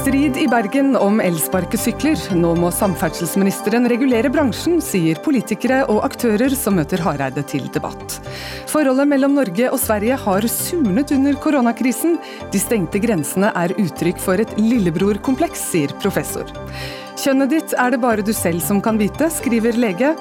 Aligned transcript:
Strid 0.00 0.36
i 0.36 0.46
Bergen 0.48 0.94
om 0.96 1.18
elsparkesykler. 1.20 2.16
Nå 2.38 2.54
må 2.56 2.70
samferdselsministeren 2.72 3.84
regulere 3.90 4.30
bransjen, 4.32 4.78
sier 4.80 5.18
politikere 5.20 5.82
og 5.92 5.98
aktører 6.06 6.54
som 6.56 6.78
møter 6.80 7.02
Hareide 7.04 7.42
til 7.44 7.66
debatt. 7.74 8.16
Forholdet 8.70 9.10
mellom 9.10 9.34
Norge 9.36 9.68
og 9.68 9.76
Sverige 9.82 10.16
har 10.22 10.46
surnet 10.48 11.12
under 11.12 11.36
koronakrisen. 11.44 12.16
De 12.48 12.62
stengte 12.62 13.02
grensene 13.04 13.52
er 13.52 13.76
uttrykk 13.76 14.24
for 14.24 14.40
et 14.40 14.56
lillebror-kompleks, 14.56 15.66
sier 15.74 15.92
professor. 16.00 16.48
Kjønnet 17.20 17.52
ditt 17.52 17.76
er 17.76 17.92
det 17.92 18.00
bare 18.00 18.24
du 18.24 18.32
selv 18.32 18.64
som 18.64 18.80
kan 18.80 18.96
vite, 18.96 19.28
skriver 19.28 19.76
lege. 19.76 20.14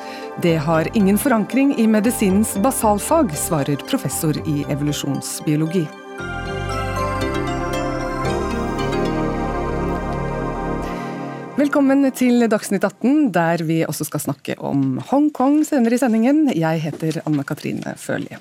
Det 0.43 0.57
har 0.67 0.91
ingen 0.91 1.21
forankring 1.21 1.71
i 1.79 1.87
medisinens 1.87 2.57
basalfag, 2.59 3.31
svarer 3.47 3.79
professor 3.87 4.35
i 4.43 4.65
evolusjonsbiologi. 4.67 5.87
Velkommen 11.59 12.05
til 12.15 12.45
Dagsnytt 12.47 12.85
18, 12.87 13.33
der 13.35 13.59
vi 13.67 13.81
også 13.83 14.05
skal 14.07 14.21
snakke 14.23 14.53
om 14.63 15.01
Hongkong 15.09 15.57
senere 15.67 15.97
i 15.97 15.99
sendingen. 15.99 16.45
Jeg 16.55 16.79
heter 16.85 17.17
Anne 17.27 17.43
Katrine 17.43 17.97
Førli. 17.99 18.37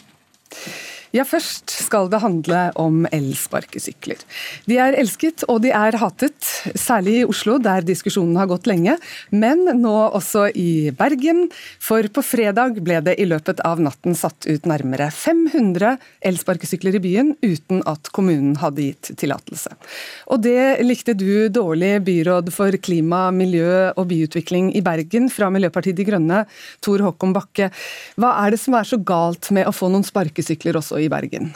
Ja, 1.15 1.25
Først 1.29 1.71
skal 1.73 2.09
det 2.13 2.21
handle 2.21 2.59
om 2.81 3.07
elsparkesykler. 3.13 4.21
De 4.69 4.77
er 4.81 4.97
elsket 4.99 5.45
og 5.49 5.63
de 5.65 5.71
er 5.73 5.97
hatet, 6.01 6.37
særlig 6.77 7.19
i 7.21 7.27
Oslo 7.29 7.57
der 7.63 7.85
diskusjonen 7.87 8.37
har 8.41 8.49
gått 8.51 8.69
lenge, 8.69 8.97
men 9.33 9.65
nå 9.81 9.95
også 10.17 10.49
i 10.53 10.91
Bergen. 10.97 11.47
For 11.85 12.05
på 12.13 12.25
fredag 12.25 12.81
ble 12.85 13.01
det 13.05 13.17
i 13.21 13.27
løpet 13.29 13.63
av 13.65 13.81
natten 13.81 14.17
satt 14.19 14.49
ut 14.49 14.69
nærmere 14.69 15.09
500 15.15 15.97
elsparkesykler 16.29 16.99
i 16.99 17.03
byen 17.05 17.33
uten 17.45 17.81
at 17.89 18.11
kommunen 18.13 18.59
hadde 18.61 18.91
gitt 18.91 19.13
tillatelse. 19.21 19.73
Og 20.33 20.43
det 20.45 20.85
likte 20.85 21.17
du 21.17 21.49
dårlig, 21.53 21.95
byråd 22.05 22.53
for 22.53 22.77
klima, 22.85 23.29
miljø 23.33 23.95
og 23.95 24.09
byutvikling 24.13 24.75
i 24.77 24.85
Bergen 24.85 25.29
fra 25.33 25.49
Miljøpartiet 25.53 25.97
De 25.97 26.09
Grønne, 26.09 26.45
Tor 26.85 27.05
Håkon 27.05 27.33
Bakke. 27.37 27.71
Hva 28.21 28.35
er 28.45 28.53
det 28.53 28.61
som 28.61 28.77
er 28.77 28.89
så 28.89 29.01
galt 29.01 29.51
med 29.55 29.69
å 29.69 29.75
få 29.75 29.89
noen 29.93 30.07
sparkesykler 30.07 30.77
også 30.81 30.98
i 30.99 31.09
Bergen. 31.09 31.55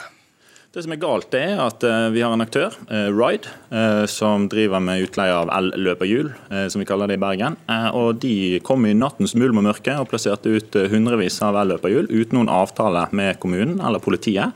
Det 0.73 0.81
som 0.81 0.93
er 0.95 0.97
galt, 0.97 1.35
er 1.37 1.59
at 1.61 1.83
eh, 1.85 2.07
vi 2.15 2.23
har 2.25 2.31
en 2.33 2.41
aktør, 2.41 2.73
eh, 2.89 3.11
Ride, 3.13 3.51
eh, 3.69 4.07
som 4.09 4.47
driver 4.49 4.81
med 4.81 5.03
utleie 5.05 5.29
av 5.29 5.51
el-løperhjul, 5.53 6.31
som 6.73 6.81
vi 6.81 6.87
kaller 6.89 7.11
det 7.11 7.19
i 7.19 7.21
Bergen. 7.21 7.55
Og 7.93 8.17
De 8.23 8.59
kom 8.65 8.85
i 8.89 8.95
nattens 8.97 9.35
mulm 9.37 9.59
og 9.61 9.67
mørke 9.67 9.93
og 10.01 10.07
plasserte 10.09 10.49
ut 10.49 10.73
hundrevis 10.89 11.37
av 11.45 11.59
el-løperhjul 11.61 12.09
uten 12.09 12.39
noen 12.39 12.49
avtale 12.49 13.05
med 13.13 13.37
kommunen 13.41 13.83
eller 13.85 14.01
politiet, 14.01 14.53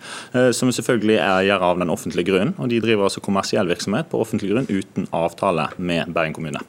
som 0.57 0.71
selvfølgelig 0.73 1.17
er 1.19 1.43
eier 1.43 1.65
av 1.65 1.77
den 1.81 1.93
offentlige 1.93 2.31
grunnen. 2.31 2.55
Og 2.57 2.69
De 2.71 2.81
driver 2.81 3.07
altså 3.07 3.21
kommersiell 3.25 3.69
virksomhet 3.69 4.09
på 4.09 4.21
offentlig 4.21 4.51
grunn 4.53 4.69
uten 4.69 5.07
avtale 5.13 5.69
med 5.77 6.13
Bergen 6.15 6.37
kommune. 6.37 6.61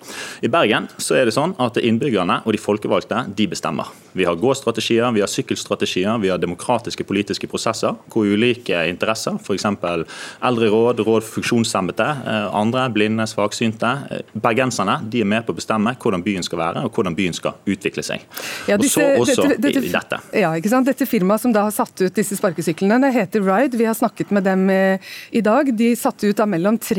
I 0.44 0.52
Bergen 0.52 0.88
så 0.96 1.16
er 1.20 1.28
det 1.28 1.36
sånn 1.36 1.56
at 1.60 1.80
innbyggerne 1.80 2.42
og 2.44 2.56
de 2.56 2.60
folkevalgte 2.60 3.24
de 3.36 3.48
bestemmer. 3.48 3.92
Vi 4.16 4.28
har 4.28 4.41
gåstrategier, 4.41 5.08
vi 5.16 5.24
har 5.24 5.32
sykkelstrategier, 5.32 6.20
vi 6.20 6.32
har 6.32 6.41
demokratiske 6.41 7.04
politiske 7.08 7.48
prosesser 7.48 7.96
hvor 8.12 8.28
ulike 8.28 8.84
interesser 8.88 9.38
f.eks. 9.42 9.64
eldre 9.64 10.70
råd 10.72 10.89
råd 11.08 11.22
for 11.25 11.39
funksjonshemmede, 11.39 12.06
eh, 12.27 12.55
andre, 12.55 12.89
blinde, 12.91 13.27
svaksynte. 13.27 13.91
Eh, 14.11 14.20
bergenserne 14.33 14.98
de 15.11 15.22
er 15.22 15.28
med 15.28 15.47
på 15.47 15.53
å 15.53 15.58
bestemme 15.58 15.94
hvordan 15.98 16.25
byen 16.25 16.44
skal 16.47 16.58
være 16.58 16.84
og 16.84 16.94
hvordan 16.94 17.17
byen 17.17 17.36
skal 17.36 17.59
utvikle 17.66 18.05
seg. 18.06 18.25
Ja, 18.69 18.77
disse, 18.77 19.05
og 19.19 19.27
så 19.27 19.42
også 19.42 19.48
dette, 19.56 19.84
i 19.84 19.92
dette. 19.92 20.20
Ja, 20.33 20.53
ikke 20.59 20.72
sant? 20.72 20.89
Dette 20.89 21.06
firmaet 21.09 21.44
som 21.44 21.55
da 21.55 21.66
har 21.66 21.75
satt 21.75 22.00
ut 22.00 22.14
disse 22.14 22.39
sparkesyklene, 22.39 23.00
det 23.06 23.14
heter 23.16 23.44
Ride. 23.44 23.78
Vi 23.78 23.89
har 23.89 23.97
snakket 23.98 24.33
med 24.34 24.47
dem 24.48 24.69
eh, 24.70 25.12
i 25.31 25.42
dag. 25.44 25.72
De 25.77 25.94
satte 25.98 26.28
ut 26.28 26.41
av 26.41 26.50
mellom 26.50 26.78
300 26.78 26.98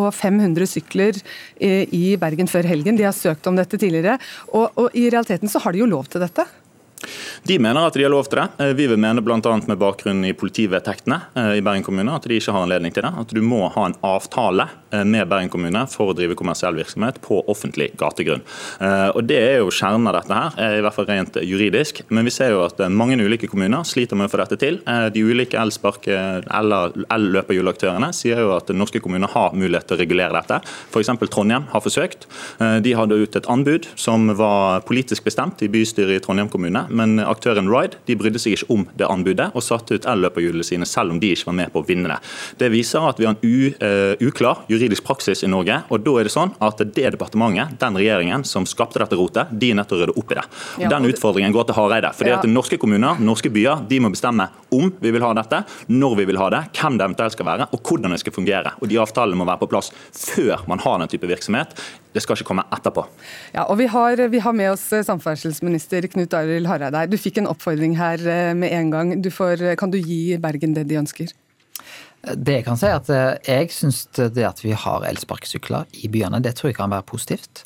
og 0.00 0.10
500 0.14 0.68
sykler 0.68 1.16
i 1.60 2.16
Bergen 2.20 2.48
før 2.48 2.66
helgen. 2.68 2.96
De 2.98 3.04
har 3.04 3.14
søkt 3.16 3.46
om 3.50 3.56
dette 3.58 3.78
tidligere. 3.80 4.16
Og, 4.54 4.70
og 4.78 4.96
i 4.96 5.08
realiteten 5.10 5.50
så 5.50 5.60
har 5.64 5.74
de 5.74 5.82
jo 5.82 5.88
lov 5.90 6.08
til 6.10 6.22
dette? 6.22 6.46
De 7.42 7.56
mener 7.58 7.86
at 7.86 7.96
de 7.96 8.04
har 8.04 8.12
lov 8.12 8.28
til 8.28 8.40
det. 8.40 8.46
Eh, 8.60 8.72
vi 8.76 8.86
vil 8.90 9.00
mene 9.00 9.22
bl.a. 9.24 9.38
med 9.40 9.78
bakgrunn 9.80 10.24
i 10.28 10.34
politivedtektene 10.36 11.20
eh, 11.34 11.52
i 11.58 11.64
Bergen 11.64 11.84
kommune 11.86 12.12
at 12.14 12.26
de 12.28 12.36
ikke 12.36 12.54
har 12.54 12.66
anledning 12.66 12.94
til 12.94 13.06
det. 13.06 13.12
At 13.22 13.32
du 13.34 13.40
må 13.44 13.62
ha 13.72 13.86
en 13.88 13.96
avtale 14.06 14.68
eh, 14.92 15.04
med 15.08 15.28
Bergen 15.30 15.52
kommune 15.52 15.86
for 15.90 16.12
å 16.12 16.16
drive 16.16 16.36
kommersiell 16.38 16.76
virksomhet 16.76 17.20
på 17.24 17.40
offentlig 17.50 17.90
gategrunn. 18.00 18.44
Og 18.80 19.22
Det 19.26 19.38
er 19.38 19.58
jo 19.60 19.72
kjernen 19.72 20.08
av 20.10 20.16
dette 20.16 20.36
her, 20.36 20.78
i 20.78 20.82
hvert 20.84 20.94
fall 20.94 21.06
rent 21.08 21.36
juridisk. 21.44 22.02
Men 22.14 22.26
vi 22.26 22.32
ser 22.34 22.52
jo 22.54 22.62
at 22.64 22.80
mange 22.92 23.18
ulike 23.20 23.48
kommuner 23.50 23.84
sliter 23.86 24.18
med 24.18 24.28
å 24.28 24.32
få 24.32 24.40
dette 24.42 24.58
til. 24.60 24.78
De 24.84 25.22
ulike 25.24 25.58
elspark- 25.60 26.08
eller 26.10 26.94
el-løperhjulaktørene 27.12 28.10
sier 28.16 28.42
jo 28.42 28.54
at 28.56 28.72
norske 28.74 29.02
kommuner 29.02 29.30
har 29.32 29.54
mulighet 29.56 29.88
til 29.90 29.98
å 29.98 30.00
regulere 30.00 30.36
dette. 30.36 30.60
F.eks. 30.90 31.12
Trondheim 31.30 31.68
har 31.72 31.84
forsøkt. 31.84 32.26
De 32.58 32.94
hadde 32.96 33.20
ut 33.20 33.38
et 33.38 33.50
anbud 33.52 33.88
som 34.00 34.30
var 34.38 34.84
politisk 34.88 35.28
bestemt 35.28 35.62
i 35.64 35.70
bystyret 35.72 36.18
i 36.18 36.24
Trondheim 36.24 36.50
kommune 36.52 36.86
men 36.90 37.18
aktøren 37.22 37.68
Ride 37.70 37.98
de 38.08 38.16
brydde 38.18 38.40
seg 38.42 38.56
ikke 38.56 38.70
om 38.74 38.86
det 38.98 39.08
anbudet 39.08 39.50
og 39.54 39.64
satte 39.64 39.98
ut 39.98 40.08
elløperhjulene 40.08 40.66
sine 40.66 40.88
selv 40.88 41.14
om 41.14 41.20
de 41.22 41.32
ikke 41.34 41.50
var 41.50 41.58
med 41.60 41.72
på 41.72 41.82
å 41.82 41.86
vinne 41.86 42.10
det. 42.10 42.18
Det 42.60 42.70
viser 42.72 43.06
at 43.06 43.20
vi 43.20 43.28
har 43.28 43.36
en 43.36 43.42
u, 43.42 43.70
uh, 43.80 44.14
uklar 44.26 44.64
juridisk 44.70 45.04
praksis 45.06 45.44
i 45.46 45.50
Norge. 45.50 45.80
og 45.88 46.04
Da 46.04 46.16
er 46.20 46.28
det 46.28 46.34
sånn 46.34 46.54
at 46.60 46.82
det 46.82 47.12
departementet, 47.16 47.76
den 47.80 47.98
regjeringen 47.98 48.44
som 48.48 48.66
skapte 48.68 49.02
dette 49.02 49.18
rotet, 49.18 49.50
de 49.52 49.72
er 49.72 49.78
nødt 49.78 49.90
til 49.90 49.98
å 49.98 50.02
rydde 50.02 50.16
opp 50.20 50.34
i 50.34 50.38
det. 50.38 50.46
Og 50.78 50.84
ja, 50.86 50.92
den 50.94 51.08
utfordringen 51.10 51.54
går 51.54 51.68
til 51.70 51.78
Hareide. 51.78 52.12
fordi 52.16 52.34
ja. 52.34 52.40
at 52.40 52.48
Norske 52.50 52.78
kommuner, 52.80 53.20
norske 53.20 53.50
byer, 53.52 53.84
de 53.88 54.00
må 54.00 54.12
bestemme 54.12 54.48
om 54.74 54.92
vi 55.00 55.12
vil 55.14 55.24
ha 55.24 55.32
dette, 55.36 55.62
når 55.88 56.16
vi 56.20 56.28
vil 56.30 56.40
ha 56.40 56.50
det, 56.52 56.62
hvem 56.78 56.98
det 56.98 57.06
eventuelt 57.06 57.36
skal 57.36 57.48
være, 57.48 57.68
og 57.74 57.82
hvordan 57.86 58.14
det 58.14 58.20
skal 58.22 58.36
fungere. 58.36 58.74
Og 58.80 58.90
De 58.90 58.98
avtalene 59.00 59.38
må 59.38 59.46
være 59.48 59.62
på 59.62 59.70
plass 59.70 59.90
før 60.16 60.66
man 60.70 60.82
har 60.82 61.00
den 61.02 61.10
type 61.12 61.28
virksomhet. 61.30 61.74
Det 62.14 62.22
skal 62.24 62.38
ikke 62.38 62.48
komme 62.50 62.64
etterpå. 62.74 63.04
Ja, 63.54 63.66
og 63.68 63.78
Vi 63.78 63.86
har, 63.90 64.24
vi 64.32 64.40
har 64.42 64.56
med 64.56 64.72
oss 64.72 64.88
samferdselsminister 64.90 66.08
Knut 66.10 66.34
Arild 66.34 66.66
Hareide. 66.66 67.06
Du 67.10 67.18
fikk 67.20 67.38
en 67.38 67.50
oppfordring 67.50 67.94
her 68.00 68.22
eh, 68.26 68.54
med 68.54 68.74
en 68.74 68.90
gang. 68.90 69.14
Du 69.22 69.30
får, 69.30 69.62
kan 69.78 69.92
du 69.92 69.98
gi 70.00 70.36
Bergen 70.42 70.74
det 70.74 70.88
de 70.90 70.98
ønsker? 71.00 71.30
Det 72.20 72.58
jeg 72.58 72.64
kan 72.66 72.76
si 72.76 72.84
er 72.84 72.98
at 72.98 73.08
eh, 73.14 73.38
jeg 73.46 73.70
syns 73.72 74.02
det 74.12 74.44
at 74.44 74.58
vi 74.60 74.74
har 74.76 75.06
elsparkesykler 75.08 75.88
i 76.02 76.10
byene, 76.12 76.42
det 76.44 76.52
tror 76.58 76.72
jeg 76.72 76.76
kan 76.76 76.92
være 76.92 77.06
positivt. 77.08 77.62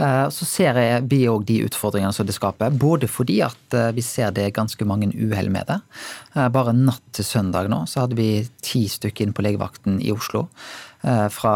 Eh, 0.00 0.26
så 0.32 0.48
ser 0.48 0.78
vi 1.10 1.20
òg 1.28 1.44
de 1.48 1.60
utfordringene 1.66 2.16
som 2.16 2.28
det 2.28 2.36
skaper. 2.36 2.72
Både 2.72 3.10
fordi 3.10 3.40
at 3.44 3.76
vi 3.96 4.04
ser 4.04 4.32
det 4.36 4.46
er 4.48 4.56
ganske 4.56 4.86
mange 4.88 5.10
uhell 5.12 5.50
med 5.52 5.68
det. 5.68 5.80
Bare 6.54 6.72
natt 6.76 7.04
til 7.16 7.26
søndag 7.26 7.68
nå 7.70 7.82
så 7.90 8.04
hadde 8.04 8.18
vi 8.18 8.30
ti 8.64 8.86
stykker 8.90 9.26
inn 9.26 9.36
på 9.36 9.44
legevakten 9.44 10.00
i 10.02 10.12
Oslo. 10.14 10.46
Fra 11.00 11.54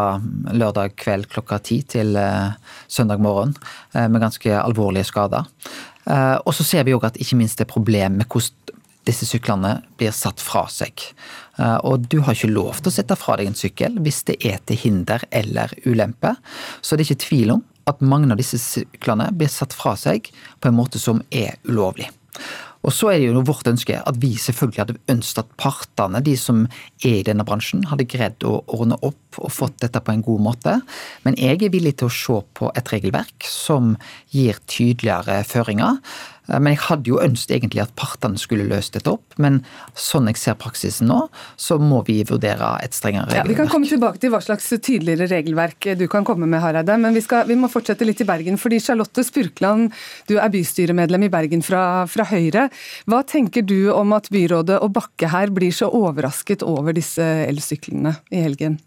lørdag 0.51 0.95
kveld 0.99 1.27
klokka 1.31 1.59
ti 1.61 1.81
til 1.85 2.17
søndag 2.87 3.21
morgen 3.21 3.53
med 3.93 4.23
ganske 4.23 4.55
alvorlige 4.57 5.11
skader. 5.11 5.45
Eh, 6.05 6.37
og 6.45 6.53
så 6.53 6.65
ser 6.65 6.85
vi 6.85 6.93
òg 6.95 7.07
at 7.07 7.19
ikke 7.21 7.37
minst 7.39 7.59
det 7.59 7.65
er 7.65 7.73
problem 7.73 8.19
med 8.21 8.29
hvordan 8.29 8.81
disse 9.05 9.27
syklene 9.29 9.75
blir 9.99 10.13
satt 10.17 10.41
fra 10.41 10.63
seg. 10.71 11.01
Eh, 11.61 11.77
og 11.85 12.07
du 12.09 12.19
har 12.25 12.33
ikke 12.33 12.49
lov 12.49 12.79
til 12.79 12.89
å 12.89 12.95
sette 12.95 13.17
fra 13.19 13.37
deg 13.37 13.51
en 13.51 13.57
sykkel 13.57 13.99
hvis 14.05 14.23
det 14.29 14.39
er 14.45 14.61
til 14.65 14.79
hinder 14.81 15.25
eller 15.29 15.73
ulempe. 15.85 16.33
Så 16.81 16.95
det 16.95 17.05
er 17.05 17.11
ikke 17.11 17.25
tvil 17.27 17.57
om 17.57 17.65
at 17.89 18.01
mange 18.01 18.31
av 18.33 18.39
disse 18.41 18.59
syklene 18.61 19.29
blir 19.35 19.51
satt 19.51 19.75
fra 19.75 19.95
seg 19.99 20.31
på 20.59 20.69
en 20.69 20.77
måte 20.77 21.01
som 21.01 21.21
er 21.31 21.59
ulovlig. 21.67 22.09
Og 22.85 22.93
så 22.93 23.09
er 23.09 23.17
det 23.17 23.31
jo 23.31 23.41
vårt 23.47 23.67
ønske 23.69 23.97
at 23.97 24.17
vi 24.21 24.35
selvfølgelig 24.37 24.81
hadde 24.83 24.97
ønsket 25.09 25.41
at 25.41 25.53
partene, 25.57 26.21
de 26.21 26.35
som 26.37 26.65
er 27.01 27.19
i 27.19 27.25
denne 27.25 27.45
bransjen, 27.47 27.85
hadde 27.89 28.05
greid 28.09 28.45
å 28.45 28.59
ordne 28.77 28.99
opp 29.01 29.39
og 29.41 29.53
fått 29.53 29.79
dette 29.81 30.01
på 30.05 30.13
en 30.13 30.21
god 30.25 30.43
måte. 30.45 30.75
Men 31.25 31.37
jeg 31.41 31.63
er 31.65 31.73
villig 31.73 31.95
til 31.99 32.11
å 32.11 32.13
se 32.13 32.37
på 32.59 32.69
et 32.77 32.93
regelverk 32.93 33.49
som 33.49 33.95
gir 34.33 34.61
tydeligere 34.69 35.41
føringer. 35.49 35.97
Eh, 36.47 36.59
men 36.59 36.73
jeg 36.75 36.83
hadde 36.87 37.11
jo 37.11 37.21
ønsket 37.23 37.57
egentlig 37.57 37.83
at 37.83 37.93
partene 37.99 38.39
skulle 38.41 38.67
løst 38.69 38.95
dette 38.97 39.11
opp. 39.11 39.35
Men 39.41 39.61
sånn 39.99 40.29
jeg 40.31 40.39
ser 40.41 40.57
praksisen 40.61 41.09
nå, 41.11 41.25
så 41.59 41.77
må 41.81 42.01
vi 42.07 42.21
vurdere 42.27 42.75
et 42.85 42.95
strengere 42.97 43.29
regelverk. 43.29 43.43
Ja, 43.43 43.49
vi 43.49 43.59
kan 43.59 43.71
komme 43.71 43.89
tilbake 43.89 44.21
til 44.21 44.33
hva 44.33 44.41
slags 44.43 44.69
tydeligere 44.75 45.29
regelverk 45.31 45.91
du 45.99 46.07
kan 46.11 46.27
komme 46.27 46.49
med, 46.49 46.61
Hareide. 46.63 46.97
Men 47.01 47.17
vi, 47.17 47.23
skal, 47.25 47.45
vi 47.49 47.59
må 47.59 47.69
fortsette 47.71 48.07
litt 48.07 48.23
i 48.23 48.29
Bergen. 48.29 48.59
fordi 48.61 48.81
Charlotte 48.83 49.25
Spurkland, 49.25 49.93
du 50.29 50.37
er 50.39 50.51
bystyremedlem 50.53 51.27
i 51.27 51.31
Bergen 51.33 51.63
fra, 51.65 52.05
fra 52.09 52.27
Høyre. 52.29 52.69
Hva 53.09 53.21
tenker 53.27 53.65
du 53.65 53.91
om 53.93 54.13
at 54.17 54.29
byrådet 54.33 54.81
og 54.81 54.93
Bakke 54.95 55.29
her 55.31 55.53
blir 55.53 55.73
så 55.75 55.89
overrasket 55.91 56.63
over 56.65 56.95
disse 56.95 57.23
elsyklene 57.45 58.17
i 58.31 58.43
helgen? 58.45 58.79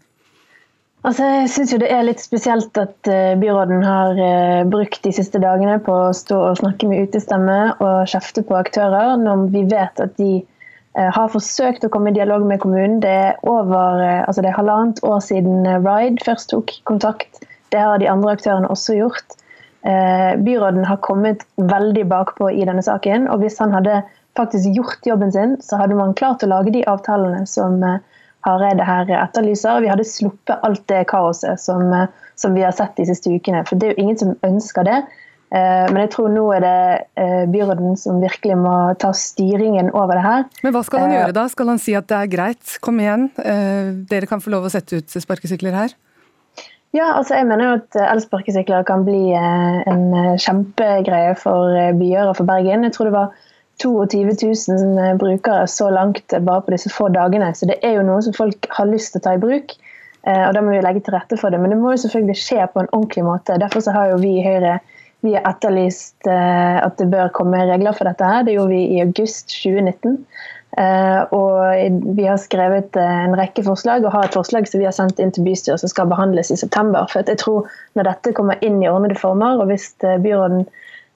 Altså, 1.07 1.23
jeg 1.23 1.49
syns 1.53 1.71
det 1.79 1.87
er 1.87 2.01
litt 2.03 2.19
spesielt 2.19 2.75
at 2.79 3.07
uh, 3.07 3.35
byråden 3.39 3.85
har 3.87 4.17
uh, 4.19 4.67
brukt 4.67 4.99
de 5.05 5.13
siste 5.15 5.39
dagene 5.39 5.77
på 5.85 5.93
å 5.95 6.15
stå 6.15 6.39
og 6.49 6.57
snakke 6.59 6.89
med 6.91 7.07
utestemme 7.07 7.59
og 7.77 8.09
kjefte 8.11 8.43
på 8.43 8.57
aktører, 8.59 9.13
når 9.21 9.45
vi 9.53 9.61
vet 9.71 10.01
at 10.03 10.17
de 10.19 10.41
uh, 10.41 11.07
har 11.15 11.31
forsøkt 11.31 11.87
å 11.87 11.91
komme 11.93 12.11
i 12.11 12.17
dialog 12.17 12.43
med 12.49 12.59
kommunen. 12.65 12.99
Det 12.99 13.13
er 13.15 13.39
over 13.47 14.03
altså 14.25 14.43
det 14.43 14.51
er 14.51 14.59
halvannet 14.59 14.99
år 15.07 15.23
siden 15.23 15.63
Ride 15.85 16.19
først 16.25 16.51
tok 16.51 16.75
kontakt. 16.91 17.47
Det 17.71 17.79
har 17.79 18.03
de 18.03 18.11
andre 18.11 18.35
aktørene 18.35 18.67
også 18.67 18.97
gjort. 18.97 19.37
byråden 20.43 20.83
har 20.83 20.97
kommet 21.05 21.45
veldig 21.55 22.03
bakpå 22.09 22.49
i 22.51 22.65
denne 22.67 22.81
saken. 22.83 23.29
og 23.29 23.39
Hvis 23.39 23.59
han 23.61 23.71
hadde 23.71 24.01
faktisk 24.35 24.73
gjort 24.75 25.05
jobben 25.07 25.31
sin, 25.31 25.53
så 25.61 25.77
hadde 25.79 25.95
man 25.95 26.15
klart 26.17 26.43
å 26.43 26.49
lage 26.49 26.73
de 26.73 26.81
avtalene 26.89 27.45
som 27.47 27.77
Hareide 28.47 28.85
her 28.87 29.09
etterlyser. 29.19 29.81
Vi 29.83 29.89
hadde 29.91 30.07
sluppet 30.07 30.63
alt 30.63 30.85
det 30.91 31.05
kaoset 31.11 31.59
som, 31.59 31.89
som 32.39 32.55
vi 32.55 32.63
har 32.63 32.75
sett 32.75 32.95
de 32.99 33.07
siste 33.09 33.31
ukene. 33.33 33.65
For 33.67 33.79
det 33.79 33.89
er 33.89 33.97
jo 33.97 34.05
ingen 34.05 34.19
som 34.21 34.35
ønsker 34.47 34.87
det. 34.87 34.99
Eh, 35.49 35.85
men 35.89 36.03
jeg 36.03 36.11
tror 36.13 36.29
nå 36.29 36.43
er 36.53 36.61
det 36.61 36.81
eh, 37.17 37.45
byråden 37.49 37.97
som 37.97 38.19
virkelig 38.21 38.57
må 38.61 38.75
ta 39.01 39.09
styringen 39.17 39.89
over 39.91 40.19
det 40.19 40.25
her. 40.25 40.45
Men 40.63 40.75
hva 40.75 40.83
skal 40.85 41.07
han 41.07 41.15
gjøre 41.15 41.35
da? 41.39 41.47
Skal 41.51 41.73
han 41.73 41.81
si 41.81 41.97
at 41.97 42.09
det 42.11 42.19
er 42.19 42.31
greit, 42.31 42.77
kom 42.85 43.01
igjen, 43.01 43.31
dere 44.09 44.29
kan 44.29 44.43
få 44.43 44.53
lov 44.53 44.69
å 44.69 44.71
sette 44.73 45.01
ut 45.01 45.19
sparkesykler 45.19 45.75
her? 45.75 45.97
Ja, 46.95 47.11
altså 47.11 47.35
jeg 47.37 47.45
mener 47.45 47.67
jo 47.67 47.73
at 47.77 47.97
elsparkesykler 48.01 48.85
kan 48.87 49.03
bli 49.05 49.33
en 49.37 50.05
kjempegreie 50.41 51.35
for 51.37 51.75
byer 51.99 52.31
og 52.31 52.39
for 52.39 52.49
Bergen. 52.49 52.87
Jeg 52.87 52.95
tror 52.95 53.09
det 53.09 53.17
var 53.17 53.48
22 53.79 54.35
000 54.69 55.19
brukere 55.21 55.67
så 55.71 55.89
langt 55.93 56.35
bare 56.45 56.65
på 56.65 56.75
disse 56.75 56.91
få 56.93 57.07
dagene. 57.15 57.53
Så 57.55 57.69
det 57.69 57.79
er 57.85 57.97
jo 57.97 58.07
noe 58.07 58.21
som 58.25 58.35
folk 58.35 58.67
har 58.75 58.89
lyst 58.91 59.13
til 59.13 59.23
å 59.23 59.27
ta 59.27 59.35
i 59.37 59.41
bruk. 59.41 59.75
Og 60.29 60.51
da 60.53 60.61
må 60.61 60.73
vi 60.73 60.81
legge 60.83 60.99
til 61.05 61.15
rette 61.15 61.37
for 61.39 61.49
det. 61.49 61.61
Men 61.63 61.71
det 61.71 61.77
må 61.79 61.93
jo 61.93 62.01
selvfølgelig 62.01 62.41
skje 62.41 62.65
på 62.73 62.81
en 62.81 62.89
ordentlig 62.91 63.23
måte. 63.23 63.55
Derfor 63.61 63.85
så 63.85 63.93
har 63.95 64.11
jo 64.11 64.17
vi 64.19 64.33
i 64.37 64.43
Høyre 64.43 64.81
vi 65.21 65.35
har 65.35 65.43
etterlyst 65.49 66.27
eh, 66.31 66.77
at 66.79 66.95
det 66.99 67.09
bør 67.11 67.31
komme 67.35 67.65
regler 67.67 67.95
for 67.95 68.07
dette. 68.07 68.23
her. 68.23 68.45
Det 68.47 68.55
gjorde 68.55 68.71
vi 68.75 68.85
i 68.95 69.01
august 69.03 69.51
2019. 69.51 70.15
Eh, 70.79 71.21
og 71.35 72.13
vi 72.15 72.27
har 72.27 72.39
skrevet 72.39 72.95
eh, 72.99 73.15
en 73.25 73.35
rekke 73.35 73.65
forslag 73.65 74.05
og 74.05 74.13
har 74.15 74.29
et 74.29 74.37
forslag 74.37 74.69
som 74.69 74.79
vi 74.79 74.87
har 74.87 74.95
sendt 74.95 75.19
inn 75.19 75.33
til 75.35 75.43
bystyret 75.47 75.81
som 75.81 75.91
skal 75.91 76.07
behandles 76.11 76.53
i 76.53 76.59
september. 76.59 77.09
For 77.11 77.25
jeg 77.27 77.41
tror 77.41 77.67
Når 77.99 78.07
dette 78.07 78.35
kommer 78.37 78.61
inn 78.63 78.79
i 78.83 78.87
ordnede 78.87 79.17
former, 79.19 79.59
og 79.59 79.67
hvis 79.71 79.91
byråden 79.99 80.67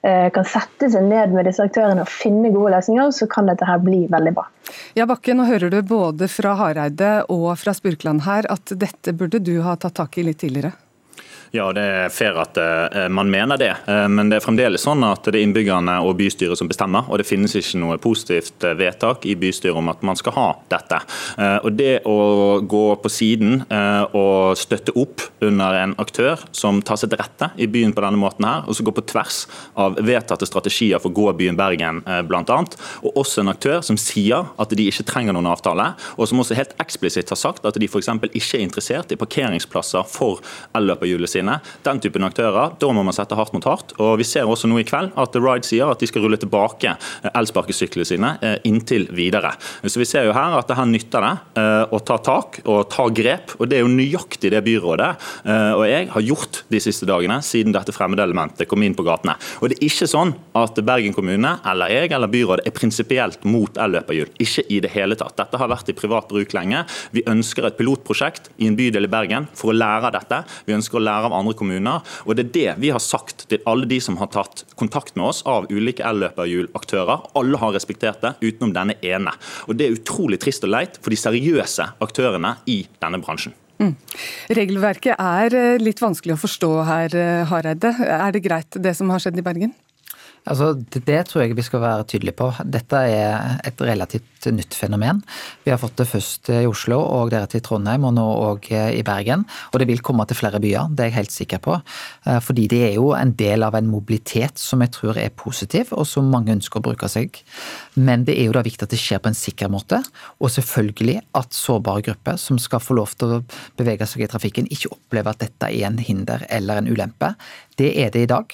kan 0.04 0.44
sette 0.44 0.90
seg 0.92 1.06
ned 1.08 1.32
med 1.32 1.48
disse 1.48 1.64
aktørene 1.64 2.04
og 2.04 2.10
finne 2.12 2.50
gode 2.52 2.74
løsninger, 2.74 3.08
så 3.16 3.28
kan 3.30 3.48
dette 3.48 3.64
her 3.64 3.80
bli 3.80 4.02
veldig 4.12 4.34
bra. 4.36 4.44
Ja, 4.98 5.06
Bakke, 5.08 5.32
nå 5.32 5.46
hører 5.48 5.72
du 5.72 5.78
både 5.88 6.28
fra 6.28 6.52
Hareide 6.60 7.12
og 7.32 7.48
fra 7.60 7.72
Spurkland 7.76 8.26
her 8.26 8.48
at 8.52 8.74
dette 8.76 9.16
burde 9.16 9.40
du 9.40 9.56
ha 9.64 9.78
tatt 9.80 9.96
tak 9.96 10.20
i 10.20 10.26
litt 10.28 10.42
tidligere? 10.44 10.74
Ja, 11.54 11.68
det 11.70 11.82
er 11.86 12.08
fair 12.10 12.34
at 12.42 12.58
uh, 12.58 13.04
man 13.14 13.28
mener 13.30 13.54
det. 13.60 13.70
Uh, 13.86 14.08
men 14.10 14.26
det 14.26 14.40
er 14.40 14.42
fremdeles 14.42 14.82
sånn 14.82 15.04
at 15.06 15.28
det 15.28 15.38
er 15.38 15.44
innbyggerne 15.46 16.00
og 16.02 16.16
bystyret 16.18 16.58
som 16.58 16.66
bestemmer. 16.66 17.06
Og 17.06 17.20
det 17.20 17.28
finnes 17.28 17.54
ikke 17.54 17.78
noe 17.78 17.98
positivt 18.02 18.66
uh, 18.66 18.72
vedtak 18.74 19.22
i 19.30 19.36
bystyret 19.38 19.78
om 19.78 19.92
at 19.92 20.02
man 20.02 20.18
skal 20.18 20.34
ha 20.34 20.48
dette. 20.72 20.98
Og 21.62 21.70
det 21.78 22.00
å 22.08 22.16
gå 22.66 22.82
på 23.02 23.10
siden 23.10 23.62
og 23.66 24.56
støtte 24.58 24.94
opp 24.98 25.22
under 25.44 25.76
en 25.78 25.94
aktør 26.00 26.40
som 26.54 26.80
tar 26.84 26.98
seg 27.00 27.12
til 27.12 27.20
rette 27.20 27.48
i 27.60 27.68
byen 27.70 27.94
på 27.94 28.02
denne 28.02 28.18
måten 28.20 28.46
her, 28.46 28.64
og 28.66 28.76
som 28.76 28.86
går 28.86 28.96
på 28.98 29.04
tvers 29.12 29.38
av 29.80 29.98
vedtatte 29.98 30.46
strategier 30.48 31.02
for 31.02 31.14
gåbyen 31.14 31.58
Bergen 31.58 32.00
bl.a., 32.28 32.58
og 33.02 33.20
også 33.20 33.42
en 33.42 33.52
aktør 33.52 33.82
som 33.86 33.98
sier 34.00 34.50
at 34.60 34.74
de 34.74 34.88
ikke 34.90 35.06
trenger 35.10 35.36
noen 35.36 35.50
avtale, 35.50 35.90
og 36.16 36.30
som 36.30 36.42
også 36.42 36.58
helt 36.58 36.74
eksplisitt 36.82 37.32
har 37.34 37.40
sagt 37.40 37.66
at 37.66 37.78
de 37.80 37.90
f.eks. 37.90 38.10
ikke 38.30 38.60
er 38.60 38.64
interessert 38.64 39.14
i 39.14 39.20
parkeringsplasser 39.20 40.06
for 40.10 40.42
elløperhjulet 40.78 41.34
sine 41.34 41.43
sine, 41.44 41.58
den 41.84 42.00
typen 42.00 42.24
aktører, 42.26 42.74
da 42.80 42.90
må 42.92 43.04
man 43.04 43.14
sette 43.14 43.36
hardt 43.36 43.54
mot 43.54 43.64
hardt. 43.68 43.94
Og 44.00 44.18
Vi 44.18 44.24
ser 44.24 44.48
også 44.48 44.68
nå 44.70 44.80
i 44.80 44.86
kveld 44.86 45.12
at 45.16 45.32
The 45.34 45.42
Ride 45.42 45.66
sier 45.66 45.90
at 45.90 46.00
de 46.00 46.08
skal 46.08 46.24
rulle 46.24 46.38
tilbake 46.40 46.94
eh, 46.94 47.30
elsparkesyklene 47.34 48.08
sine 48.08 48.34
eh, 48.40 48.56
inntil 48.64 49.08
videre. 49.14 49.54
Så 49.84 50.00
Vi 50.00 50.08
ser 50.08 50.28
jo 50.28 50.34
her 50.36 50.56
at 50.58 50.68
det 50.68 50.78
her 50.78 50.88
nytter 50.88 51.24
det 51.24 51.62
eh, 51.62 51.94
å 51.94 52.00
ta 52.00 52.18
tak 52.18 52.60
og 52.64 52.88
ta 52.92 53.08
grep. 53.12 53.56
og 53.58 53.68
Det 53.68 53.78
er 53.78 53.84
jo 53.84 53.92
nøyaktig 53.92 54.52
det 54.54 54.62
byrådet 54.64 55.12
og 55.44 55.82
jeg 55.86 56.06
har 56.10 56.22
gjort 56.24 56.58
de 56.72 56.78
siste 56.80 57.06
dagene 57.08 57.36
siden 57.44 57.72
dette 57.74 57.92
fremmedelementet 57.94 58.68
kom 58.68 58.82
inn 58.84 58.94
på 58.96 59.04
gatene. 59.06 59.34
Og 59.60 59.70
Det 59.70 59.76
er 59.76 59.86
ikke 59.88 60.08
sånn 60.08 60.32
at 60.56 60.78
Bergen 60.86 61.14
kommune 61.16 61.56
eller 61.66 61.92
jeg 61.92 62.12
eller 62.14 62.30
byrådet 62.30 62.66
er 62.68 62.74
prinsipielt 62.76 63.44
mot 63.48 63.78
elløperhjul. 63.80 64.30
Ikke 64.42 64.64
i 64.72 64.80
det 64.84 64.92
hele 64.94 65.18
tatt. 65.18 65.36
Dette 65.38 65.60
har 65.60 65.70
vært 65.70 65.90
i 65.90 65.96
privat 65.96 66.28
bruk 66.30 66.54
lenge. 66.56 66.84
Vi 67.14 67.24
ønsker 67.30 67.68
et 67.68 67.78
pilotprosjekt 67.78 68.50
i 68.58 68.68
en 68.70 68.78
bydel 68.78 69.08
i 69.08 69.12
Bergen 69.12 69.48
for 69.56 69.72
å 69.72 69.76
lære 69.76 70.10
av 70.10 70.14
dette. 70.16 70.40
Vi 70.68 70.76
ønsker 70.76 71.00
å 71.00 71.04
lære 71.04 71.30
av 71.30 71.33
andre 71.36 71.56
kommuner. 71.58 72.04
Og 72.24 72.36
Det 72.36 72.46
er 72.46 72.54
det 72.54 72.76
vi 72.82 72.92
har 72.94 73.02
sagt 73.02 73.46
til 73.50 73.62
alle 73.66 73.88
de 73.90 74.00
som 74.00 74.18
har 74.20 74.30
tatt 74.34 74.64
kontakt 74.76 75.16
med 75.16 75.26
oss 75.30 75.42
av 75.46 75.68
ulike 75.70 76.04
elløperhjulaktører. 76.06 77.30
Alle 77.38 77.60
har 77.60 77.74
respektert 77.74 78.22
det, 78.24 78.34
utenom 78.42 78.74
denne 78.74 78.98
ene. 79.02 79.34
Og 79.68 79.76
Det 79.76 79.86
er 79.86 79.98
utrolig 79.98 80.40
trist 80.40 80.64
og 80.64 80.74
leit 80.74 80.98
for 81.00 81.10
de 81.10 81.20
seriøse 81.20 81.90
aktørene 82.04 82.56
i 82.66 82.84
denne 83.02 83.20
bransjen. 83.22 83.54
Mm. 83.82 83.94
Regelverket 84.54 85.18
er 85.18 85.54
eh, 85.58 85.80
litt 85.82 86.00
vanskelig 86.02 86.36
å 86.36 86.40
forstå 86.40 86.70
her, 86.86 87.16
eh, 87.18 87.46
Hareide. 87.50 87.90
Er 87.98 88.34
det 88.34 88.44
greit 88.44 88.78
det 88.78 88.94
som 88.96 89.10
har 89.10 89.22
skjedd 89.22 89.40
i 89.40 89.44
Bergen? 89.44 89.74
Altså, 90.44 90.74
det 90.76 91.22
tror 91.28 91.44
jeg 91.44 91.56
vi 91.56 91.64
skal 91.64 91.80
være 91.80 92.04
tydelige 92.10 92.36
på. 92.36 92.50
Dette 92.68 92.98
er 93.08 93.60
et 93.64 93.80
relativt 93.80 94.48
nytt 94.52 94.76
fenomen. 94.76 95.22
Vi 95.64 95.72
har 95.72 95.80
fått 95.80 95.96
det 95.96 96.06
først 96.10 96.50
i 96.52 96.66
Oslo, 96.68 96.98
og 97.00 97.30
deretter 97.32 97.62
i 97.62 97.64
Trondheim, 97.64 98.04
og 98.04 98.12
nå 98.18 98.24
òg 98.50 98.68
i 98.68 99.00
Bergen. 99.06 99.46
Og 99.72 99.80
det 99.80 99.88
vil 99.88 100.02
komme 100.04 100.26
til 100.28 100.36
flere 100.36 100.60
byer, 100.60 100.92
det 100.92 101.06
er 101.06 101.10
jeg 101.10 101.16
helt 101.16 101.34
sikker 101.34 101.62
på. 101.64 101.78
Eh, 102.28 102.40
fordi 102.44 102.66
det 102.68 102.82
er 102.90 102.94
jo 102.98 103.14
en 103.16 103.32
del 103.38 103.64
av 103.64 103.78
en 103.78 103.88
mobilitet 103.88 104.60
som 104.60 104.84
jeg 104.84 104.92
tror 104.98 105.20
er 105.20 105.32
positiv, 105.32 105.94
og 105.96 106.04
som 106.08 106.28
mange 106.28 106.52
ønsker 106.52 106.82
å 106.82 106.86
bruke 106.90 107.08
seg. 107.08 107.40
Men 107.96 108.28
det 108.28 108.36
er 108.36 108.50
jo 108.50 108.56
da 108.58 108.64
viktig 108.66 108.84
at 108.84 108.92
det 108.92 109.00
skjer 109.00 109.24
på 109.24 109.32
en 109.32 109.38
sikker 109.38 109.72
måte, 109.72 110.02
og 110.40 110.52
selvfølgelig 110.52 111.22
at 111.40 111.56
sårbare 111.56 112.04
grupper 112.10 112.36
som 112.40 112.60
skal 112.60 112.84
få 112.84 112.98
lov 113.00 113.16
til 113.16 113.38
å 113.38 113.44
bevege 113.80 114.04
seg 114.10 114.26
i 114.26 114.28
trafikken, 114.28 114.68
ikke 114.68 114.92
opplever 114.92 115.32
at 115.32 115.46
dette 115.46 115.72
er 115.72 115.88
en 115.88 116.02
hinder 116.04 116.44
eller 116.52 116.82
en 116.82 116.90
ulempe. 116.92 117.32
Det 117.80 117.94
er 118.04 118.12
det 118.12 118.28
i 118.28 118.30
dag. 118.30 118.52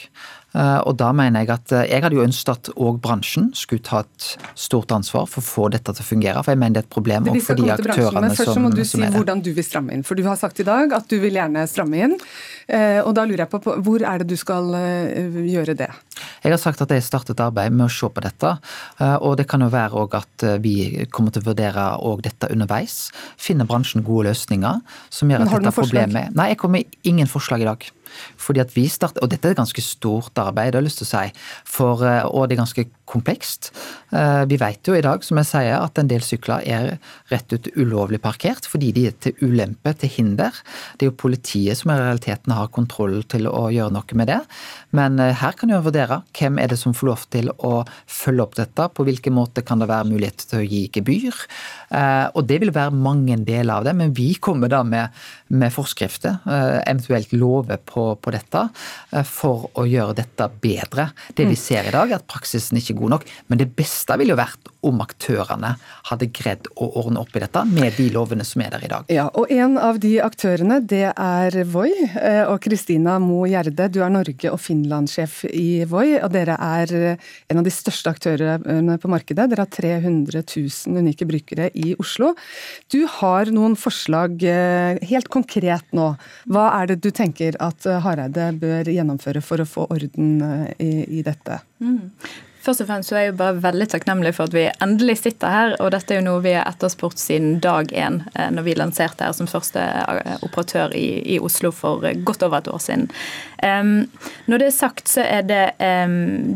Eh, 0.50 0.80
og 0.88 0.96
da 0.98 1.12
mener 1.14 1.44
Jeg 1.44 1.52
at 1.54 1.72
eh, 1.76 1.86
jeg 1.92 2.02
hadde 2.02 2.16
jo 2.18 2.24
ønsket 2.24 2.50
at 2.50 2.70
òg 2.74 2.98
bransjen 3.02 3.50
skulle 3.54 3.84
ta 3.86 4.02
et 4.02 4.30
stort 4.58 4.90
ansvar 4.94 5.28
for 5.30 5.42
å 5.42 5.46
få 5.46 5.68
dette 5.70 5.94
til 5.94 6.02
å 6.02 6.08
fungere. 6.08 6.42
For 6.42 6.54
jeg 6.54 6.60
mener 6.62 6.80
det 6.80 6.82
er 6.82 6.88
et 6.88 6.94
problem 6.96 7.28
òg 7.30 7.38
for 7.46 7.60
de 7.60 7.70
aktørene 7.70 8.24
men 8.24 8.34
Først 8.40 8.54
så 8.56 8.62
må 8.62 8.72
du 8.74 8.82
si 8.86 9.00
hvordan 9.14 9.44
du 9.46 9.52
vil 9.54 9.66
stramme 9.66 9.94
inn. 9.94 10.02
For 10.06 10.18
du 10.18 10.24
har 10.26 10.38
sagt 10.40 10.62
i 10.62 10.66
dag 10.66 10.94
at 10.96 11.06
du 11.10 11.18
vil 11.22 11.38
gjerne 11.38 11.66
stramme 11.70 12.02
inn. 12.06 12.16
Eh, 12.66 12.98
og 13.04 13.14
da 13.18 13.26
lurer 13.28 13.44
jeg 13.44 13.52
på 13.52 13.76
hvor 13.86 14.06
er 14.06 14.22
det 14.22 14.30
du 14.32 14.36
skal 14.38 14.74
gjøre 14.74 15.76
det? 15.78 15.90
Jeg 16.42 16.52
har 16.52 16.60
sagt 16.60 16.82
at 16.82 16.90
jeg 16.94 17.04
startet 17.04 17.40
arbeid 17.42 17.74
med 17.74 17.86
å 17.86 17.92
se 17.92 18.08
på 18.10 18.22
dette. 18.24 18.52
Og 19.22 19.36
det 19.38 19.46
kan 19.50 19.62
jo 19.62 19.70
være 19.72 20.02
òg 20.02 20.16
at 20.18 20.46
vi 20.64 21.06
kommer 21.12 21.34
til 21.34 21.44
å 21.44 21.50
vurdere 21.50 21.86
òg 22.06 22.24
dette 22.26 22.50
underveis. 22.52 23.10
Finne 23.40 23.66
bransjen 23.68 24.04
gode 24.06 24.30
løsninger 24.30 24.82
som 25.12 25.30
gjør 25.30 25.46
at 25.46 25.56
dette 25.56 25.76
problemet 25.76 26.36
Nei, 26.36 26.50
jeg 26.52 26.60
kommer 26.60 26.80
med 26.80 27.00
ingen 27.06 27.28
forslag 27.30 27.64
i 27.64 27.68
dag. 27.68 27.88
Fordi 28.36 28.60
at 28.60 28.74
vi 28.76 28.86
starter, 28.88 29.20
Og 29.22 29.30
dette 29.30 29.48
er 29.48 29.52
et 29.52 29.56
ganske 29.56 29.82
stort 29.82 30.38
arbeid, 30.38 30.74
har 30.74 30.80
jeg 30.80 30.88
lyst 30.88 31.02
til 31.02 31.08
å 31.08 31.10
si. 31.10 31.32
For, 31.64 32.04
eh, 32.04 32.24
og 32.24 32.48
det 32.48 32.56
er 32.56 32.64
ganske 32.64 32.86
komplekst. 33.10 33.70
Eh, 34.14 34.44
vi 34.50 34.58
vet 34.60 34.86
jo 34.86 34.96
i 34.96 35.02
dag, 35.04 35.24
som 35.26 35.40
jeg 35.40 35.48
sier, 35.50 35.76
at 35.78 35.98
en 36.00 36.10
del 36.10 36.22
sykler 36.24 36.64
er 36.66 36.96
rett 37.32 37.52
ut 37.52 37.70
ulovlig 37.76 38.20
parkert 38.22 38.66
fordi 38.70 38.92
de 38.94 39.06
er 39.10 39.16
til 39.22 39.36
ulempe, 39.44 39.92
til 39.98 40.12
hinder. 40.14 40.56
Det 40.96 41.06
er 41.06 41.10
jo 41.10 41.18
politiet 41.24 41.80
som 41.80 41.92
i 41.94 41.98
realiteten 41.98 42.54
har 42.54 42.72
kontroll 42.74 43.20
til 43.30 43.48
å 43.50 43.68
gjøre 43.74 43.94
noe 43.96 44.18
med 44.18 44.30
det. 44.30 44.40
Men 44.96 45.18
eh, 45.22 45.34
her 45.42 45.56
kan 45.58 45.72
jo 45.72 45.82
vurdere 45.86 46.22
hvem 46.38 46.60
er 46.62 46.72
det 46.72 46.80
som 46.80 46.96
får 46.96 47.10
lov 47.10 47.26
til 47.34 47.52
å 47.58 47.72
følge 48.06 48.46
opp 48.46 48.58
dette. 48.58 48.88
På 48.94 49.06
hvilken 49.06 49.36
måte 49.36 49.64
kan 49.66 49.82
det 49.82 49.90
være 49.90 50.10
mulighet 50.10 50.46
til 50.50 50.62
å 50.62 50.66
gi 50.66 50.84
gebyr. 50.94 51.36
Og 52.34 52.44
det 52.46 52.60
vil 52.62 52.70
være 52.74 52.94
mange 52.94 53.34
deler 53.46 53.80
av 53.80 53.86
det, 53.86 53.92
men 53.98 54.12
vi 54.14 54.28
kommer 54.42 54.70
da 54.70 54.80
med, 54.86 55.10
med 55.50 55.72
forskrifter, 55.74 56.38
eventuelt 56.46 57.32
lover 57.34 57.80
på 57.82 58.00
på, 58.16 58.32
dette 58.34 58.64
eh, 59.12 59.26
for 59.26 59.68
å 59.78 59.86
gjøre 59.88 60.16
dette 60.20 60.48
bedre. 60.62 61.10
Det 61.34 61.46
vi 61.46 61.56
mm. 61.56 61.60
ser 61.60 61.88
i 61.88 61.94
dag, 61.94 62.10
er 62.10 62.20
at 62.20 62.28
praksisen 62.30 62.80
ikke 62.80 62.94
er 62.96 62.99
god 63.00 63.16
nok. 63.16 63.26
Men 63.48 63.60
det 63.60 63.70
beste 63.76 64.16
ville 64.20 64.34
jo 64.34 64.40
vært 64.40 64.70
om 64.86 65.00
aktørene 65.04 65.74
hadde 66.08 66.28
greid 66.32 66.68
å 66.80 66.88
ordne 67.02 67.20
opp 67.20 67.34
i 67.36 67.42
dette 67.42 67.62
med 67.68 67.96
de 67.98 68.08
lovene 68.14 68.46
som 68.46 68.62
er 68.64 68.74
der 68.74 68.86
i 68.86 68.90
dag. 68.92 69.10
Ja, 69.12 69.28
og 69.34 69.50
En 69.50 69.76
av 69.78 69.98
de 70.00 70.14
aktørene 70.22 70.78
det 70.88 71.10
er 71.10 71.56
Voi. 71.68 71.90
Eh, 72.16 72.44
og 72.48 72.60
Kristina 72.64 73.18
Mo 73.20 73.42
Gjerde, 73.48 73.90
du 73.92 74.00
er 74.04 74.12
Norge- 74.12 74.52
og 74.52 74.60
Finland-sjef 74.62 75.42
i 75.50 75.84
Voi. 75.84 76.18
og 76.20 76.30
Dere 76.32 76.56
er 76.56 76.94
en 77.50 77.60
av 77.60 77.66
de 77.66 77.72
største 77.74 78.12
aktørene 78.12 78.96
på 79.00 79.10
markedet. 79.10 79.48
Dere 79.50 79.66
har 79.66 79.72
300 79.74 80.44
000 80.46 81.00
unike 81.00 81.28
brukere 81.28 81.70
i 81.74 81.94
Oslo. 82.00 82.32
Du 82.88 83.04
har 83.20 83.50
noen 83.52 83.76
forslag 83.76 84.42
eh, 84.42 85.00
helt 85.10 85.28
konkret 85.28 85.92
nå. 85.96 86.12
Hva 86.50 86.68
er 86.80 86.92
det 86.92 87.00
du 87.04 87.10
tenker 87.10 87.58
at 87.60 87.84
Hareide 88.04 88.50
bør 88.60 88.88
gjennomføre 88.88 89.42
for 89.44 89.60
å 89.60 89.68
få 89.68 89.88
orden 89.90 90.38
eh, 90.46 90.70
i, 90.78 90.92
i 91.20 91.26
dette? 91.26 91.60
Mm. 91.80 92.12
Først 92.60 92.82
og 92.84 92.90
fremst 92.90 93.08
så 93.08 93.16
er 93.16 93.22
jeg 93.22 93.32
jo 93.32 93.38
bare 93.40 93.60
veldig 93.64 93.86
takknemlig 93.88 94.34
for 94.36 94.50
at 94.50 94.54
vi 94.54 94.66
endelig 94.84 95.16
sitter 95.22 95.48
her. 95.48 95.74
og 95.80 95.94
Dette 95.94 96.12
er 96.12 96.20
jo 96.20 96.26
noe 96.26 96.42
vi 96.44 96.52
har 96.52 96.68
etterspurt 96.68 97.16
siden 97.20 97.54
dag 97.64 97.88
én, 97.96 98.20
eh, 98.34 98.50
når 98.52 98.66
vi 98.66 98.74
lanserte 98.76 99.24
her 99.24 99.32
som 99.36 99.48
første 99.48 99.80
eh, 99.80 100.34
operatør 100.44 100.92
i, 100.92 101.06
i, 101.24 101.38
Oslo 101.40 101.70
for 101.72 102.04
godt 102.24 102.44
over 102.44 102.60
et 102.60 102.68
år 102.68 102.82
siden. 102.84 103.08
Når 103.60 104.58
det 104.60 104.66
er 104.66 104.74
sagt, 104.74 105.08
så 105.08 105.24
er 105.24 105.42
det, 105.46 105.62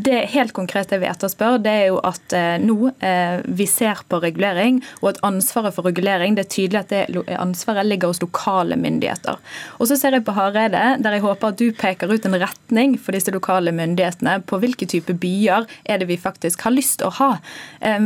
det 0.05 0.19
helt 0.33 0.53
konkret 0.57 0.89
det 0.89 0.99
vi 1.03 1.09
etterspør, 1.09 1.59
det 1.61 1.71
er 1.71 1.85
jo 1.91 1.99
at 2.05 2.33
nå 2.61 2.91
vi 3.45 3.67
ser 3.69 4.01
på 4.09 4.19
regulering, 4.23 4.81
og 5.01 5.11
at 5.13 5.21
ansvaret 5.27 5.75
for 5.75 5.85
regulering 5.87 6.37
det 6.37 6.45
er 6.45 6.53
tydelig 6.55 6.79
at 6.81 6.93
det 6.93 7.37
ansvaret 7.37 7.85
ligger 7.87 8.11
hos 8.11 8.21
lokale 8.23 8.77
myndigheter. 8.79 9.37
Og 9.79 9.89
så 9.89 9.97
ser 9.99 10.17
jeg 10.17 10.25
på 10.25 10.35
Hareide, 10.35 10.83
der 11.03 11.17
jeg 11.17 11.25
håper 11.25 11.53
at 11.53 11.61
du 11.61 11.69
peker 11.75 12.11
ut 12.11 12.25
en 12.27 12.39
retning 12.41 12.97
for 12.99 13.15
disse 13.15 13.33
lokale 13.33 13.73
myndighetene 13.75 14.39
på 14.49 14.59
hvilke 14.61 14.87
type 14.89 15.13
byer 15.21 15.69
er 15.85 16.01
det 16.01 16.09
vi 16.09 16.17
faktisk 16.21 16.65
har 16.65 16.73
lyst 16.75 16.99
til 17.01 17.11
å 17.11 17.15
ha. 17.19 17.31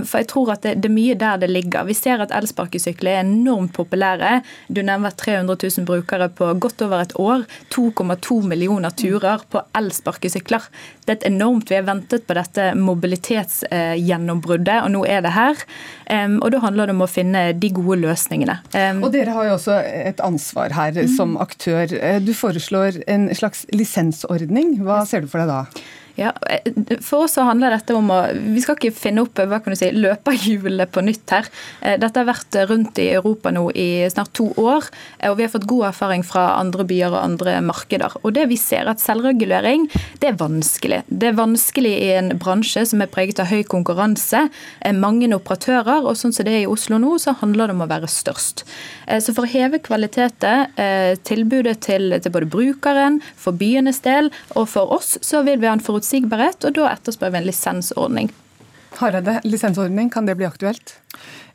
For 0.03 0.19
jeg 0.21 0.29
tror 0.31 0.53
at 0.55 0.65
det, 0.65 0.75
det 0.83 0.91
er 0.91 0.95
mye 0.95 1.17
der 1.19 1.39
det 1.41 1.51
ligger. 1.51 1.87
Vi 1.87 1.95
ser 1.97 2.23
at 2.23 2.33
elsparkesykler 2.35 3.15
er 3.15 3.23
enormt 3.23 3.73
populære. 3.77 4.41
Du 4.67 4.81
nevner 4.83 5.15
300 5.15 5.55
000 5.63 5.87
brukere 5.87 6.29
på 6.33 6.51
godt 6.61 6.83
over 6.85 7.03
et 7.03 7.15
år. 7.19 7.45
2,2 7.73 8.41
millioner 8.49 8.88
turer 8.97 9.39
på 9.51 9.61
elsparkesykler. 9.77 10.63
Det 11.05 11.11
er 11.11 11.17
et 11.19 11.27
enormt 11.29 11.69
Vi 11.69 11.77
har 11.77 11.87
ventet 11.87 12.25
på 12.27 12.33
dette 12.37 12.63
mobilitetsgjennombruddet, 12.79 14.79
og 14.83 14.89
nå 14.93 15.01
er 15.05 15.21
det 15.25 15.33
her. 15.35 15.55
Og 16.41 16.51
da 16.53 16.57
handler 16.63 16.89
det 16.89 16.95
om 16.95 17.05
å 17.05 17.09
finne 17.09 17.41
de 17.53 17.69
gode 17.75 17.99
løsningene. 18.01 18.55
Og 19.03 19.11
dere 19.13 19.35
har 19.35 19.49
jo 19.49 19.55
også 19.57 19.75
et 19.83 20.19
ansvar 20.25 20.69
her 20.77 20.91
som 21.13 21.37
aktør. 21.41 21.85
Du 22.23 22.33
foreslår 22.37 22.91
en 23.09 23.29
slags 23.37 23.65
lisensordning. 23.73 24.77
Hva 24.85 25.03
ser 25.09 25.25
du 25.25 25.31
for 25.31 25.43
deg 25.43 25.51
da? 25.51 25.61
Ja, 26.19 26.33
For 27.01 27.23
oss 27.23 27.37
så 27.37 27.45
handler 27.47 27.71
dette 27.71 27.95
om 27.95 28.09
å 28.11 28.19
Vi 28.35 28.59
skal 28.63 28.75
ikke 28.75 28.91
finne 28.95 29.23
opp 29.23 29.39
hva 29.39 29.61
kan 29.63 29.71
du 29.71 29.77
si, 29.79 29.87
løperhjulet 29.95 30.91
på 30.91 31.03
nytt 31.05 31.31
her. 31.31 31.47
Eh, 31.79 31.95
dette 32.01 32.19
har 32.19 32.27
vært 32.27 32.57
rundt 32.67 32.99
i 32.99 33.07
Europa 33.15 33.53
nå 33.55 33.69
i 33.71 34.03
snart 34.11 34.33
to 34.35 34.49
år, 34.59 34.89
eh, 35.19 35.29
og 35.29 35.37
vi 35.39 35.45
har 35.45 35.53
fått 35.53 35.67
god 35.69 35.89
erfaring 35.93 36.25
fra 36.27 36.57
andre 36.57 36.83
byer 36.89 37.13
og 37.13 37.21
andre 37.21 37.53
markeder. 37.63 38.17
Og 38.23 38.33
det 38.35 38.49
vi 38.51 38.57
ser 38.59 38.89
at 38.91 38.99
Selvregulering 38.99 39.87
det 40.19 40.31
er 40.33 40.39
vanskelig. 40.41 41.01
Det 41.07 41.29
er 41.29 41.37
vanskelig 41.39 41.93
i 41.95 42.11
en 42.17 42.33
bransje 42.41 42.83
som 42.89 43.03
er 43.05 43.11
preget 43.11 43.39
av 43.39 43.47
høy 43.53 43.63
konkurranse, 43.63 44.49
eh, 44.81 44.95
mange 44.95 45.29
operatører, 45.35 46.03
og 46.03 46.17
sånn 46.19 46.35
som 46.35 46.47
det 46.47 46.57
er 46.57 46.65
i 46.65 46.69
Oslo 46.71 46.99
nå, 46.99 47.15
så 47.21 47.37
handler 47.39 47.69
det 47.69 47.77
om 47.77 47.85
å 47.85 47.89
være 47.89 48.11
størst. 48.11 48.65
Så 49.09 49.33
for 49.33 49.45
å 49.45 49.49
heve 49.49 49.79
kvaliteten, 49.81 50.69
tilbudet 51.25 51.79
til, 51.81 52.13
til 52.21 52.31
både 52.31 52.47
brukeren, 52.49 53.17
for 53.35 53.57
byenes 53.57 54.01
del 54.05 54.29
og 54.55 54.67
for 54.69 54.91
oss, 54.93 55.17
så 55.25 55.41
vil 55.45 55.59
vi 55.61 55.67
ha 55.67 55.73
en 55.73 55.83
forutsigbarhet 55.83 56.08
forutsigbarhet, 56.09 56.65
og 56.65 56.73
da 56.73 56.89
etterspør 56.93 57.33
vi 57.33 57.37
en 57.39 57.47
lisensordning. 57.47 58.29
Hareide, 58.97 59.39
lisensordning, 59.45 60.09
kan 60.11 60.25
det 60.25 60.35
bli 60.37 60.47
aktuelt? 60.47 60.95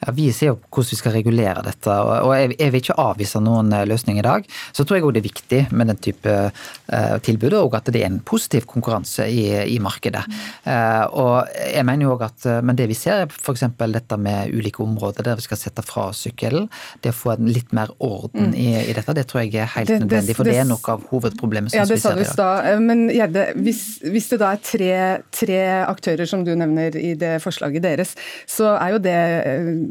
Ja, 0.06 0.12
Vi 0.12 0.30
ser 0.32 0.52
jo 0.52 0.58
hvordan 0.68 0.90
vi 0.90 0.99
skal 0.99 1.14
regulere 1.16 1.62
dette. 1.64 1.90
og 1.90 2.34
Jeg, 2.37 2.70
vil 2.73 2.82
ikke 2.82 2.99
avvise 3.00 3.40
noen 3.40 3.73
eh, 3.73 3.87
løsning 3.88 4.18
i 4.20 4.25
dag. 4.25 4.44
Så 4.73 4.84
tror 4.84 4.99
jeg 4.99 5.06
òg 5.06 5.14
det 5.16 5.23
er 5.23 5.28
viktig 5.28 5.61
med 5.73 5.88
den 5.92 6.00
type 6.02 6.32
uh, 6.50 7.16
tilbud, 7.25 7.54
og 7.56 7.76
at 7.78 7.88
det 7.92 8.02
er 8.02 8.11
en 8.11 8.20
positiv 8.20 8.66
konkurranse 8.70 9.26
i, 9.30 9.46
i 9.75 9.78
markedet. 9.82 10.25
Uh, 10.66 11.04
og 11.08 11.54
jeg 11.70 11.84
mener 11.87 12.06
jo 12.06 12.14
også 12.16 12.28
at, 12.28 12.64
Men 12.64 12.76
det 12.76 12.88
vi 12.90 12.96
ser 12.99 13.25
er 13.25 13.30
f.eks. 13.30 13.64
dette 13.94 14.18
med 14.20 14.52
ulike 14.54 14.82
områder 14.82 15.25
der 15.25 15.38
vi 15.38 15.46
skal 15.46 15.61
sette 15.61 15.84
fra 15.87 16.11
sykkelen. 16.16 16.68
Det 17.02 17.12
å 17.14 17.16
få 17.16 17.34
en 17.37 17.49
litt 17.49 17.73
mer 17.76 17.92
orden 17.99 18.52
mm. 18.52 18.58
i, 18.58 18.68
i, 18.84 18.94
dette, 18.96 19.16
det 19.16 19.26
tror 19.30 19.44
jeg 19.44 19.54
er 19.62 19.70
helt 19.76 19.90
det, 19.90 20.00
nødvendig. 20.04 20.37
For 20.37 20.49
det, 20.49 20.56
det, 20.56 20.62
er 20.64 20.68
noe 20.68 20.94
av 20.94 21.06
hovedproblemet. 21.11 21.76
Ja, 21.76 21.87
det 21.88 22.00
sa 22.02 22.14
du 22.16 22.25
i. 22.25 22.76
Men 22.84 23.06
Gjerde, 23.14 23.46
hvis, 23.62 23.82
hvis, 24.04 24.28
det 24.32 24.40
da 24.42 24.52
er 24.54 24.62
tre, 24.64 24.92
tre 25.34 25.61
aktører 25.84 26.28
som 26.28 26.44
du 26.46 26.52
nevner 26.58 26.96
i 26.99 27.14
det 27.18 27.37
forslaget 27.44 27.84
deres, 27.84 28.14
så 28.50 28.75
er 28.75 28.96
jo 28.96 29.02
det 29.04 29.18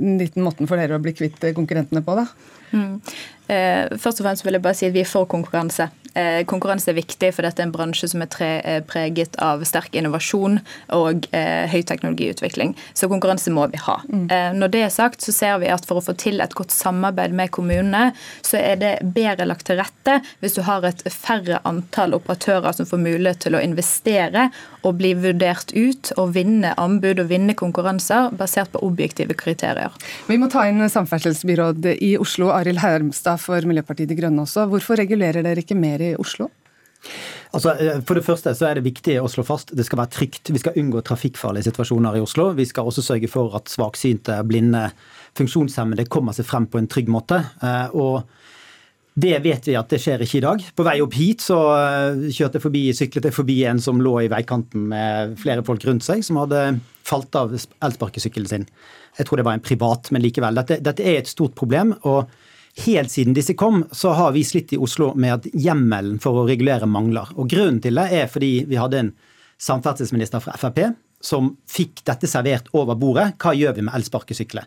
en 0.03 0.19
liten 0.19 0.43
måten 0.45 0.69
for 0.69 0.79
dere 0.79 1.00
å 1.00 1.03
bli 1.03 1.15
kvitt 1.15 1.41
konkurrentene 1.55 2.03
på, 2.05 2.15
da? 2.19 2.27
Mm. 2.74 2.95
Eh, 3.48 3.98
først 4.00 4.22
og 4.22 4.27
fremst 4.27 4.45
vil 4.45 4.57
jeg 4.57 4.65
bare 4.65 4.77
si 4.77 4.88
at 4.89 4.95
vi 4.95 5.03
er 5.03 5.10
for 5.10 5.29
konkurranse. 5.29 5.89
Eh, 6.13 6.43
konkurranse 6.46 6.91
er 6.91 6.98
viktig, 6.98 7.32
for 7.34 7.46
dette 7.46 7.62
er 7.62 7.67
en 7.67 7.74
bransje 7.74 8.10
som 8.12 8.22
er 8.22 8.29
tre, 8.32 8.51
eh, 8.62 8.82
preget 8.86 9.38
av 9.41 9.63
sterk 9.65 9.96
innovasjon 9.98 10.60
og 10.93 11.27
eh, 11.34 11.65
høy 11.72 11.82
teknologiutvikling. 11.89 12.75
Så 12.93 13.10
konkurranse 13.12 13.53
må 13.53 13.65
vi 13.72 13.82
ha. 13.82 13.98
Mm. 14.10 14.27
Eh, 14.29 14.51
når 14.60 14.74
det 14.75 14.84
er 14.86 14.93
sagt, 14.93 15.25
så 15.25 15.34
ser 15.34 15.58
vi 15.63 15.72
at 15.74 15.88
for 15.89 16.00
å 16.00 16.05
få 16.05 16.15
til 16.20 16.43
et 16.43 16.53
godt 16.58 16.74
samarbeid 16.74 17.34
med 17.34 17.51
kommunene, 17.55 18.12
så 18.46 18.62
er 18.62 18.77
det 18.82 18.93
bedre 19.15 19.48
lagt 19.50 19.65
til 19.70 19.79
rette 19.82 20.20
hvis 20.43 20.58
du 20.58 20.62
har 20.67 20.86
et 20.86 21.01
færre 21.10 21.62
antall 21.67 22.13
operatører 22.20 22.77
som 22.77 22.89
får 22.89 23.01
mulighet 23.01 23.41
til 23.48 23.58
å 23.58 23.63
investere 23.63 24.50
og 24.84 24.98
bli 25.00 25.13
vurdert 25.17 25.72
ut 25.74 26.12
og 26.20 26.34
vinne 26.36 26.74
anbud 26.79 27.22
og 27.24 27.29
vinne 27.32 27.55
konkurranser 27.58 28.34
basert 28.38 28.74
på 28.74 28.84
objektive 28.86 29.36
kriterier. 29.39 29.93
Vi 30.27 30.38
må 30.38 30.50
ta 30.51 30.65
inn 30.70 30.84
samferdselsbyråd 30.84 31.88
i 31.96 32.13
Oslo, 32.22 32.51
Arild 32.53 32.84
Hermstad 32.84 33.41
for 33.41 33.63
Miljøpartiet 33.70 34.12
De 34.12 34.17
Grønne 34.20 34.43
også. 34.43 34.67
Hvorfor 34.72 35.00
regulerer 35.00 35.46
dere 35.46 35.63
ikke 35.63 35.77
mer 35.79 36.02
i 36.03 36.13
Oslo? 36.19 36.50
Altså, 37.53 37.74
eh, 37.77 38.00
for 38.07 38.17
det 38.17 38.25
første 38.25 38.53
så 38.57 38.69
er 38.69 38.79
det 38.79 38.88
viktig 38.88 39.19
å 39.22 39.29
slå 39.29 39.45
fast 39.45 39.75
det 39.77 39.86
skal 39.86 40.01
være 40.01 40.15
trygt. 40.15 40.53
Vi 40.53 40.62
skal 40.62 40.77
unngå 40.79 41.03
trafikkfarlige 41.05 41.69
situasjoner 41.69 42.17
i 42.17 42.24
Oslo. 42.24 42.50
Vi 42.57 42.65
skal 42.69 42.89
også 42.89 43.03
sørge 43.05 43.29
for 43.31 43.53
at 43.60 43.69
svaksynte, 43.72 44.39
blinde, 44.50 44.88
funksjonshemmede 45.38 46.07
kommer 46.12 46.36
seg 46.36 46.48
frem 46.50 46.65
på 46.69 46.81
en 46.81 46.89
trygg 46.89 47.12
måte. 47.13 47.43
Eh, 47.62 47.93
og 47.93 48.24
det 49.13 49.36
vet 49.43 49.67
vi 49.69 49.75
at 49.77 49.91
det 49.93 50.00
skjer 50.01 50.24
ikke 50.25 50.39
i 50.39 50.45
dag. 50.48 50.63
På 50.74 50.86
vei 50.88 50.95
opp 51.03 51.13
hit 51.13 51.43
så 51.45 51.60
eh, 51.75 52.24
kjørte 52.33 52.57
jeg 52.57 52.65
forbi, 52.65 52.83
syklet 52.98 53.29
jeg 53.29 53.38
forbi 53.38 53.60
en 53.69 53.81
som 53.83 54.01
lå 54.01 54.15
i 54.24 54.31
veikanten 54.33 54.88
med 54.89 55.36
flere 55.41 55.65
folk 55.67 55.86
rundt 55.86 56.05
seg, 56.05 56.24
som 56.25 56.41
hadde 56.41 56.79
falt 57.05 57.38
av 57.38 57.53
elsparkesykkelen 57.53 58.50
sin. 58.50 58.65
Jeg 59.19 59.29
tror 59.29 59.38
det 59.38 59.45
var 59.45 59.60
en 59.60 59.67
privat, 59.67 60.10
men 60.10 60.24
likevel. 60.24 60.57
Dette, 60.57 60.79
dette 60.81 61.05
er 61.05 61.22
et 61.22 61.29
stort 61.29 61.53
problem. 61.60 61.93
og 62.01 62.31
Helt 62.82 63.12
siden 63.13 63.36
disse 63.38 63.53
kom, 63.53 63.84
så 63.94 64.15
har 64.18 64.32
vi 64.34 64.42
slitt 64.46 64.74
i 64.74 64.80
Oslo 64.82 65.12
med 65.13 65.36
at 65.36 65.46
hjemmelen 65.53 66.18
for 66.22 66.42
å 66.42 66.48
regulere 66.48 66.89
mangler. 66.89 67.30
Og 67.38 67.51
Grunnen 67.51 67.77
til 67.84 68.00
det 68.00 68.08
er 68.18 68.32
fordi 68.32 68.63
vi 68.70 68.80
hadde 68.82 69.00
en 69.00 69.12
samferdselsminister 69.62 70.42
fra 70.42 70.56
Frp 70.58 70.82
som 71.24 71.53
fikk 71.70 72.01
dette 72.08 72.27
servert 72.27 72.72
over 72.75 72.98
bordet. 73.00 73.36
Hva 73.39 73.53
gjør 73.56 73.77
vi 73.77 73.86
med 73.86 73.96
elsparkesykler? 73.96 74.65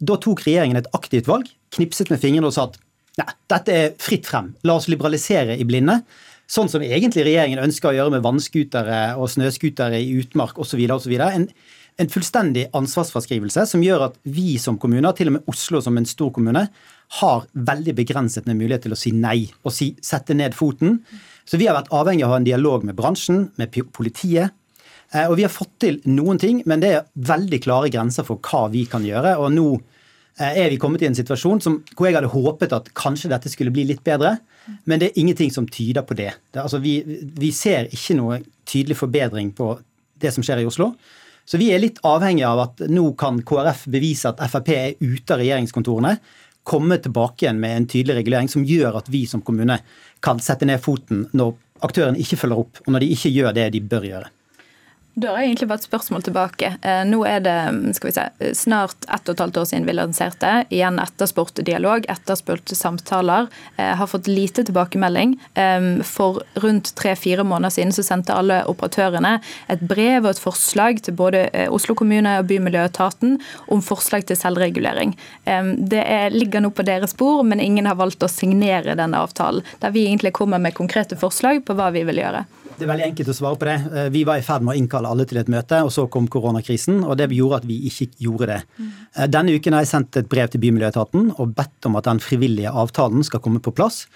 Da 0.00 0.16
tok 0.20 0.44
regjeringen 0.44 0.78
et 0.80 0.90
aktivt 0.96 1.28
valg, 1.28 1.48
knipset 1.74 2.12
med 2.12 2.20
fingrene 2.22 2.48
og 2.48 2.54
sa 2.56 2.68
at 2.68 2.78
nei, 3.20 3.28
dette 3.52 3.74
er 3.76 3.96
fritt 4.00 4.28
frem. 4.28 4.52
La 4.64 4.76
oss 4.76 4.88
liberalisere 4.92 5.56
i 5.56 5.66
blinde. 5.68 6.00
Sånn 6.50 6.70
som 6.70 6.82
egentlig 6.82 7.24
regjeringen 7.26 7.62
ønsker 7.62 7.90
å 7.90 7.96
gjøre 7.96 8.14
med 8.16 8.24
vannskutere 8.24 9.00
og 9.16 9.30
snøskutere 9.32 10.00
i 10.02 10.16
utmark 10.20 10.58
osv. 10.60 10.80
En, 11.24 11.48
en 12.00 12.10
fullstendig 12.10 12.68
ansvarsfraskrivelse 12.76 13.66
som 13.68 13.82
gjør 13.84 14.06
at 14.08 14.16
vi 14.22 14.54
som 14.62 14.78
kommuner, 14.80 15.12
til 15.16 15.30
og 15.30 15.38
med 15.38 15.50
Oslo 15.50 15.80
som 15.84 15.98
en 15.98 16.08
stor 16.08 16.30
kommune, 16.36 16.66
har 17.20 17.44
veldig 17.52 17.94
begrenset 17.98 18.46
med 18.46 18.60
mulighet 18.60 18.86
til 18.86 18.94
å 18.94 18.98
si 18.98 19.12
nei 19.16 19.50
og 19.64 19.74
si, 19.74 19.92
sette 20.04 20.36
ned 20.36 20.54
foten. 20.56 21.00
Så 21.48 21.58
vi 21.58 21.66
har 21.66 21.76
vært 21.76 21.90
avhengig 21.94 22.24
av 22.24 22.30
å 22.30 22.36
ha 22.36 22.40
en 22.40 22.46
dialog 22.46 22.86
med 22.86 22.96
bransjen, 22.98 23.48
med 23.58 23.74
politiet. 23.92 24.54
Eh, 25.10 25.26
og 25.26 25.36
vi 25.40 25.46
har 25.46 25.52
fått 25.52 25.74
til 25.82 25.98
noen 26.06 26.38
ting, 26.38 26.62
men 26.70 26.82
det 26.82 26.92
er 26.94 27.08
veldig 27.30 27.62
klare 27.64 27.90
grenser 27.92 28.26
for 28.26 28.38
hva 28.46 28.68
vi 28.72 28.84
kan 28.90 29.04
gjøre. 29.06 29.34
Og 29.42 29.50
nå 29.54 29.66
eh, 29.74 30.62
er 30.62 30.70
vi 30.70 30.78
kommet 30.82 31.02
i 31.02 31.10
en 31.10 31.18
situasjon 31.18 31.62
som, 31.64 31.80
hvor 31.96 32.08
jeg 32.08 32.20
hadde 32.20 32.32
håpet 32.32 32.76
at 32.76 32.92
kanskje 32.98 33.32
dette 33.32 33.50
skulle 33.50 33.74
bli 33.74 33.88
litt 33.90 34.04
bedre, 34.06 34.36
men 34.86 35.00
det 35.02 35.10
er 35.10 35.20
ingenting 35.20 35.50
som 35.50 35.66
tyder 35.66 36.04
på 36.06 36.14
det. 36.14 36.30
det 36.54 36.62
altså 36.62 36.78
vi, 36.82 37.00
vi 37.02 37.50
ser 37.56 37.90
ikke 37.90 38.14
noe 38.20 38.42
tydelig 38.68 39.00
forbedring 39.00 39.50
på 39.56 39.72
det 40.20 40.30
som 40.34 40.44
skjer 40.46 40.62
i 40.62 40.68
Oslo. 40.68 40.92
Så 41.50 41.58
vi 41.58 41.72
er 41.74 41.82
litt 41.82 41.98
avhengig 42.06 42.44
av 42.46 42.60
at 42.62 42.84
nå 42.86 43.08
kan 43.18 43.40
KrF 43.42 43.88
bevise 43.90 44.30
at 44.30 44.38
Frp 44.52 44.68
er 44.70 44.92
ute 45.02 45.34
av 45.34 45.40
regjeringskontorene 45.42 46.12
komme 46.70 47.00
tilbake 47.02 47.46
igjen 47.46 47.58
med 47.58 47.76
en 47.76 47.88
tydelig 47.90 48.20
regulering 48.20 48.50
som 48.52 48.62
gjør 48.66 49.00
at 49.00 49.08
vi 49.10 49.24
som 49.26 49.42
kommune 49.42 49.80
kan 50.22 50.38
sette 50.38 50.68
ned 50.68 50.82
foten 50.84 51.24
når 51.34 51.56
aktørene 51.82 52.20
ikke 52.20 52.38
følger 52.42 52.60
opp, 52.62 52.82
og 52.84 52.92
når 52.94 53.02
de 53.02 53.08
ikke 53.16 53.32
gjør 53.34 53.56
det 53.56 53.70
de 53.74 53.80
bør 53.82 54.06
gjøre. 54.06 54.28
Da 55.20 55.34
har 55.34 55.42
jeg 55.42 55.50
egentlig 55.50 55.66
bare 55.68 55.80
et 55.82 55.84
spørsmål 55.84 56.22
tilbake. 56.24 56.68
Eh, 56.80 57.00
nå 57.04 57.18
er 57.28 57.42
det 57.44 57.56
skal 57.96 58.08
vi 58.08 58.12
si, 58.14 58.52
snart 58.56 59.04
ett 59.04 59.28
og 59.28 59.34
et 59.34 59.42
halvt 59.42 59.58
år 59.60 59.66
siden 59.68 59.88
vi 59.88 59.94
lanserte. 59.98 60.52
Igjen 60.72 61.00
etterspurt 61.02 61.60
dialog, 61.66 62.06
etterspurt 62.08 62.72
samtaler. 62.72 63.50
Jeg 63.76 63.84
eh, 63.84 63.98
har 64.00 64.08
fått 64.08 64.30
lite 64.30 64.64
tilbakemelding. 64.64 65.34
Eh, 65.60 65.88
for 66.08 66.40
rundt 66.64 66.94
tre-fire 66.96 67.44
måneder 67.44 67.74
siden 67.74 67.92
så 67.92 68.04
sendte 68.06 68.36
alle 68.36 68.62
operatørene 68.70 69.34
et 69.72 69.82
brev 69.90 70.24
og 70.24 70.30
et 70.32 70.40
forslag 70.40 71.02
til 71.04 71.18
både 71.18 71.44
Oslo 71.68 71.96
kommune 71.98 72.38
og 72.40 72.48
Bymiljøetaten 72.48 73.36
om 73.74 73.84
forslag 73.84 74.24
til 74.28 74.38
selvregulering. 74.38 75.12
Det 75.90 76.04
ligger 76.32 76.64
nå 76.64 76.70
på 76.74 76.84
deres 76.86 77.12
bord, 77.18 77.44
men 77.50 77.60
ingen 77.60 77.88
har 77.90 77.98
valgt 78.00 78.24
å 78.24 78.30
signere 78.30 78.96
denne 78.98 79.20
avtalen. 79.20 79.66
Der 79.82 79.92
vi 79.94 80.06
egentlig 80.06 80.32
kommer 80.38 80.62
med 80.62 80.76
konkrete 80.78 81.18
forslag 81.20 81.64
på 81.66 81.76
hva 81.76 81.90
vi 81.94 82.06
vil 82.08 82.22
gjøre. 82.22 82.44
Det 82.80 82.86
er 82.86 82.94
veldig 82.94 83.08
enkelt 83.10 83.28
å 83.28 83.36
svare 83.36 83.58
på 83.60 83.66
det. 83.68 83.76
Eh, 83.92 84.06
vi 84.14 84.22
var 84.24 84.40
i 84.40 84.44
ferd 84.44 84.64
med 84.64 84.72
å 84.72 84.80
innkalle 84.80 85.08
alle 85.12 85.26
til 85.28 85.36
et 85.36 85.50
møte, 85.52 85.82
og 85.84 85.90
så 85.92 86.06
kom 86.08 86.30
koronakrisen. 86.32 87.02
og 87.04 87.18
Det 87.20 87.28
gjorde 87.36 87.58
at 87.60 87.66
vi 87.68 87.76
ikke 87.90 88.08
gjorde 88.24 88.46
det. 88.48 88.60
Mm. 88.78 88.90
Denne 89.34 89.56
uken 89.58 89.76
har 89.76 89.84
jeg 89.84 89.90
sendt 89.90 90.16
et 90.16 90.30
brev 90.32 90.48
til 90.48 90.62
Bymiljøetaten 90.62 91.34
og 91.36 91.52
bedt 91.58 91.88
om 91.90 91.98
at 92.00 92.08
den 92.08 92.22
frivillige 92.24 92.72
avtalen 92.72 93.20
skal 93.26 93.44
komme 93.44 93.60
på 93.60 93.74
plass. 93.76 94.06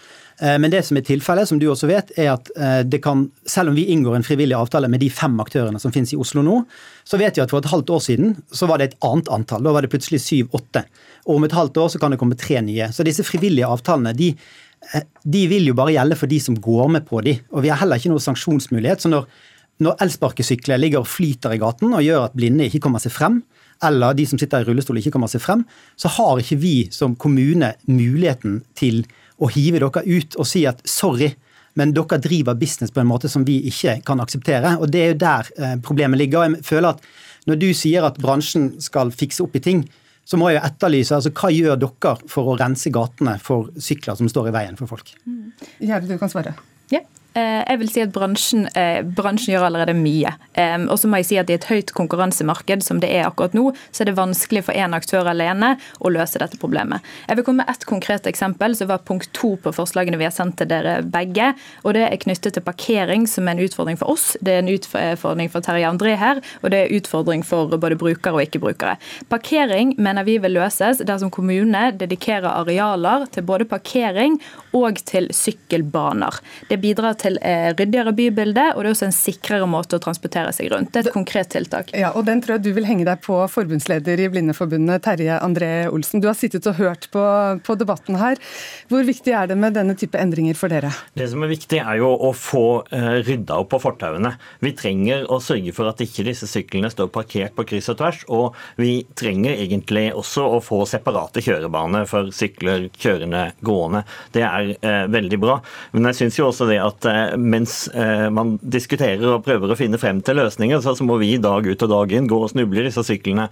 Eh, 0.40 0.56
men 0.56 0.72
det 0.72 0.80
som 0.88 0.96
er 0.96 1.04
tilfellet, 1.04 1.50
som 1.50 1.60
du 1.60 1.68
også 1.68 1.90
vet, 1.92 2.16
er 2.16 2.32
at 2.38 2.48
det 2.88 3.02
kan, 3.04 3.26
selv 3.44 3.74
om 3.74 3.76
vi 3.76 3.84
inngår 3.92 4.16
en 4.16 4.24
frivillig 4.24 4.56
avtale 4.56 4.88
med 4.88 5.04
de 5.04 5.10
fem 5.12 5.36
aktørene 5.44 5.80
som 5.82 5.92
finnes 5.92 6.14
i 6.16 6.20
Oslo 6.24 6.40
nå, 6.40 6.62
så 7.04 7.20
vet 7.20 7.36
vi 7.36 7.44
at 7.44 7.52
for 7.52 7.60
et 7.60 7.68
halvt 7.68 7.92
år 7.92 8.00
siden 8.00 8.32
så 8.48 8.70
var 8.70 8.80
det 8.80 8.88
et 8.88 9.00
annet 9.04 9.28
antall. 9.28 9.64
Da 9.66 9.76
var 9.76 9.84
det 9.84 9.92
plutselig 9.92 10.24
syv-åtte. 10.24 10.86
Og 11.28 11.36
om 11.36 11.44
et 11.44 11.56
halvt 11.56 11.84
år 11.84 11.92
så 11.92 12.00
kan 12.00 12.16
det 12.16 12.20
komme 12.22 12.40
tre 12.40 12.64
nye. 12.64 12.88
Så 12.96 13.04
disse 13.04 13.26
frivillige 13.28 13.68
avtalene 13.68 14.16
de 14.16 14.32
de 15.24 15.46
vil 15.50 15.70
jo 15.70 15.74
bare 15.78 15.94
gjelde 15.96 16.18
for 16.20 16.30
de 16.30 16.38
som 16.42 16.56
går 16.60 16.92
med 16.96 17.06
på 17.08 17.22
de, 17.24 17.38
og 17.52 17.64
vi 17.64 17.72
har 17.72 17.80
heller 17.80 18.00
ikke 18.00 18.12
noe 18.12 18.22
sanksjonsmulighet. 18.22 19.04
så 19.04 19.12
når 19.12 19.28
når 19.82 19.98
elsparkesykler 20.04 20.78
ligger 20.78 21.02
og 21.02 21.10
flyter 21.10 21.54
i 21.54 21.58
gaten 21.58 21.94
og 21.96 22.04
gjør 22.04 22.28
at 22.28 22.36
blinde 22.38 22.68
ikke 22.68 22.84
kommer 22.84 23.02
seg 23.02 23.14
frem, 23.14 23.40
eller 23.84 24.14
de 24.14 24.26
som 24.28 24.38
sitter 24.38 24.62
i 24.62 24.68
rullestol 24.68 25.00
ikke 25.00 25.10
kommer 25.16 25.30
seg 25.30 25.42
frem, 25.42 25.64
så 25.98 26.10
har 26.14 26.38
ikke 26.40 26.60
vi 26.62 26.74
som 26.94 27.16
kommune 27.18 27.72
muligheten 27.90 28.60
til 28.78 29.02
å 29.42 29.50
hive 29.50 29.82
dere 29.82 30.04
ut 30.06 30.38
og 30.38 30.46
si 30.46 30.62
at 30.70 30.84
sorry, 30.88 31.32
men 31.74 31.90
dere 31.96 32.20
driver 32.22 32.54
business 32.54 32.94
på 32.94 33.02
en 33.02 33.10
måte 33.10 33.30
som 33.30 33.42
vi 33.46 33.58
ikke 33.66 33.98
kan 34.06 34.22
akseptere. 34.22 34.76
Og 34.78 34.92
det 34.94 35.02
er 35.02 35.10
jo 35.10 35.20
der 35.24 35.50
eh, 35.58 35.76
problemet 35.82 36.22
ligger. 36.22 36.46
jeg 36.46 36.64
føler 36.64 36.94
at 36.94 37.02
Når 37.46 37.56
du 37.60 37.74
sier 37.74 38.04
at 38.06 38.16
bransjen 38.16 38.80
skal 38.80 39.10
fikse 39.12 39.42
opp 39.42 39.56
i 39.56 39.60
ting, 39.60 39.82
så 40.24 40.38
må 40.40 40.50
jeg 40.52 40.64
etterlyse 40.64 41.16
altså, 41.16 41.32
hva 41.36 41.50
gjør 41.52 41.80
dere 41.82 42.14
for 42.30 42.52
å 42.52 42.56
rense 42.60 42.92
gatene 42.92 43.36
for 43.42 43.72
sykler 43.76 44.16
som 44.20 44.30
står 44.30 44.50
i 44.50 44.54
veien 44.56 44.78
for 44.78 44.90
folk? 44.90 45.12
Mm. 45.28 45.52
Gjerde, 45.84 46.08
du 46.08 46.20
kan 46.20 46.32
svare. 46.32 46.54
Ja. 46.92 47.02
Eh, 47.04 47.23
jeg 47.34 47.78
vil 47.80 47.90
si 47.90 48.02
at 48.04 48.12
bransjen, 48.14 48.68
eh, 48.78 49.02
bransjen 49.02 49.54
gjør 49.54 49.66
allerede 49.68 49.94
mye. 49.98 50.30
Og 50.88 50.98
så 51.00 51.08
må 51.10 51.18
jeg 51.18 51.26
si 51.26 51.38
at 51.40 51.50
I 51.50 51.56
et 51.56 51.66
høyt 51.66 51.90
konkurransemarked 51.96 52.84
som 52.86 53.00
det 53.02 53.10
er 53.10 53.26
akkurat 53.26 53.56
nå, 53.56 53.72
så 53.90 54.02
er 54.02 54.10
det 54.10 54.16
vanskelig 54.18 54.64
for 54.68 54.78
én 54.78 54.94
aktør 54.94 55.26
alene 55.26 55.72
å 55.98 56.12
løse 56.14 56.38
dette 56.38 56.58
problemet. 56.62 57.02
Jeg 57.26 57.38
vil 57.38 57.46
komme 57.46 57.64
med 57.64 57.72
ett 57.72 57.86
konkret 57.88 58.28
eksempel, 58.30 58.76
som 58.78 58.90
var 58.90 59.02
punkt 59.06 59.32
to 59.34 59.54
på 59.60 59.72
forslagene 59.74 60.18
vi 60.20 60.28
har 60.28 60.34
sendt 60.34 60.60
til 60.60 60.70
dere 60.70 61.00
begge. 61.02 61.52
og 61.82 61.94
Det 61.94 62.04
er 62.06 62.22
knyttet 62.22 62.54
til 62.54 62.62
parkering, 62.62 63.26
som 63.26 63.48
er 63.48 63.56
en 63.56 63.64
utfordring 63.66 63.98
for 63.98 64.14
oss. 64.14 64.36
Det 64.40 64.54
er 64.54 64.62
en 64.62 64.70
utfordring 64.70 65.50
for 65.50 65.60
Terje 65.60 65.90
André 65.90 66.14
her, 66.20 66.40
og 66.62 66.70
det 66.70 66.84
er 66.84 66.94
utfordring 67.00 67.42
for 67.42 67.66
både 67.66 67.98
brukere 67.98 68.38
og 68.38 68.44
ikke-brukere. 68.46 68.96
Parkering 69.28 69.94
mener 69.98 70.24
vi 70.24 70.38
vil 70.38 70.54
løses 70.54 71.02
dersom 71.02 71.32
kommunene 71.34 71.90
dedikerer 71.98 72.50
arealer 72.52 73.26
til 73.34 73.42
både 73.42 73.66
parkering 73.66 74.38
og 74.72 75.00
til 75.06 75.28
sykkelbaner. 75.34 76.38
Det 76.68 76.80
bidrar 76.82 77.18
til 77.18 77.23
eh, 77.26 77.70
ryddigere 77.74 78.14
bybilde, 78.16 78.66
og 78.74 78.82
det 78.82 78.90
er 78.90 78.96
også 78.96 79.08
en 79.08 79.16
sikrere 79.16 79.68
måte 79.70 79.98
å 79.98 80.02
transportere 80.02 80.52
seg 80.54 80.70
rundt. 80.72 80.92
Det 80.94 81.02
er 81.02 81.08
et 81.08 81.16
konkret 81.16 81.50
tiltak. 81.54 81.92
Ja, 81.96 82.12
og 82.14 82.26
Den 82.28 82.42
tror 82.44 82.56
jeg 82.56 82.64
du 82.66 82.72
vil 82.76 82.86
henge 82.88 83.06
deg 83.08 83.22
på, 83.24 83.36
forbundsleder 83.50 84.20
i 84.20 84.28
Blindeforbundet, 84.32 85.04
Terje 85.04 85.38
André 85.40 85.72
Olsen. 85.92 86.22
Du 86.22 86.28
har 86.30 86.38
sittet 86.38 86.66
og 86.70 86.78
hørt 86.80 87.08
på, 87.14 87.24
på 87.64 87.76
debatten 87.80 88.18
her. 88.20 88.40
Hvor 88.90 89.04
viktig 89.06 89.34
er 89.36 89.50
det 89.50 89.58
med 89.60 89.76
denne 89.76 89.96
type 89.98 90.18
endringer 90.20 90.58
for 90.58 90.72
dere? 90.72 90.92
Det 91.16 91.28
som 91.30 91.44
er 91.44 91.52
viktig, 91.52 91.80
er 91.80 92.00
jo 92.00 92.10
å 92.14 92.32
få 92.36 92.66
uh, 92.90 93.18
rydda 93.24 93.58
opp 93.62 93.72
på 93.74 93.82
fortauene. 93.82 94.34
Vi 94.64 94.74
trenger 94.76 95.26
å 95.32 95.40
sørge 95.42 95.74
for 95.76 95.90
at 95.90 96.02
ikke 96.04 96.26
disse 96.26 96.48
syklene 96.50 96.90
står 96.92 97.10
parkert 97.14 97.56
på 97.56 97.66
kryss 97.68 97.90
og 97.92 98.00
tvers. 98.00 98.24
Og 98.34 98.58
vi 98.80 99.04
trenger 99.18 99.56
egentlig 99.56 100.08
også 100.14 100.46
å 100.56 100.60
få 100.64 100.82
separate 100.88 101.42
kjørebaner 101.44 102.08
for 102.10 102.30
sykler, 102.34 102.88
kjørende, 102.98 103.46
gående. 103.64 104.04
Det 104.34 104.44
er 104.46 104.74
eh, 104.74 105.04
veldig 105.12 105.40
bra. 105.42 105.58
Men 105.94 106.10
jeg 106.10 106.20
syns 106.22 106.40
jo 106.40 106.48
også 106.50 106.68
det 106.70 106.80
at 106.82 107.08
mens 107.40 107.88
man 108.34 108.54
diskuterer 108.60 109.24
og 109.34 109.44
prøver 109.46 109.72
å 109.72 109.76
finne 109.78 109.98
frem 110.00 110.20
til 110.24 110.38
løsninger, 110.38 110.80
så, 110.84 110.94
må 111.04 111.18
vi 111.20 111.34
dag 111.42 111.66
ut 111.66 111.84
og 111.86 111.90
dag 111.90 112.12
inn 112.16 112.28
gå 112.30 112.38
og 112.40 112.50
snuble 112.52 112.84
disse 112.86 113.02
syklene 113.06 113.48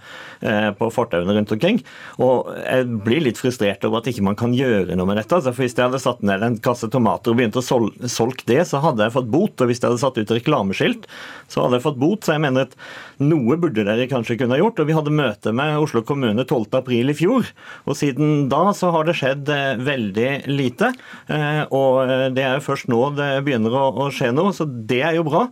på 0.77 0.89
fortauene 0.93 1.35
rundt 1.37 1.53
omkring. 1.55 1.81
Og 2.23 2.49
jeg 2.63 2.87
blir 3.05 3.23
litt 3.27 3.39
frustrert 3.41 3.85
over 3.87 4.01
at 4.01 4.09
ikke 4.11 4.25
man 4.25 4.37
kan 4.39 4.55
gjøre 4.55 4.97
noe 4.97 5.09
med 5.09 5.19
dette. 5.21 5.35
Altså, 5.37 5.53
for 5.53 5.65
Hvis 5.65 5.77
jeg 5.77 5.85
hadde 5.85 6.01
satt 6.01 6.23
ned 6.25 6.43
en 6.45 6.59
kasse 6.63 6.89
tomater 6.91 7.33
og 7.33 7.39
begynt 7.39 7.59
å 7.59 7.63
sol 7.65 7.89
solge 8.09 8.47
det, 8.49 8.61
så 8.69 8.81
hadde 8.83 9.05
jeg 9.05 9.15
fått 9.15 9.31
bot. 9.33 9.55
Og 9.61 9.69
hvis 9.69 9.81
jeg 9.81 9.89
hadde 9.89 10.01
satt 10.01 10.19
ut 10.19 10.33
reklameskilt, 10.37 11.07
så 11.51 11.65
hadde 11.65 11.79
jeg 11.79 11.85
fått 11.87 11.99
bot. 12.01 12.23
Så 12.25 12.35
jeg 12.35 12.43
mener 12.43 12.67
at 12.67 12.77
noe 13.23 13.57
burde 13.61 13.85
dere 13.85 14.09
kanskje 14.11 14.37
kunne 14.39 14.57
ha 14.57 14.61
gjort. 14.61 14.81
Og 14.81 14.89
vi 14.89 14.97
hadde 14.97 15.15
møte 15.15 15.53
med 15.55 15.77
Oslo 15.81 16.03
kommune 16.07 16.45
12.4 16.45 17.13
i 17.13 17.17
fjor. 17.17 17.49
Og 17.87 17.99
siden 17.99 18.47
da 18.51 18.65
så 18.77 18.91
har 18.95 19.07
det 19.07 19.17
skjedd 19.19 19.51
eh, 19.53 19.83
veldig 19.83 20.29
lite. 20.51 20.93
Eh, 21.31 21.63
og 21.69 22.03
eh, 22.05 22.27
det 22.35 22.45
er 22.45 22.57
jo 22.57 22.67
først 22.67 22.89
nå 22.91 23.01
det 23.17 23.29
begynner 23.45 23.52
å, 23.57 23.83
å 24.05 24.07
skje 24.13 24.31
noe, 24.35 24.53
så 24.55 24.65
det 24.65 25.01
er 25.05 25.17
jo 25.17 25.25
bra. 25.27 25.45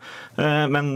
Men 0.72 0.94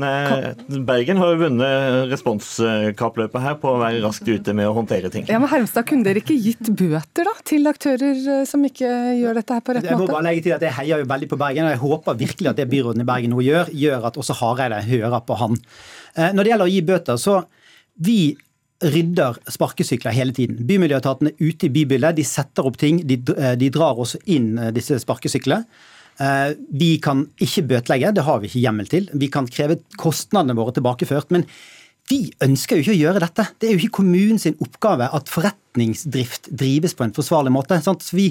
Bergen 0.88 1.19
har 1.21 1.33
jo 1.33 1.41
vunnet 1.43 2.09
responskappløpet 2.12 3.43
her 3.43 3.57
på 3.62 3.74
å 3.74 3.81
være 3.81 4.01
raskt 4.03 4.27
ute 4.29 4.55
med 4.57 4.69
å 4.69 4.75
håndtere 4.77 5.12
ting. 5.13 5.27
Ja, 5.29 5.39
men 5.41 5.51
Hermstad, 5.51 5.88
kunne 5.89 6.07
dere 6.07 6.24
ikke 6.24 6.38
gitt 6.38 6.69
bøter 6.69 7.27
da, 7.27 7.35
til 7.45 7.69
aktører 7.69 8.45
som 8.50 8.63
ikke 8.67 8.89
gjør 9.19 9.41
dette 9.41 9.57
her 9.57 9.65
på 9.65 9.75
rett 9.75 9.85
måte? 9.85 9.93
Jeg 9.93 10.01
må 10.01 10.09
bare 10.09 10.27
legge 10.29 10.45
til 10.47 10.55
at 10.57 10.65
jeg 10.65 10.77
heier 10.79 11.03
jo 11.03 11.09
veldig 11.12 11.29
på 11.31 11.39
Bergen, 11.41 11.67
og 11.67 11.75
jeg 11.75 11.83
håper 11.83 12.19
virkelig 12.25 12.51
at 12.51 12.62
det 12.62 12.69
byråden 12.71 13.05
i 13.05 13.07
Bergen 13.07 13.35
nå 13.35 13.43
gjør, 13.45 13.71
gjør 13.75 14.09
at 14.09 14.19
også 14.21 14.38
Hareide 14.41 14.81
hører 14.88 15.21
på 15.25 15.38
han. 15.39 15.59
Eh, 16.15 16.31
når 16.33 16.41
det 16.41 16.53
gjelder 16.53 16.69
å 16.69 16.74
gi 16.74 16.83
bøter, 16.89 17.21
så 17.21 17.39
vi 18.05 18.19
rydder 18.83 19.38
sparkesykler 19.50 20.15
hele 20.15 20.35
tiden. 20.35 20.59
Bymiljøetaten 20.67 21.31
er 21.31 21.35
ute 21.39 21.67
i 21.67 21.74
bybildet, 21.74 22.17
de 22.17 22.25
setter 22.27 22.67
opp 22.67 22.77
ting, 22.81 23.00
de, 23.07 23.19
eh, 23.35 23.55
de 23.59 23.71
drar 23.74 24.00
også 24.01 24.19
inn 24.31 24.55
eh, 24.59 24.74
disse 24.75 25.00
sparkesyklene. 25.03 25.63
Vi 26.15 26.91
kan 27.03 27.25
ikke 27.43 27.65
bøtelegge, 27.67 28.13
det 28.15 28.23
har 28.23 28.37
vi 28.39 28.47
ikke 28.47 28.61
hjemmel 28.63 28.87
til. 28.87 29.09
Vi 29.19 29.27
kan 29.33 29.49
kreve 29.51 29.81
kostnadene 29.99 30.55
våre 30.55 30.71
tilbakeført. 30.75 31.33
men 31.35 31.43
vi 32.11 32.27
ønsker 32.43 32.77
jo 32.77 32.83
ikke 32.83 32.93
å 32.93 32.99
gjøre 32.99 33.21
dette. 33.23 33.47
Det 33.57 33.67
er 33.67 33.73
jo 33.73 33.81
ikke 33.81 33.97
kommunens 34.01 34.45
oppgave 34.51 35.07
at 35.17 35.31
forretningsdrift 35.31 36.51
drives 36.53 36.93
på 36.93 37.05
en 37.07 37.15
forsvarlig 37.15 37.53
måte. 37.55 37.79
Så 37.81 37.95
vi, 38.13 38.27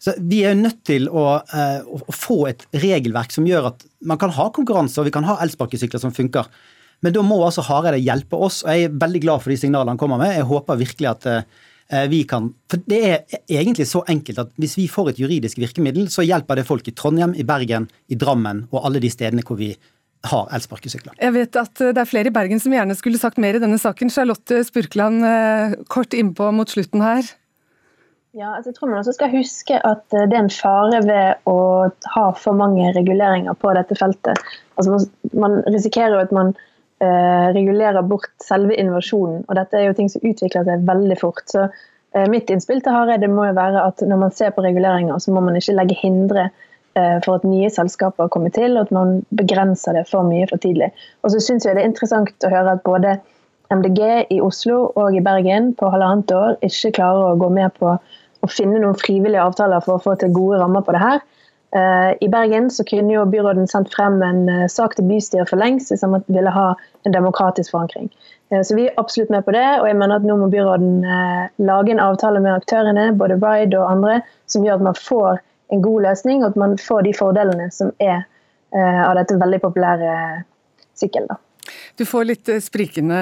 så 0.00 0.12
vi 0.20 0.42
er 0.44 0.52
jo 0.52 0.66
nødt 0.66 0.82
til 0.84 1.08
å, 1.08 1.24
å, 1.40 2.00
få 2.12 2.42
et 2.50 2.66
regelverk 2.84 3.32
som 3.32 3.48
gjør 3.48 3.70
at 3.72 3.86
man 4.04 4.20
kan 4.20 4.34
ha 4.36 4.50
konkurranse, 4.52 4.98
og 5.00 5.08
vi 5.08 5.14
kan 5.14 5.24
ha 5.28 5.38
elsparkesykler 5.44 6.02
som 6.02 6.12
funker. 6.12 6.50
Men 7.04 7.16
da 7.16 7.24
må 7.24 7.40
altså 7.44 7.64
Hareide 7.64 8.02
hjelpe 8.04 8.36
oss, 8.36 8.60
og 8.64 8.72
jeg 8.72 8.90
er 8.90 9.00
veldig 9.00 9.24
glad 9.24 9.44
for 9.44 9.52
de 9.52 9.60
signalene 9.60 9.94
han 9.94 10.00
kommer 10.00 10.20
med. 10.20 10.36
Jeg 10.36 10.48
håper 10.50 10.80
virkelig 10.80 11.10
at 11.10 11.28
eh, 11.30 11.64
vi 12.08 12.22
kan 12.24 12.46
For 12.70 12.80
det 12.88 12.98
er 13.04 13.34
egentlig 13.50 13.84
så 13.86 14.00
enkelt 14.08 14.38
at 14.40 14.52
hvis 14.58 14.78
vi 14.78 14.86
får 14.88 15.10
et 15.10 15.18
juridisk 15.20 15.58
virkemiddel, 15.60 16.08
så 16.10 16.24
hjelper 16.24 16.58
det 16.58 16.64
folk 16.66 16.88
i 16.88 16.94
Trondheim, 16.96 17.34
i 17.36 17.44
Bergen, 17.46 17.90
i 18.08 18.16
Drammen 18.18 18.64
og 18.72 18.86
alle 18.88 19.02
de 19.04 19.10
stedene 19.12 19.44
hvor 19.44 19.60
vi 19.60 19.74
har 20.30 20.50
elsparkesykler. 20.56 21.16
Jeg 21.20 21.34
vet 21.34 21.56
at 21.60 21.80
det 21.84 22.00
er 22.00 22.08
flere 22.08 22.30
i 22.30 22.34
Bergen 22.34 22.62
som 22.62 22.74
gjerne 22.74 22.96
skulle 22.98 23.20
sagt 23.20 23.40
mer 23.42 23.56
i 23.56 23.62
denne 23.62 23.78
saken. 23.80 24.12
Charlotte 24.12 24.62
Spurkland, 24.66 25.24
eh, 25.28 25.74
kort 25.92 26.16
innpå 26.16 26.50
mot 26.56 26.70
slutten 26.70 27.04
her. 27.04 27.28
Ja, 28.34 28.56
altså 28.56 28.72
jeg 28.72 28.78
tror 28.78 28.90
man 28.90 28.98
også 28.98 29.14
skal 29.14 29.30
huske 29.30 29.78
at 29.78 30.16
eh, 30.16 30.26
det 30.30 30.38
er 30.38 30.44
en 30.46 30.52
fare 30.52 31.02
ved 31.06 31.50
å 31.50 31.58
ha 32.16 32.26
for 32.38 32.58
mange 32.58 32.90
reguleringer 32.96 33.56
på 33.60 33.74
dette 33.76 33.98
feltet. 33.98 34.40
Altså 34.78 34.96
man, 34.96 35.10
man 35.44 35.60
risikerer 35.70 36.16
jo 36.16 36.24
at 36.24 36.34
man 36.34 36.54
Eh, 37.04 37.52
regulerer 37.52 38.02
bort 38.02 38.30
selve 38.40 38.76
innovasjonen. 38.80 39.42
Og 39.48 39.56
dette 39.58 39.76
er 39.76 39.88
jo 39.88 39.96
ting 39.98 40.08
som 40.12 40.22
utvikler 40.24 40.64
seg 40.64 40.84
veldig 40.88 41.16
fort. 41.20 41.42
Så 41.50 41.64
eh, 41.66 42.28
mitt 42.30 42.48
innspill 42.52 42.80
til 42.84 42.94
Hareide 42.94 43.28
må 43.28 43.48
jo 43.48 43.56
være 43.58 43.82
at 43.90 44.04
når 44.06 44.20
man 44.22 44.32
ser 44.36 44.54
på 44.54 44.64
reguleringer, 44.64 45.18
så 45.20 45.34
må 45.34 45.42
man 45.44 45.58
ikke 45.58 45.74
legge 45.76 45.98
hindre 45.98 46.46
eh, 46.46 47.18
for 47.26 47.36
at 47.36 47.44
nye 47.48 47.68
selskaper 47.74 48.30
kommer 48.32 48.54
til, 48.54 48.78
og 48.78 48.86
at 48.86 48.94
man 48.94 49.18
begrenser 49.36 49.98
det 49.98 50.06
for 50.08 50.24
mye 50.28 50.46
for 50.48 50.62
tidlig. 50.62 50.92
Og 51.26 51.34
så 51.34 51.42
syns 51.44 51.66
jeg 51.66 51.76
det 51.76 51.84
er 51.84 51.90
interessant 51.90 52.46
å 52.46 52.52
høre 52.54 52.78
at 52.78 52.84
både 52.86 53.18
MDG 53.74 54.00
i 54.36 54.40
Oslo 54.44 54.84
og 54.94 55.18
i 55.18 55.24
Bergen 55.24 55.72
på 55.76 55.90
halvannet 55.92 56.32
år 56.36 56.56
ikke 56.64 56.94
klarer 57.00 57.32
å 57.32 57.40
gå 57.40 57.50
med 57.52 57.74
på 57.80 57.96
å 57.98 58.52
finne 58.52 58.80
noen 58.80 58.96
frivillige 59.00 59.44
avtaler 59.44 59.84
for 59.84 59.98
å 59.98 60.04
få 60.04 60.16
til 60.20 60.32
gode 60.36 60.62
rammer 60.62 60.84
på 60.86 60.94
det 60.94 61.04
her. 61.04 61.20
Eh, 61.74 62.16
I 62.20 62.28
Bergen 62.28 62.70
så 62.70 62.84
kunne 62.84 63.14
jo 63.16 63.24
byråden 63.26 63.66
sendt 63.68 63.90
frem 63.94 64.20
en 64.22 64.48
eh, 64.48 64.66
sak 64.70 64.94
til 64.94 65.08
bystyret 65.10 65.50
for 65.50 65.58
lengst 65.58 65.90
hvis 65.90 66.04
han 66.06 66.14
ville 66.30 66.52
ha 66.54 66.68
en 67.02 67.16
demokratisk 67.16 67.74
forankring. 67.74 68.12
Eh, 68.52 68.62
så 68.62 68.76
vi 68.78 68.86
er 68.86 69.00
absolutt 69.00 69.32
med 69.34 69.42
på 69.46 69.54
det, 69.56 69.64
og 69.80 69.88
jeg 69.90 69.98
mener 69.98 70.20
at 70.20 70.28
nå 70.28 70.36
må 70.38 70.46
byråden 70.52 71.02
lage 71.58 71.94
en 71.94 72.04
avtale 72.04 72.42
med 72.44 72.54
aktørene, 72.54 73.08
både 73.18 73.40
Ride 73.42 73.80
og 73.80 73.90
andre, 73.90 74.20
som 74.46 74.66
gjør 74.66 74.78
at 74.78 74.86
man 74.90 75.00
får 75.00 75.42
en 75.74 75.82
god 75.82 76.06
løsning, 76.06 76.44
og 76.44 76.52
at 76.52 76.62
man 76.62 76.78
får 76.78 77.08
de 77.08 77.16
fordelene 77.18 77.70
som 77.74 77.90
er 77.98 78.22
av 78.74 79.14
dette 79.14 79.38
veldig 79.38 79.60
populære 79.62 80.14
sykkel. 80.98 81.28
Du 81.98 82.04
får 82.08 82.26
litt 82.28 82.50
eh, 82.50 82.62
sprikende 82.62 83.18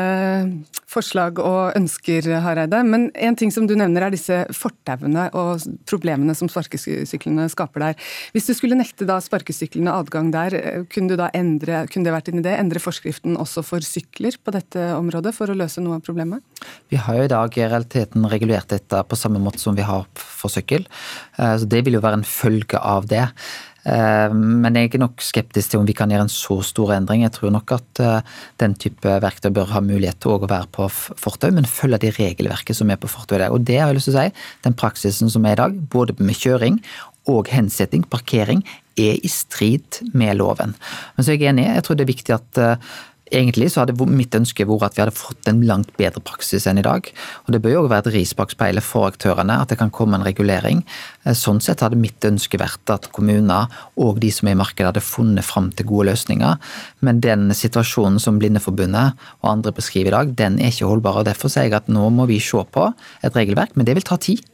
forslag 0.92 1.40
og 1.42 1.76
ønsker, 1.78 2.26
Hareide. 2.44 2.82
Men 2.86 3.08
en 3.14 3.36
ting 3.38 3.52
som 3.54 3.66
du 3.68 3.74
nevner 3.78 4.06
er 4.06 4.14
disse 4.14 4.42
fortauene 4.56 5.28
og 5.38 5.64
problemene 5.88 6.34
som 6.38 6.50
sparkesyklene 6.52 7.48
skaper 7.52 7.86
der. 7.86 8.10
Hvis 8.34 8.48
du 8.50 8.54
skulle 8.56 8.78
nekte 8.78 9.06
da 9.08 9.18
sparkesyklene 9.22 9.94
adgang 9.94 10.32
der, 10.34 10.56
eh, 10.58 10.84
kunne, 10.92 11.16
endre, 11.32 11.84
kunne 11.92 12.08
det 12.08 12.16
vært 12.16 12.32
en 12.32 12.42
idé? 12.42 12.56
Endre 12.58 12.82
forskriften 12.82 13.38
også 13.40 13.64
for 13.66 13.84
sykler 13.84 14.38
på 14.42 14.54
dette 14.54 14.90
området 14.96 15.34
for 15.36 15.52
å 15.52 15.58
løse 15.58 15.84
noe 15.84 16.00
av 16.00 16.06
problemet? 16.06 16.42
Vi 16.92 17.00
har 17.00 17.18
jo 17.18 17.26
i 17.26 17.32
dag 17.32 17.58
i 17.58 17.66
realiteten 17.66 18.28
regulert 18.28 18.72
dette 18.72 19.02
på 19.04 19.18
samme 19.18 19.40
måte 19.42 19.60
som 19.62 19.76
vi 19.78 19.86
har 19.86 20.06
for 20.18 20.52
sykkel. 20.52 20.86
Eh, 21.38 21.56
så 21.58 21.68
det 21.68 21.84
vil 21.86 21.98
jo 21.98 22.04
være 22.04 22.20
en 22.20 22.28
følge 22.28 22.80
av 22.80 23.08
det. 23.10 23.26
Eh, 23.82 24.34
men 24.34 24.76
jeg 24.78 24.92
er 24.92 25.02
nok 25.02 25.22
skeptisk 25.24 25.72
til 25.72 25.82
om 25.82 25.88
vi 25.88 25.96
kan 25.96 26.10
gjøre 26.12 26.28
en 26.28 26.32
så 26.32 26.58
stor 26.66 26.94
endring. 26.96 27.24
Jeg 27.26 27.34
tror 27.36 27.54
nok 27.54 27.74
at 27.78 28.02
eh, 28.02 28.34
den 28.62 28.76
type 28.78 29.16
verktøy 29.24 29.50
bør 29.54 29.72
ha 29.74 29.82
mulighet 29.84 30.20
til 30.22 30.36
å 30.36 30.42
være 30.44 30.70
på 30.74 30.88
fortau, 30.92 31.50
men 31.54 31.68
følge 31.68 32.02
det 32.04 32.14
regelverket 32.18 32.78
som 32.78 32.92
er 32.92 33.00
på 33.02 33.10
fortau 33.10 33.40
i. 33.40 33.50
Og 33.50 33.64
det 33.66 33.80
har 33.80 33.90
jeg 33.90 34.00
lyst 34.00 34.10
til 34.10 34.18
å 34.18 34.20
si, 34.20 34.44
den 34.66 34.78
praksisen 34.78 35.32
som 35.32 35.48
er 35.48 35.56
i 35.56 35.62
dag, 35.64 35.80
både 35.92 36.16
med 36.22 36.38
kjøring 36.38 36.78
og 37.30 37.50
hensetting, 37.54 38.02
parkering, 38.10 38.64
er 38.98 39.16
i 39.24 39.30
strid 39.30 40.02
med 40.12 40.36
loven. 40.40 40.74
Men 41.16 41.24
så 41.24 41.32
er 41.32 41.38
jeg 41.38 41.52
enig, 41.52 41.64
jeg 41.70 41.84
tror 41.86 41.96
det 41.96 42.04
er 42.04 42.12
viktig 42.12 42.34
at 42.36 42.60
eh, 42.60 42.92
Egentlig 43.32 43.70
så 43.72 43.82
hadde 43.82 44.06
mitt 44.06 44.34
ønske 44.36 44.66
vært 44.68 44.90
at 44.90 44.96
vi 44.96 45.02
hadde 45.02 45.16
fått 45.16 45.48
en 45.48 45.62
langt 45.66 45.92
bedre 45.96 46.20
praksis 46.20 46.66
enn 46.68 46.80
i 46.80 46.84
dag. 46.84 47.08
Og 47.46 47.52
Det 47.54 47.62
bør 47.64 47.74
jo 47.74 47.82
være 47.88 48.10
et 48.10 48.14
ris 48.18 48.34
bak 48.36 48.52
speilet 48.52 48.84
for 48.84 49.08
aktørene, 49.08 49.56
at 49.60 49.72
det 49.72 49.78
kan 49.80 49.90
komme 49.90 50.18
en 50.18 50.26
regulering. 50.26 50.84
Eh, 51.24 51.32
sånn 51.32 51.62
sett 51.64 51.80
hadde 51.80 51.96
mitt 51.96 52.20
ønske 52.20 52.60
vært 52.60 52.92
at 52.92 53.10
kommuner 53.12 53.72
og 53.96 54.20
de 54.20 54.30
som 54.30 54.48
er 54.48 54.56
i 54.56 54.60
markedet 54.60 54.90
hadde 54.90 55.04
funnet 55.04 55.44
fram 55.44 55.70
til 55.72 55.88
gode 55.88 56.10
løsninger. 56.12 56.60
Men 57.00 57.20
den 57.24 57.48
situasjonen 57.56 58.20
som 58.20 58.38
Blindeforbundet 58.38 59.18
og 59.42 59.50
andre 59.56 59.72
beskriver 59.72 60.12
i 60.12 60.16
dag, 60.18 60.36
den 60.36 60.60
er 60.60 60.72
ikke 60.72 60.90
holdbar. 60.90 61.22
og 61.22 61.28
Derfor 61.30 61.48
sier 61.48 61.70
jeg 61.70 61.78
at 61.80 61.88
nå 61.88 62.10
må 62.12 62.28
vi 62.28 62.40
se 62.42 62.60
på 62.72 62.88
et 63.24 63.36
regelverk, 63.36 63.76
men 63.76 63.88
det 63.88 63.96
vil 63.96 64.06
ta 64.06 64.20
tid. 64.20 64.44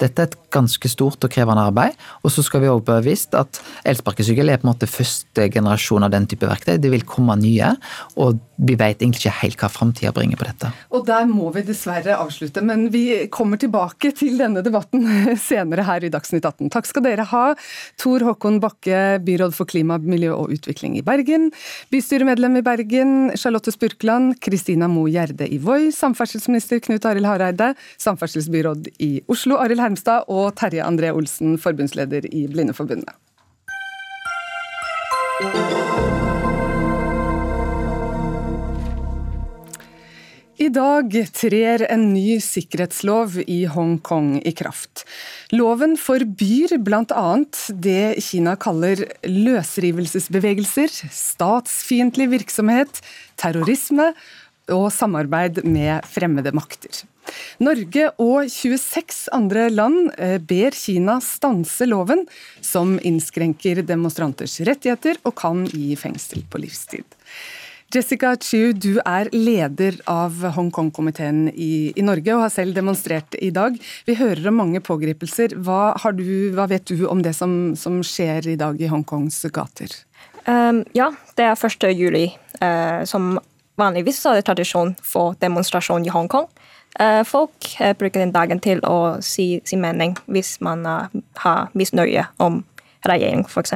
Dette 0.00 0.22
er 0.22 0.30
et 0.30 0.36
ganske 0.54 0.90
stort 0.90 1.24
og 1.26 1.32
krevende 1.32 1.66
arbeid. 1.68 1.98
Og 2.22 2.32
så 2.34 2.44
skal 2.46 2.62
vi 2.64 2.70
òg 2.70 2.84
bevise 2.86 3.34
at 3.38 3.60
elsparkesykkel 3.88 4.52
er 4.52 4.60
på 4.60 4.68
en 4.68 4.72
måte 4.72 4.90
første 4.90 5.48
generasjon 5.52 6.06
av 6.06 6.12
den 6.14 6.28
type 6.30 6.46
verktøy. 6.48 6.76
Det 6.80 6.92
vil 6.92 7.06
komme 7.08 7.36
nye, 7.40 7.74
og 8.20 8.38
vi 8.56 8.76
vet 8.78 9.02
egentlig 9.02 9.24
ikke 9.24 9.38
helt 9.40 9.62
hva 9.62 9.70
framtida 9.72 10.12
bringer 10.14 10.38
på 10.38 10.46
dette. 10.46 10.70
Og 10.94 11.06
der 11.08 11.26
må 11.30 11.50
vi 11.54 11.64
dessverre 11.66 12.18
avslutte, 12.20 12.62
men 12.64 12.86
vi 12.94 13.26
kommer 13.34 13.58
tilbake 13.60 14.12
til 14.16 14.38
denne 14.38 14.62
debatten 14.64 15.06
senere 15.48 15.86
her 15.88 16.06
i 16.06 16.12
Dagsnytt 16.12 16.46
18. 16.46 16.70
Takk 16.74 16.88
skal 16.90 17.06
dere 17.06 17.26
ha. 17.30 17.44
Tor 18.00 18.24
Håkon 18.28 18.60
Bakke, 18.62 19.18
byråd 19.24 19.56
for 19.56 19.70
klima, 19.70 19.98
miljø 19.98 20.34
og 20.36 20.54
utvikling 20.54 20.98
i 20.98 21.04
Bergen. 21.06 21.50
Bystyremedlem 21.94 22.60
i 22.60 22.64
Bergen, 22.66 23.14
Charlotte 23.38 23.74
Spurkland. 23.74 24.38
Kristina 24.44 24.88
Mo 24.90 25.06
Gjerde 25.10 25.48
i 25.50 25.58
Voi. 25.62 25.90
Samferdselsminister 25.94 26.82
Knut 26.84 27.06
Arild 27.08 27.28
Hareide. 27.28 27.72
Samferdselsbyråd 28.02 28.92
i 29.02 29.10
Oslo, 29.30 29.58
Arild 29.62 29.82
Hermstad. 29.82 30.28
Og 30.28 30.43
Terje 30.52 30.84
André 30.84 31.12
Olsen, 31.14 31.56
forbundsleder 31.60 32.26
i 32.34 32.46
Blindeforbundet. 32.50 33.14
I 40.54 40.68
dag 40.70 41.10
trer 41.34 41.82
en 41.90 42.04
ny 42.14 42.36
sikkerhetslov 42.40 43.40
i 43.42 43.64
Hongkong 43.68 44.36
i 44.46 44.52
kraft. 44.54 45.02
Loven 45.50 45.96
forbyr 45.98 46.76
bl.a. 46.86 47.24
det 47.68 48.22
Kina 48.22 48.54
kaller 48.56 49.02
løsrivelsesbevegelser, 49.26 50.94
statsfiendtlig 51.10 52.30
virksomhet, 52.36 53.02
terrorisme 53.40 54.12
og 54.70 54.86
samarbeid 54.94 55.64
med 55.66 56.06
fremmede 56.06 56.54
makter. 56.54 57.02
Norge 57.62 58.08
og 58.22 58.50
26 58.50 59.28
andre 59.34 59.68
land 59.72 60.12
eh, 60.18 60.38
ber 60.42 60.74
Kina 60.76 61.20
stanse 61.22 61.86
loven, 61.88 62.24
som 62.60 62.96
innskrenker 63.02 63.82
demonstranters 63.86 64.60
rettigheter 64.66 65.20
og 65.24 65.36
kan 65.38 65.64
gi 65.70 65.94
fengsel 65.98 66.44
på 66.50 66.62
livstid. 66.64 67.06
Jessica 67.94 68.32
Chiu, 68.42 68.72
du 68.72 68.98
er 69.06 69.28
leder 69.30 70.00
av 70.10 70.40
Hongkong-komiteen 70.56 71.46
i, 71.52 71.92
i, 71.94 72.02
Norge 72.02 72.32
og 72.34 72.42
har 72.42 72.50
selv 72.50 72.74
demonstrert 72.74 73.36
i 73.38 73.52
dag. 73.54 73.76
Vi 74.08 74.16
hører 74.18 74.48
om 74.50 74.58
mange 74.58 74.82
pågripelser. 74.82 75.54
Hva, 75.62 75.94
du, 76.16 76.50
hva 76.56 76.66
vet 76.70 76.88
du 76.90 77.04
om 77.06 77.22
det 77.22 77.36
som, 77.38 77.76
som, 77.78 78.00
skjer 78.02 78.48
i 78.50 78.56
dag 78.58 78.80
i 78.82 78.90
Hongkongs 78.90 79.44
gater? 79.54 79.94
Um, 80.48 80.82
ja, 80.96 81.12
det 81.38 81.46
er 81.46 81.54
1. 81.54 81.86
juli, 81.94 82.26
uh, 82.58 83.04
som 83.06 83.36
vanligvis 83.78 84.18
er 84.26 84.40
det 84.40 84.48
tradisjon 84.48 84.96
for 85.04 85.38
demonstrasjon 85.38 86.08
i 86.08 86.14
Hongkong. 86.14 86.50
Uh, 86.50 86.63
folk 87.26 87.66
uh, 87.80 87.92
bruker 87.98 88.20
den 88.20 88.32
dagen 88.34 88.60
til 88.62 88.78
å 88.86 89.16
si 89.24 89.60
sin 89.66 89.80
mening 89.82 90.14
hvis 90.30 90.60
man 90.62 90.86
har 90.86 91.72
misnøye 91.74 92.26
om 92.38 92.62
regjering, 93.08 93.44
f.eks. 93.48 93.72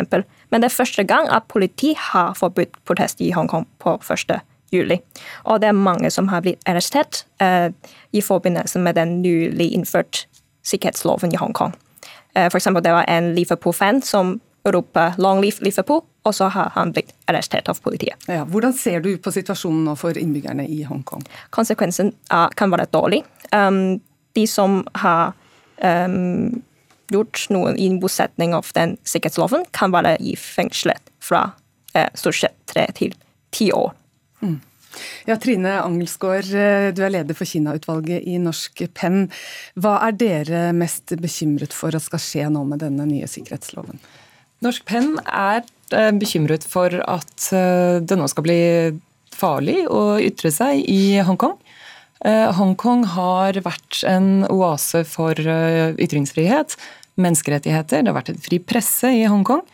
Men 0.50 0.62
det 0.62 0.70
er 0.70 0.76
første 0.76 1.04
gang 1.04 1.28
at 1.32 1.48
politi 1.48 1.94
har 1.98 2.34
forbudt 2.38 2.78
protest 2.88 3.20
i 3.20 3.30
Hongkong 3.36 3.66
på 3.82 3.98
1. 4.00 4.38
juli. 4.72 5.00
Og 5.44 5.60
det 5.60 5.70
er 5.70 5.76
mange 5.76 6.10
som 6.10 6.28
har 6.32 6.44
blitt 6.44 6.62
arrestert 6.68 7.24
eh, 7.42 7.70
i 8.12 8.24
forbindelse 8.24 8.80
med 8.80 8.96
den 8.98 9.20
nylig 9.22 9.72
innført 9.76 10.26
sikkerhetsloven 10.64 11.32
i 11.32 11.40
Hongkong. 11.40 11.74
Eh, 12.34 12.48
for 12.48 12.60
eksempel, 12.60 12.84
det 12.84 12.92
var 12.92 13.08
en 13.08 13.34
Liverpool-fan 13.34 14.02
som 14.02 14.40
ropte 14.64 15.14
'Long 15.18 15.40
live 15.40 15.64
Liverpool', 15.64 16.04
og 16.28 16.36
så 16.36 16.50
har 16.52 16.72
han 16.76 16.92
blitt 16.94 17.14
arrestert 17.30 17.70
av 17.72 17.80
politiet. 17.84 18.28
Ja, 18.28 18.44
hvordan 18.48 18.74
ser 18.76 19.02
du 19.04 19.14
på 19.22 19.32
situasjonen 19.34 19.86
nå 19.88 19.96
for 19.98 20.18
innbyggerne 20.20 20.66
i 20.68 20.82
Hongkong? 20.88 21.24
Konsekvensen 21.54 22.12
er, 22.28 22.54
kan 22.58 22.72
være 22.74 22.88
dårlig. 22.92 23.22
Um, 23.52 23.98
de 24.36 24.44
som 24.46 24.82
har 25.00 25.32
um, 25.80 26.60
gjort 27.12 27.46
noen 27.54 27.78
innbosetning 27.80 28.54
av 28.56 28.68
den 28.76 28.96
sikkerhetsloven, 29.08 29.64
kan 29.72 29.94
være 29.94 30.18
i 30.20 30.36
fengselet 30.38 31.12
fra 31.24 31.50
eh, 31.96 32.10
stort 32.18 32.40
sett 32.42 32.58
tre 32.68 32.84
til 32.96 33.14
ti 33.54 33.70
år. 33.72 33.94
Mm. 34.44 34.58
Ja, 35.28 35.36
Trine 35.40 35.78
Angelsgaard, 35.82 36.50
eh, 36.54 36.90
du 36.94 37.02
er 37.04 37.12
leder 37.12 37.36
for 37.36 37.48
Kina-utvalget 37.48 38.26
i 38.28 38.38
Norsk 38.42 38.82
Penn. 38.96 39.28
Hva 39.78 39.98
er 40.08 40.16
dere 40.20 40.62
mest 40.76 41.14
bekymret 41.20 41.76
for 41.76 41.96
at 41.96 42.04
skal 42.04 42.22
skje 42.22 42.48
nå 42.52 42.64
med 42.68 42.82
denne 42.84 43.06
nye 43.08 43.28
sikkerhetsloven? 43.30 44.00
Norsk 44.64 44.86
Penn 44.88 45.16
er 45.24 45.62
bekymret 45.90 46.66
for 46.68 46.92
at 47.04 47.48
det 48.04 48.18
nå 48.18 48.28
skal 48.30 48.44
bli 48.46 48.60
farlig 49.34 49.84
å 49.88 50.18
ytre 50.20 50.50
seg 50.52 50.82
i 50.90 51.18
Hongkong. 51.24 51.54
Hongkong 52.58 53.04
har 53.14 53.60
vært 53.62 54.00
en 54.10 54.42
oase 54.50 55.04
for 55.06 55.38
ytringsfrihet 55.38 56.74
menneskerettigheter. 57.18 58.02
Det 58.02 58.10
har 58.10 58.18
vært 58.18 58.32
en 58.32 58.42
fri 58.42 58.58
presse 58.62 59.10
i 59.14 59.24
Hongkong. 59.30 59.64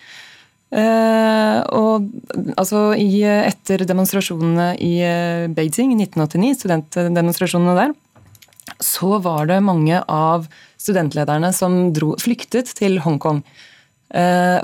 Og 0.75 2.09
altså 2.59 2.81
i, 2.99 3.23
Etter 3.25 3.85
demonstrasjonene 3.89 4.73
i 4.83 4.95
Beijing 5.55 5.95
i 5.95 6.01
1989, 6.03 6.65
studentdemonstrasjonene 6.65 7.77
der, 7.79 7.95
så 8.83 9.21
var 9.23 9.47
det 9.51 9.61
mange 9.65 10.01
av 10.11 10.49
studentlederne 10.81 11.53
som 11.55 11.93
dro, 11.95 12.15
flyktet 12.21 12.73
til 12.77 12.99
Hongkong 13.05 13.43
uh, 13.45 13.74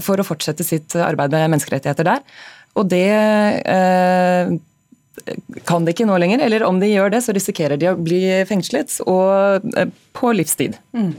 for 0.04 0.20
å 0.20 0.24
fortsette 0.26 0.62
sitt 0.62 0.94
arbeid 0.94 1.32
med 1.32 1.48
menneskerettigheter 1.54 2.06
der. 2.06 2.20
Og 2.78 2.86
det 2.92 3.08
kan 5.68 5.84
de 5.84 5.92
ikke 5.92 6.06
nå 6.08 6.16
lenger, 6.20 6.42
eller 6.44 6.64
om 6.66 6.78
de 6.80 6.88
gjør 6.90 7.12
det, 7.14 7.20
så 7.24 7.34
risikerer 7.36 7.80
de 7.80 7.88
å 7.90 7.96
bli 7.98 8.22
fengslet 8.48 9.00
og 9.10 9.66
eh, 9.78 9.90
på 10.16 10.32
livstid. 10.36 10.76
Mm. 10.96 11.12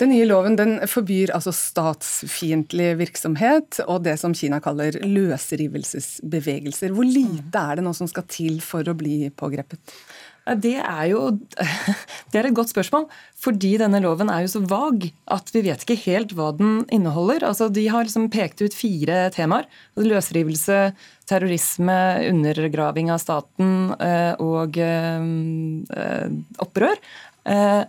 Den 0.00 0.12
nye 0.12 0.28
loven 0.28 0.56
den 0.58 0.74
forbyr 0.90 1.32
altså 1.36 1.52
statsfiendtlig 1.56 2.92
virksomhet 3.00 3.82
og 3.86 4.04
det 4.06 4.18
som 4.20 4.34
Kina 4.36 4.60
kaller 4.64 4.98
løsrivelsesbevegelser. 5.02 6.94
Hvor 6.94 7.08
lite 7.08 7.62
er 7.62 7.80
det 7.80 7.86
nå 7.86 7.94
som 7.96 8.10
skal 8.10 8.26
til 8.30 8.60
for 8.64 8.88
å 8.88 8.96
bli 8.98 9.30
pågrepet? 9.36 9.80
Det 10.42 10.74
er 10.82 11.04
jo 11.12 11.28
det 12.32 12.40
er 12.40 12.48
et 12.48 12.56
godt 12.56 12.72
spørsmål. 12.72 13.06
Fordi 13.42 13.76
denne 13.80 14.00
loven 14.02 14.30
er 14.32 14.44
jo 14.44 14.52
så 14.56 14.62
vag 14.66 15.08
at 15.30 15.50
vi 15.54 15.64
vet 15.68 15.84
ikke 15.84 15.98
helt 16.04 16.34
hva 16.38 16.50
den 16.58 16.82
inneholder. 16.94 17.46
Altså, 17.46 17.70
de 17.70 17.86
har 17.90 18.06
liksom 18.06 18.30
pekt 18.32 18.62
ut 18.64 18.74
fire 18.74 19.28
temaer. 19.34 19.68
Løsrivelse, 19.98 20.92
terrorisme, 21.30 21.98
undergraving 22.30 23.12
av 23.14 23.22
staten 23.22 23.92
eh, 24.02 24.34
og 24.42 24.78
eh, 24.82 26.32
opprør. 26.62 26.98
Eh, 27.46 27.84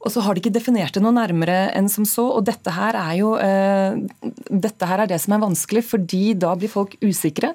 og 0.00 0.08
så 0.12 0.22
har 0.24 0.32
de 0.32 0.40
ikke 0.40 0.54
definert 0.54 0.96
det 0.96 1.02
noe 1.04 1.12
nærmere 1.12 1.66
enn 1.76 1.88
som 1.92 2.06
så. 2.08 2.24
Og 2.32 2.44
dette 2.48 2.72
her 2.72 2.96
er 2.96 3.16
jo 3.18 3.34
dette 4.48 4.86
her 4.88 5.02
er 5.02 5.10
det 5.10 5.18
som 5.20 5.34
er 5.36 5.42
vanskelig, 5.42 5.82
fordi 5.90 6.22
da 6.40 6.54
blir 6.56 6.72
folk 6.72 6.96
usikre. 7.04 7.52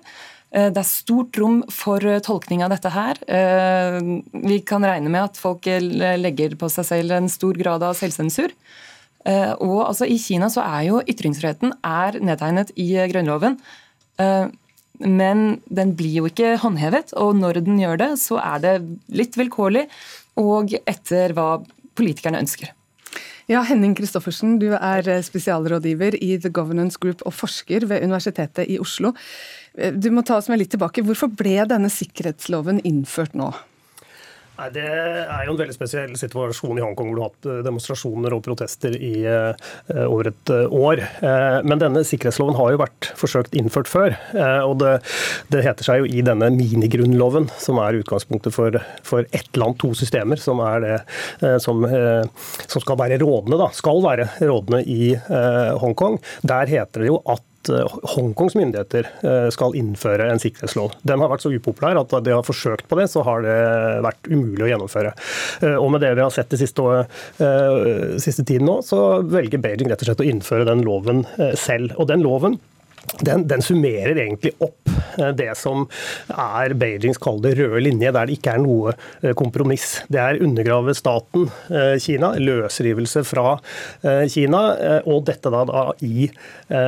Eh, 0.54 0.70
det 0.72 0.82
er 0.82 0.88
stort 0.88 1.38
rom 1.42 1.62
for 1.74 2.04
eh, 2.06 2.22
tolkning 2.24 2.64
av 2.66 2.74
dette 2.74 2.92
her. 2.94 3.20
Eh, 3.28 4.00
vi 4.46 4.60
kan 4.68 4.86
regne 4.86 5.12
med 5.12 5.32
at 5.32 5.40
folk 5.40 5.66
legger 5.66 6.58
på 6.60 6.70
seg 6.72 6.90
selv 6.92 7.16
en 7.16 7.32
stor 7.32 7.58
grad 7.60 7.86
av 7.86 7.98
selvsensur. 7.98 8.54
Og 9.26 9.80
altså 9.82 10.06
I 10.06 10.20
Kina 10.22 10.52
så 10.54 10.62
er 10.62 10.84
jo 10.86 11.00
ytringsfriheten 11.02 11.72
er 11.82 12.20
nedtegnet 12.22 12.70
i 12.78 12.92
Grunnloven. 13.10 13.56
Men 15.02 15.42
den 15.66 15.94
blir 15.98 16.20
jo 16.20 16.28
ikke 16.30 16.52
håndhevet, 16.62 17.16
og 17.18 17.32
når 17.40 17.58
den 17.66 17.82
gjør 17.82 17.98
det, 18.04 18.12
så 18.22 18.38
er 18.38 18.62
det 18.62 18.76
litt 19.10 19.34
vilkårlig 19.34 19.88
og 20.38 20.76
etter 20.86 21.34
hva 21.34 21.48
politikerne 21.98 22.44
ønsker. 22.46 22.70
Ja, 23.50 23.64
Henning 23.66 23.98
Christoffersen, 23.98 24.60
du 24.62 24.76
er 24.78 25.10
spesialrådgiver 25.26 26.20
i 26.22 26.36
The 26.38 26.54
Governance 26.54 27.02
Group 27.02 27.26
og 27.26 27.34
forsker 27.34 27.90
ved 27.90 28.06
Universitetet 28.06 28.70
i 28.70 28.78
Oslo. 28.78 29.16
Du 29.76 30.10
må 30.16 30.24
ta 30.24 30.40
oss 30.40 30.50
med 30.52 30.62
litt 30.62 30.72
tilbake. 30.76 31.04
Hvorfor 31.06 31.32
ble 31.36 31.60
denne 31.68 31.92
sikkerhetsloven 31.92 32.84
innført 32.88 33.36
nå? 33.36 33.52
Nei, 34.56 34.70
Det 34.72 34.84
er 34.88 35.42
jo 35.46 35.54
en 35.54 35.60
veldig 35.60 35.76
spesiell 35.76 36.14
situasjon 36.16 36.78
i 36.80 36.84
Hongkong 36.84 37.10
hvor 37.10 37.18
du 37.18 37.22
har 37.24 37.32
hatt 37.34 37.48
eh, 37.52 37.64
demonstrasjoner 37.66 38.36
og 38.36 38.44
protester 38.46 38.94
i 38.96 39.26
uh, 39.28 39.52
over 40.06 40.30
et 40.30 40.52
år. 40.54 41.02
Men 41.68 41.82
denne 41.82 42.04
sikkerhetsloven 42.08 42.56
har 42.58 42.72
jo 42.72 42.80
vært 42.80 43.10
forsøkt 43.20 43.56
innført 43.58 43.90
før. 43.90 44.16
og 44.64 44.78
det, 44.80 44.94
det, 45.52 45.64
heter 45.66 45.88
seg 45.88 46.02
jo 46.02 46.08
i 46.08 46.24
denne 46.26 46.48
minigrunnloven, 46.56 47.50
som 47.60 47.80
er 47.84 48.00
utgangspunktet 48.00 48.56
for, 48.56 48.78
for 49.06 49.28
ett 49.36 49.60
land, 49.60 49.78
to 49.82 49.92
systemer, 49.98 50.40
som 50.42 50.62
er 50.64 50.86
det 50.86 50.96
som, 51.64 51.84
som, 51.84 52.84
skal 52.84 53.00
være 53.00 53.20
rådende, 53.22 53.60
da, 53.60 53.70
skal 53.76 54.02
være 54.06 54.30
rådende 54.40 54.84
i 54.88 55.12
Hongkong. 55.82 56.20
Der 56.48 56.72
heter 56.72 57.04
det 57.04 57.12
jo 57.12 57.20
at 57.32 57.44
at 57.73 58.10
Hongkongs 58.15 58.56
myndigheter 58.58 59.08
skal 59.54 59.75
innføre 59.78 60.28
en 60.32 60.41
sikkerhetslov. 60.41 60.95
Den 61.08 61.23
har 61.23 61.32
vært 61.32 61.45
så 61.45 61.51
upopulær 61.54 61.99
at 62.01 62.13
de 62.25 62.36
har 62.36 62.45
forsøkt 62.45 62.88
på 62.89 62.99
det, 62.99 63.08
så 63.12 63.23
har 63.25 63.45
det 63.45 63.58
vært 64.06 64.30
umulig 64.32 64.67
å 64.67 64.69
gjennomføre. 64.71 65.15
Og 65.80 65.89
med 65.93 66.04
det 66.06 66.13
vi 66.17 66.23
har 66.23 66.34
sett 66.34 66.51
de 66.54 66.60
siste, 66.62 66.86
siste 68.21 68.45
tiden 68.45 68.69
nå, 68.69 68.80
så 68.86 69.01
velger 69.25 69.62
Beijing 69.63 69.91
rett 69.91 70.04
og 70.04 70.12
slett 70.12 70.23
å 70.23 70.30
innføre 70.30 70.67
den 70.67 70.86
loven 70.86 71.25
selv. 71.60 71.95
Og 71.99 72.10
den 72.12 72.25
loven 72.25 72.60
den, 73.22 73.46
den, 73.48 73.62
summerer 73.63 74.18
egentlig 74.18 74.52
opp 74.60 74.89
eh, 75.20 75.32
det 75.38 75.52
som 75.60 75.86
er 76.32 76.76
Beijings 76.78 77.20
kalde 77.22 77.54
røde 77.56 77.82
linje, 77.84 78.12
der 78.12 78.28
det 78.28 78.38
ikke 78.39 78.56
er 78.56 78.63
noe 78.63 78.96
eh, 79.22 79.34
kompromiss. 79.38 80.02
Det 80.12 80.20
er 80.22 80.41
undergrave 80.44 80.96
staten 80.98 81.48
eh, 81.70 81.96
Kina, 82.02 82.34
løsrivelse 82.41 83.24
fra 83.26 83.56
Kina, 84.30 84.62
og 85.08 85.24
dette 85.28 85.50
da, 85.52 85.62
da 85.68 85.82
i 86.06 86.26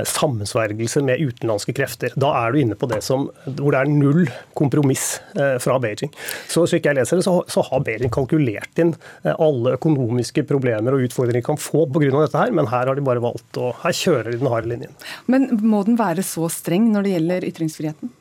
sammensvergelse 0.08 1.02
med 1.06 1.22
utenlandske 1.22 1.74
krefter. 1.76 2.14
Da 2.20 2.30
er 2.42 2.54
du 2.54 2.60
inne 2.62 2.78
på 2.80 2.90
det 2.90 3.00
som, 3.06 3.28
hvor 3.46 3.74
det 3.74 3.80
er 3.80 3.92
null 3.92 4.28
kompromiss 4.58 5.06
fra 5.34 5.78
Beijing. 5.82 6.12
Så 6.50 6.66
slik 6.70 6.88
jeg 6.88 6.98
leser 6.98 7.20
det, 7.20 7.26
så, 7.28 7.36
så 7.52 7.64
har 7.70 7.84
Beijing 7.86 8.12
kalkulert 8.14 8.82
inn 8.82 8.94
alle 9.38 9.76
økonomiske 9.78 10.46
problemer 10.50 10.98
og 10.98 11.08
utfordringer 11.08 11.38
de 11.38 11.46
kan 11.46 11.60
få 11.60 11.86
pga. 11.92 12.10
dette 12.18 12.38
her, 12.38 12.52
men 12.56 12.70
her 12.72 12.90
har 12.90 12.98
de 12.98 13.06
bare 13.06 13.24
valgt 13.24 13.60
å 13.62 13.72
Her 13.84 13.96
kjører 13.96 14.32
de 14.34 14.42
den 14.42 14.50
harde 14.52 14.72
linjen. 14.72 14.94
Men 15.30 15.50
må 15.62 15.84
den 15.88 15.98
være 16.00 16.07
være 16.08 16.26
så 16.26 16.50
streng 16.52 16.90
når 16.94 17.06
det 17.06 17.18
gjelder 17.18 17.52
ytringsfriheten? 17.52 18.16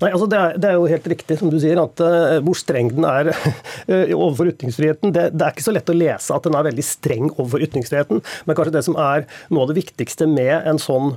Nei, 0.00 0.08
altså 0.08 0.26
det 0.30 0.38
er, 0.38 0.54
det, 0.56 0.68
er, 0.70 0.76
jo 0.78 0.88
helt 0.88 1.08
riktig 1.12 1.36
som 1.40 1.50
du 1.52 1.58
sier, 1.60 1.78
at 1.82 2.00
uh, 2.02 2.38
hvor 2.44 2.56
streng 2.56 2.90
den 2.94 3.06
er 3.06 3.30
uh, 3.32 4.12
overfor 4.22 4.50
ytringsfriheten. 4.52 5.12
Det, 5.14 5.26
det, 5.34 5.44
er 5.44 5.54
ikke 5.54 5.66
så 5.66 5.74
lett 5.74 5.92
å 5.92 5.96
lese 5.96 6.36
at 6.36 6.46
den 6.46 6.56
er 6.56 6.66
veldig 6.70 6.86
streng 6.86 7.28
overfor 7.34 7.64
ytringsfriheten. 7.66 8.22
Men 8.48 8.58
kanskje 8.58 8.74
det 8.78 8.84
som 8.88 8.96
er 9.00 9.26
noe 9.52 9.66
av 9.66 9.72
det 9.72 9.78
viktigste 9.82 10.28
med 10.30 10.54
en 10.70 10.80
sånn 10.80 11.14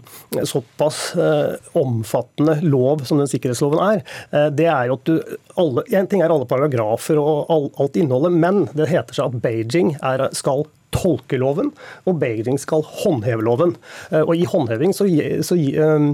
såpass 0.50 1.02
uh, 1.16 1.56
omfattende 1.80 2.60
lov 2.66 3.06
som 3.08 3.22
den 3.22 3.32
sikkerhetsloven 3.32 3.82
er, 3.84 4.04
det 4.54 4.68
er 4.70 4.90
jo 4.90 4.96
at 4.98 5.08
du 5.08 5.14
alle, 5.60 5.84
En 5.96 6.08
ting 6.10 6.24
er 6.24 6.32
alle 6.34 6.48
paragrafer 6.50 7.20
og 7.22 7.52
all, 7.52 7.68
alt 7.82 7.98
innholdet, 8.00 8.34
men 8.36 8.64
det 8.76 8.90
heter 8.92 9.16
seg 9.16 9.30
at 9.30 9.44
Beijing 9.44 9.94
er, 10.02 10.26
skal 10.36 10.66
tolke 10.94 11.38
loven, 11.42 11.72
og 12.08 12.18
Beijing 12.22 12.60
skal 12.62 12.84
håndheve 12.86 13.44
loven. 13.46 13.76
Eh, 14.12 14.22
og 14.22 14.36
I 14.38 14.48
håndheving 14.50 14.94
så, 14.96 15.08
så, 15.46 15.58
eh, 15.58 16.08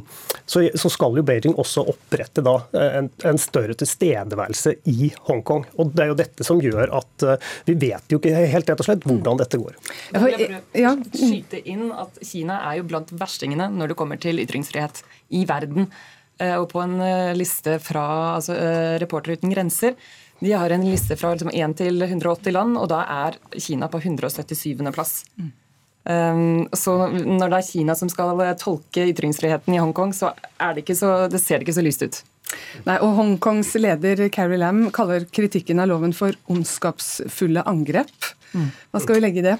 så, 0.45 0.63
så 0.75 0.91
skal 0.93 1.19
jo 1.19 1.25
Beijing 1.25 1.55
også 1.59 1.85
opprette 1.91 2.43
da 2.45 2.55
eh, 2.73 2.99
en, 3.01 3.09
en, 3.27 3.39
større 3.39 3.75
tilstedeværelse 3.79 4.75
i 4.91 5.11
Hongkong. 5.29 5.65
Og 5.77 5.93
Det 5.95 6.05
er 6.05 6.13
jo 6.13 6.19
dette 6.19 6.47
som 6.47 6.61
gjør 6.63 6.93
at 6.99 7.25
vi 7.67 7.75
vet 7.79 8.11
jo 8.11 8.19
ikke 8.19 8.45
helt 8.53 8.69
rett 8.69 8.83
og 8.83 8.87
slett 8.87 9.07
hvordan 9.07 9.39
dette 9.39 9.59
går. 9.59 9.75
Jeg 10.13 10.23
vil 10.23 10.55
bare 10.75 10.95
skyte 11.15 11.63
inn 11.69 11.89
at 11.93 12.21
Kina 12.25 12.61
er 12.69 12.79
jo 12.79 12.87
blant 12.89 13.11
verstingene 13.15 13.69
når 13.73 13.91
det 13.91 13.99
kommer 13.99 14.19
til 14.21 14.41
ytringsfrihet 14.43 15.03
i 15.35 15.45
verden. 15.49 15.89
Og 16.39 16.69
på 16.71 16.79
en 16.79 16.95
liste 17.35 17.73
fra 17.83 18.05
altså, 18.37 18.55
Reportere 19.01 19.35
uten 19.35 19.51
grenser 19.51 19.97
de 20.39 20.51
har 20.55 20.69
en 20.69 20.85
liste 20.85 21.17
fra 21.19 21.33
liksom 21.33 21.51
1 21.53 21.77
til 21.81 22.01
180 22.01 22.55
land, 22.55 22.77
og 22.79 22.87
da 22.91 23.03
er 23.03 23.39
Kina 23.59 23.89
på 23.91 24.01
177. 24.01 24.79
plass. 24.95 25.23
Mm. 25.39 25.51
Um, 26.09 26.67
så 26.73 26.95
når 27.11 27.51
det 27.51 27.57
er 27.59 27.67
Kina 27.67 27.95
som 27.95 28.09
skal 28.09 28.39
tolke 28.57 29.03
ytringsfriheten 29.11 29.75
i 29.75 29.81
Hongkong, 29.81 30.13
så, 30.15 30.31
det, 30.75 30.87
så 30.97 31.27
det 31.29 31.41
ser 31.43 31.59
det 31.59 31.67
ikke 31.67 31.79
så 31.79 31.85
lyst 31.85 32.05
ut. 32.05 32.21
Nei, 32.87 32.95
og 32.97 33.13
Hongkongs 33.19 33.75
leder 33.77 34.23
Carrie 34.33 34.57
Lam 34.57 34.87
kaller 34.95 35.27
kritikken 35.29 35.81
av 35.83 35.91
loven 35.91 36.15
for 36.17 36.33
ondskapsfulle 36.49 37.65
angrep. 37.69 38.31
Mm. 38.55 38.71
Hva 38.89 39.03
skal 39.03 39.19
vi 39.19 39.23
legge 39.25 39.43
i 39.43 39.47
det? 39.51 39.57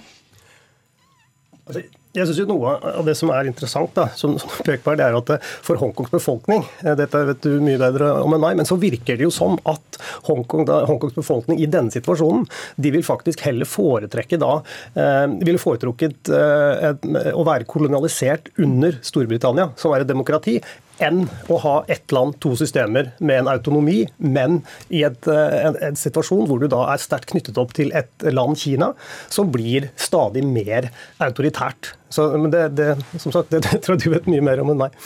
Altså, 1.68 1.84
jeg 2.18 2.26
synes 2.26 2.40
jo 2.42 2.48
Noe 2.50 2.72
av 2.98 3.06
det 3.06 3.14
som 3.18 3.30
er 3.34 3.46
interessant, 3.50 3.92
da, 3.94 4.08
som, 4.18 4.34
som 4.42 4.50
det 4.66 5.06
er 5.06 5.18
at 5.18 5.32
for 5.66 5.78
Hongkongs 5.78 6.10
befolkning 6.14 6.64
eh, 6.82 6.96
dette 6.98 7.22
vet 7.30 7.44
du 7.46 7.60
mye 7.62 7.80
bedre 7.82 8.12
om 8.24 8.34
enn 8.34 8.42
meg, 8.42 8.58
men 8.58 8.68
så 8.68 8.80
virker 8.82 9.20
det 9.20 9.28
jo 9.28 9.34
som 9.34 9.60
at 9.70 10.00
Hongkong, 10.26 10.66
da, 10.70 10.82
Hongkongs 10.90 11.18
befolkning 11.18 11.62
i 11.62 11.70
denne 11.70 11.94
situasjonen 11.94 12.48
de 12.82 12.94
vil 12.96 13.06
faktisk 13.06 13.44
heller 13.46 13.70
foretrekke 13.70 14.42
da, 14.42 14.56
eh, 14.98 15.26
ville 15.46 15.62
foretrukket 15.62 16.34
eh, 16.34 16.92
å 17.36 17.46
være 17.46 17.70
kolonialisert 17.70 18.54
under 18.58 18.98
Storbritannia, 19.06 19.70
som 19.78 19.94
er 19.94 20.06
et 20.06 20.10
demokrati, 20.10 20.58
enn 21.04 21.24
å 21.52 21.60
ha 21.64 21.76
ett 21.92 22.12
land, 22.16 22.38
to 22.44 22.56
systemer 22.60 23.12
med 23.20 23.44
en 23.44 23.52
autonomi, 23.52 24.04
men 24.18 24.60
i 24.90 25.04
et, 25.08 25.28
eh, 25.32 25.58
en, 25.66 25.78
en, 25.90 26.00
situasjon 26.00 26.46
hvor 26.50 26.62
du 26.62 26.68
da 26.72 26.86
er 26.94 27.02
sterkt 27.02 27.32
knyttet 27.34 27.60
opp 27.62 27.74
til 27.78 27.94
et 27.98 28.28
land, 28.30 28.60
Kina, 28.60 28.92
som 29.32 29.52
blir 29.54 29.90
stadig 30.00 30.44
mer 30.48 30.90
autoritært. 31.24 31.94
Så, 32.10 32.32
men 32.38 32.52
det, 32.54 32.70
det, 32.80 32.94
som 33.18 33.34
sagt, 33.36 33.52
det, 33.54 33.64
det 33.68 33.82
tror 33.86 33.98
jeg 33.98 34.06
du 34.06 34.16
vet 34.18 34.32
mye 34.32 34.46
mer 34.52 34.64
om 34.64 34.74
enn 34.74 34.88
meg. 34.88 34.98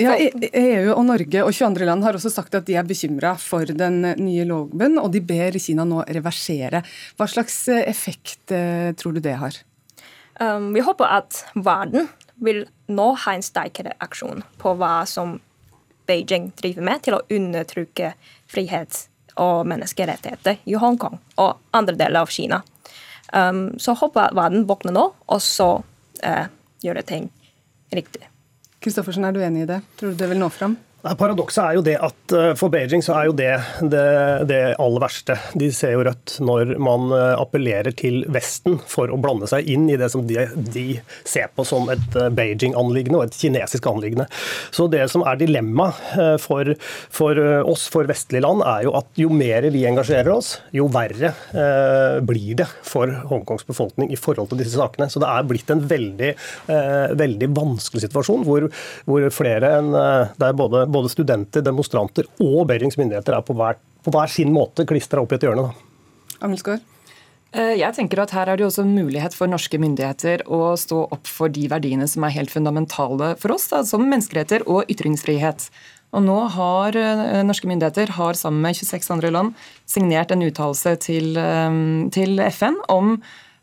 Ja, 0.00 0.14
EU 0.16 0.94
og 0.94 1.02
Norge 1.04 1.42
og 1.44 1.52
22 1.52 1.84
land 1.84 2.04
har 2.06 2.16
også 2.16 2.32
sagt 2.32 2.54
at 2.56 2.64
de 2.68 2.76
er 2.80 2.86
bekymra 2.88 3.34
for 3.40 3.68
den 3.68 4.00
nye 4.16 4.46
loven, 4.48 4.96
og 5.00 5.12
de 5.12 5.20
ber 5.24 5.58
Kina 5.60 5.84
nå 5.88 6.02
reversere. 6.08 6.80
Hva 7.20 7.28
slags 7.28 7.66
effekt 7.82 8.54
eh, 8.56 8.94
tror 8.96 9.16
du 9.16 9.20
det 9.24 9.36
har? 9.42 9.60
Um, 10.40 10.70
vi 10.72 10.80
håper 10.80 11.04
at 11.04 11.42
verden 11.52 12.06
vil 12.40 12.64
nå 12.90 13.12
ha 13.24 13.36
en 13.36 13.44
sterkere 13.44 13.94
aksjon 14.02 14.42
på 14.60 14.74
hva 14.80 15.00
som 15.08 15.38
Beijing 16.08 16.50
driver 16.58 16.86
med 16.86 17.04
til 17.04 17.16
å 17.16 17.22
undertrykke 17.30 18.14
frihet 18.50 19.04
og 19.40 19.68
menneskerettigheter 19.70 20.58
i 20.66 20.74
Hongkong 20.80 21.20
og 21.38 21.76
andre 21.76 21.94
deler 22.00 22.24
av 22.24 22.32
Kina. 22.34 22.62
Um, 23.32 23.78
så 23.78 23.94
håper 23.94 24.26
jeg 24.26 24.38
verden 24.40 24.66
våkner 24.66 24.96
nå, 24.96 25.04
og 25.14 25.42
så 25.44 25.68
uh, 25.78 26.46
gjør 26.82 27.02
ting 27.06 27.30
riktig. 27.94 28.24
Kristoffersen, 28.82 29.26
er 29.28 29.36
du 29.36 29.42
enig 29.44 29.66
i 29.66 29.70
det? 29.70 29.82
Tror 30.00 30.14
du 30.14 30.18
det 30.18 30.30
vil 30.32 30.40
nå 30.40 30.48
fram? 30.50 30.74
Paradokset 31.00 31.62
er 31.62 31.76
jo 31.78 31.82
det 31.84 31.94
at 31.96 32.32
eh, 32.36 32.50
for 32.60 32.72
Beijing 32.72 33.00
så 33.04 33.14
er 33.16 33.28
jo 33.30 33.34
det, 33.36 33.52
det 33.88 34.02
det, 34.50 34.58
aller 34.80 35.00
verste. 35.00 35.36
De 35.56 35.70
ser 35.72 35.94
jo 35.94 36.04
rødt 36.04 36.36
når 36.44 36.74
man 36.82 37.08
eh, 37.16 37.36
appellerer 37.40 37.94
til 37.96 38.22
Vesten 38.32 38.76
for 38.88 39.08
å 39.08 39.18
blande 39.20 39.48
seg 39.48 39.68
inn 39.70 39.88
i 39.88 39.96
det 40.00 40.10
som 40.12 40.26
de, 40.28 40.44
de 40.74 40.84
ser 41.24 41.48
på 41.56 41.64
som 41.64 41.88
et 41.92 42.18
eh, 42.20 42.28
Beijing-anliggende 42.36 43.20
og 43.20 43.28
et 43.28 43.38
kinesisk 43.40 43.88
anliggende. 43.88 44.26
Så 44.76 44.90
det 44.92 45.06
som 45.12 45.24
er 45.24 45.40
dilemmaet 45.40 46.40
for, 46.42 46.74
for, 47.12 47.38
oss, 47.64 47.86
for 47.92 48.08
vestlige 48.08 48.44
land, 48.44 48.64
er 48.66 48.84
jo 48.86 48.94
at 48.98 49.08
jo 49.20 49.30
mer 49.32 49.64
vi 49.72 49.86
engasjerer 49.88 50.30
oss, 50.34 50.52
jo 50.76 50.88
verre 50.92 51.32
eh, 51.32 52.20
blir 52.26 52.60
det 52.60 52.68
for 52.86 53.10
Hongkongs 53.30 53.64
befolkning 53.68 54.12
i 54.12 54.20
forhold 54.20 54.52
til 54.52 54.60
disse 54.60 54.76
sakene. 54.76 55.08
Så 55.08 55.22
det 55.22 55.30
er 55.32 55.48
blitt 55.48 55.72
en 55.72 55.82
veldig, 55.88 56.34
eh, 56.76 57.16
veldig 57.16 57.50
vanskelig 57.56 58.04
situasjon 58.04 58.44
hvor, 58.44 58.68
hvor 59.08 59.28
flere 59.32 59.74
enn 59.80 59.92
det 59.94 60.46
er 60.46 60.56
både 60.56 60.84
både 60.92 61.10
studenter, 61.12 61.64
demonstranter 61.64 62.28
og 62.42 62.64
Beirings 62.70 62.98
myndigheter 63.00 63.38
er 63.38 63.44
på 63.46 63.56
hver, 63.56 63.78
på 64.04 64.14
hver 64.14 64.32
sin 64.32 64.52
måte 64.54 64.86
klistra 64.88 65.22
opp 65.22 65.32
i 65.34 65.38
et 65.38 65.46
hjørne. 65.48 65.70
Angelsgaard? 66.40 66.84
Eh, 67.50 67.74
jeg 67.80 67.96
tenker 67.96 68.22
at 68.22 68.30
Her 68.34 68.52
er 68.52 68.60
det 68.60 68.66
også 68.68 68.84
mulighet 68.86 69.34
for 69.34 69.50
norske 69.50 69.78
myndigheter 69.82 70.44
å 70.46 70.76
stå 70.78 71.02
opp 71.10 71.26
for 71.26 71.50
de 71.50 71.66
verdiene 71.70 72.06
som 72.10 72.24
er 72.26 72.36
helt 72.36 72.52
fundamentale 72.52 73.34
for 73.40 73.56
oss, 73.56 73.66
da, 73.72 73.82
som 73.86 74.06
menneskeretter 74.06 74.66
og 74.70 74.90
ytringsfrihet. 74.92 75.66
Og 76.14 76.24
Nå 76.26 76.38
har 76.54 76.96
eh, 76.98 77.42
norske 77.46 77.70
myndigheter 77.70 78.14
har 78.16 78.38
sammen 78.38 78.62
med 78.62 78.78
26 78.78 79.10
andre 79.16 79.34
land 79.34 79.54
signert 79.90 80.30
en 80.30 80.46
uttalelse 80.46 80.96
til, 81.02 81.36
eh, 81.38 81.78
til 82.14 82.42
FN 82.50 82.78
om 82.88 83.16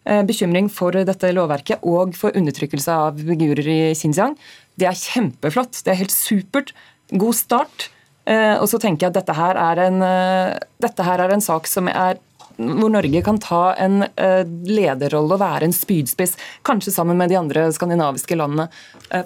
bekymring 0.07 0.69
for 0.71 0.95
dette 0.95 1.33
lovverket 1.35 1.81
og 1.83 2.13
for 2.15 2.31
undertrykkelse 2.31 2.93
av 2.95 3.17
uigurer 3.19 3.67
i 3.67 3.79
Xinjiang. 3.91 4.37
Det 4.79 4.87
er 4.87 4.95
kjempeflott. 4.95 5.81
Det 5.83 5.91
er 5.91 5.99
helt 5.99 6.15
supert 6.15 6.71
god 7.11 7.35
start. 7.35 7.89
Eh, 8.27 8.55
og 8.59 8.67
så 8.67 8.79
tenker 8.81 9.07
jeg 9.07 9.13
at 9.13 9.19
dette 9.21 9.35
her 9.37 9.59
er 9.61 9.83
en, 9.87 10.01
eh, 10.03 11.03
her 11.07 11.21
er 11.23 11.33
en 11.33 11.43
sak 11.43 11.67
som 11.67 11.87
er 11.87 12.19
hvor 12.57 12.89
Norge 12.89 13.19
kan 13.21 13.37
ta 13.37 13.75
en 13.77 13.99
uh, 14.01 14.43
lederrolle 14.65 15.35
og 15.35 15.41
være 15.43 15.67
en 15.67 15.75
spydspiss, 15.75 16.31
kanskje 16.65 16.89
sammen 16.95 17.19
med 17.19 17.29
de 17.29 17.37
andre 17.37 17.67
skandinaviske 17.69 18.33
landene. 18.33 18.65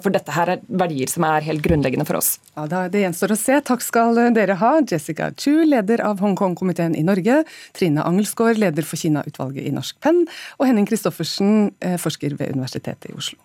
For 0.04 0.12
dette 0.12 0.34
her 0.36 0.50
er 0.52 0.66
verdier 0.68 1.08
som 1.08 1.24
er 1.24 1.46
helt 1.46 1.64
grunnleggende 1.64 2.04
for 2.04 2.18
oss. 2.20 2.34
Ja, 2.58 2.66
Det 2.92 3.00
gjenstår 3.00 3.32
å 3.32 3.38
se. 3.40 3.56
Takk 3.64 3.80
skal 3.80 4.20
dere 4.36 4.58
ha. 4.60 4.74
Jessica 4.84 5.30
Chu, 5.32 5.64
leder 5.64 6.04
av 6.04 6.20
Hongkong-komiteen 6.20 6.92
i 6.92 7.06
Norge. 7.08 7.40
Trine 7.72 8.04
Angelsgaard, 8.04 8.60
leder 8.60 8.84
for 8.84 9.00
Kina-utvalget 9.00 9.64
i 9.64 9.72
Norsk 9.72 9.96
Penn. 10.04 10.26
Og 10.60 10.68
Henning 10.68 10.90
Christoffersen, 10.90 11.72
forsker 12.04 12.36
ved 12.36 12.52
Universitetet 12.52 13.08
i 13.08 13.16
Oslo. 13.16 13.40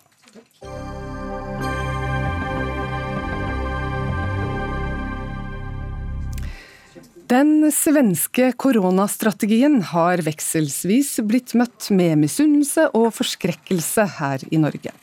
Den 7.28 7.66
svenske 7.74 8.52
koronastrategien 8.56 9.82
har 9.90 10.22
vekselsvis 10.24 11.18
blitt 11.28 11.52
møtt 11.58 11.90
med 11.92 12.22
misunnelse 12.22 12.86
og 12.96 13.10
forskrekkelse 13.18 14.06
her 14.16 14.44
i 14.48 14.60
Norge. 14.62 14.94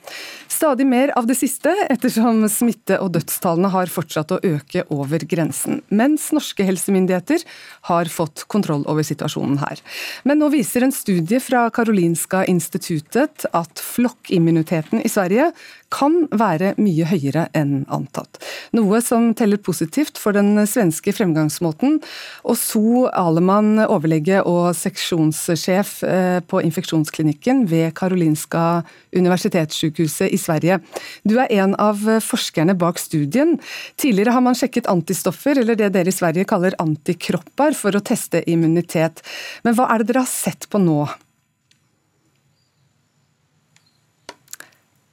Stadig 0.56 0.88
mer 0.88 1.12
av 1.20 1.28
det 1.28 1.36
siste, 1.38 1.70
ettersom 1.92 2.40
smitte- 2.50 2.98
og 3.04 3.12
dødstallene 3.18 3.70
har 3.74 3.92
fortsatt 3.92 4.32
å 4.32 4.40
øke 4.40 4.86
over 4.94 5.22
grensen. 5.28 5.82
Mens 5.92 6.30
norske 6.34 6.66
helsemyndigheter 6.66 7.44
har 7.92 8.10
fått 8.10 8.46
kontroll 8.50 8.86
over 8.90 9.06
situasjonen 9.06 9.60
her. 9.62 9.82
Men 10.24 10.40
nå 10.42 10.50
viser 10.54 10.86
en 10.86 10.96
studie 10.96 11.42
fra 11.44 11.68
Karolinska 11.76 12.46
instituttet 12.50 13.46
at 13.52 13.84
flokkimmuniteten 13.84 15.04
i 15.04 15.12
Sverige 15.12 15.52
kan 15.94 16.24
være 16.32 16.74
mye 16.82 17.06
høyere 17.10 17.50
enn 17.56 17.84
antatt. 17.94 18.40
Noe 18.76 19.02
som 19.04 19.34
teller 19.38 19.62
positivt 19.62 20.18
for 20.22 20.36
den 20.36 20.56
svenske 20.70 21.14
fremgangsmåten. 21.16 22.00
Og 22.46 22.58
So 22.60 23.06
Alemann, 23.10 23.80
overlege 23.86 24.42
og 24.46 24.70
seksjonssjef 24.78 25.96
eh, 26.08 26.40
på 26.46 26.62
infeksjonsklinikken 26.66 27.66
ved 27.72 27.94
Karolinska 27.98 28.84
universitetssykehuset 29.16 30.34
i 30.34 30.40
Sverige. 30.42 30.80
Du 31.24 31.38
er 31.40 31.52
en 31.58 31.76
av 31.82 32.02
forskerne 32.24 32.78
bak 32.80 33.02
studien. 33.02 33.56
Tidligere 34.00 34.36
har 34.36 34.46
man 34.46 34.58
sjekket 34.58 34.90
antistoffer, 34.92 35.62
eller 35.62 35.78
det 35.80 35.92
dere 35.96 36.12
i 36.12 36.16
Sverige 36.16 36.48
kaller 36.50 36.78
antikropper, 36.82 37.76
for 37.78 37.96
å 37.96 38.04
teste 38.06 38.44
immunitet. 38.52 39.24
Men 39.64 39.78
hva 39.78 39.90
er 39.92 40.02
det 40.02 40.12
dere 40.12 40.26
har 40.26 40.32
sett 40.32 40.70
på 40.70 40.82
nå? 40.82 41.04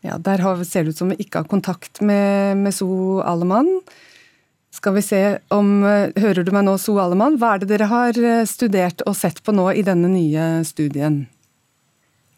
Ja, 0.03 0.19
Der 0.19 0.43
ser 0.65 0.83
det 0.83 0.91
ut 0.91 0.99
som 0.99 1.13
vi 1.13 1.23
ikke 1.23 1.45
har 1.45 1.51
kontakt 1.51 2.01
med, 2.03 2.59
med 2.59 2.75
So 2.75 3.21
Alemann. 3.23 3.71
Skal 4.73 4.95
vi 4.95 5.03
se 5.05 5.21
om 5.53 5.83
Hører 5.85 6.47
du 6.47 6.53
meg 6.55 6.65
nå, 6.65 6.79
So 6.81 6.97
Alemann? 7.03 7.37
Hva 7.41 7.55
er 7.55 7.63
det 7.63 7.69
dere 7.75 7.91
har 7.91 8.17
eh, 8.17 8.47
studert 8.49 9.05
og 9.05 9.17
sett 9.19 9.43
på 9.45 9.53
nå 9.53 9.67
i 9.77 9.85
denne 9.85 10.09
nye 10.09 10.47
studien? 10.65 11.27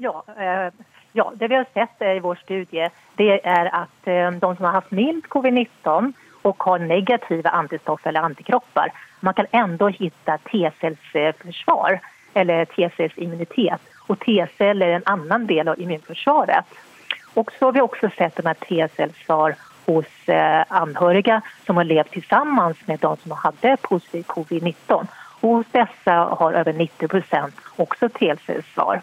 Ja, 0.03 0.16
eh, 0.35 0.75
ja 1.14 1.29
det 1.38 1.49
vi 1.53 1.61
har 1.61 1.68
sett 1.77 2.03
i 2.03 2.18
vår 2.25 2.40
studie, 2.42 2.90
det 3.20 3.38
er 3.38 3.70
at 3.70 4.11
eh, 4.11 4.27
de 4.35 4.51
som 4.51 4.66
har 4.66 4.81
hatt 4.81 4.90
mild 4.90 5.29
covid-19 5.31 6.11
og 6.44 6.66
har 6.66 6.83
negative 6.83 7.53
antistoffer 7.55 8.11
eller 8.11 8.27
antikropper, 8.27 8.90
man 9.23 9.38
kan 9.38 9.47
enda 9.55 9.92
finne 9.94 10.38
T-cellsförsvar 10.51 12.01
eller 12.35 12.66
T-cellsimmunitet. 12.75 13.87
Og 14.11 14.18
T-celler 14.27 14.90
er 14.90 14.99
en 14.99 15.07
annen 15.14 15.47
del 15.49 15.70
av 15.70 15.79
immunforsvaret. 15.81 16.66
Og 17.38 17.55
så 17.55 17.70
har 17.70 17.79
vi 17.79 17.87
også 17.87 18.11
sett 18.18 18.42
at 18.42 18.66
T-cellsvar 18.66 19.55
hos 19.87 20.07
anhørige 20.68 20.94
anhöriga 20.94 21.40
som 21.66 21.77
har 21.77 21.85
levt 21.85 22.11
tillsammans 22.11 22.77
med 22.87 23.01
de 23.01 23.16
som 23.23 23.33
hade 23.33 23.77
positiv 23.83 24.23
covid-19. 24.23 25.07
Hos 25.40 25.66
dessa 25.73 26.12
har 26.12 26.53
över 26.53 26.73
90 26.73 27.09
procent 27.09 27.55
också 27.77 28.09
T-cellsvar. 28.09 29.03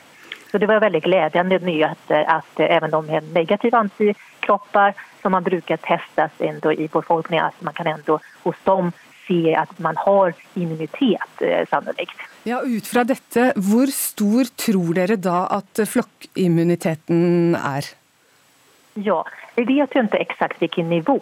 Så 0.52 0.58
det 0.58 0.68
var 0.68 0.80
väldigt 0.80 1.04
glädjande 1.04 1.60
nyheter 1.60 2.24
att 2.28 2.60
eh, 2.60 2.76
även 2.76 2.92
de 2.92 3.06
med 3.06 3.24
negativa 3.34 3.78
antikroppar 3.78 4.94
som 5.22 5.32
man 5.32 5.44
brukar 5.44 5.78
testas 5.78 6.32
ändå 6.40 6.74
i 6.74 6.88
befolkningen, 6.88 7.46
att 7.46 7.62
man 7.62 7.74
kan 7.74 7.88
ändå 7.88 8.20
hos 8.44 8.56
dem 8.64 8.92
se 9.28 9.56
at 9.56 9.80
man 9.80 9.98
har 9.98 10.34
immunitet, 10.54 11.42
eh, 11.42 11.68
sannolikt. 11.70 12.18
Ja, 12.44 12.62
Ut 12.62 12.88
fra 12.88 13.04
dette, 13.04 13.54
hvor 13.56 13.88
stor 13.88 14.44
tror 14.44 14.94
dere 14.94 15.16
da 15.16 15.46
at 15.48 15.80
flokkimmuniteten 15.88 17.56
er? 17.56 18.01
Ja, 18.94 19.24
vi 19.56 19.64
vet 19.64 19.96
jo 19.96 20.04
ikke 20.04 20.20
exakt 20.20 20.60
hvilken 20.60 20.90
nivå 20.90 21.20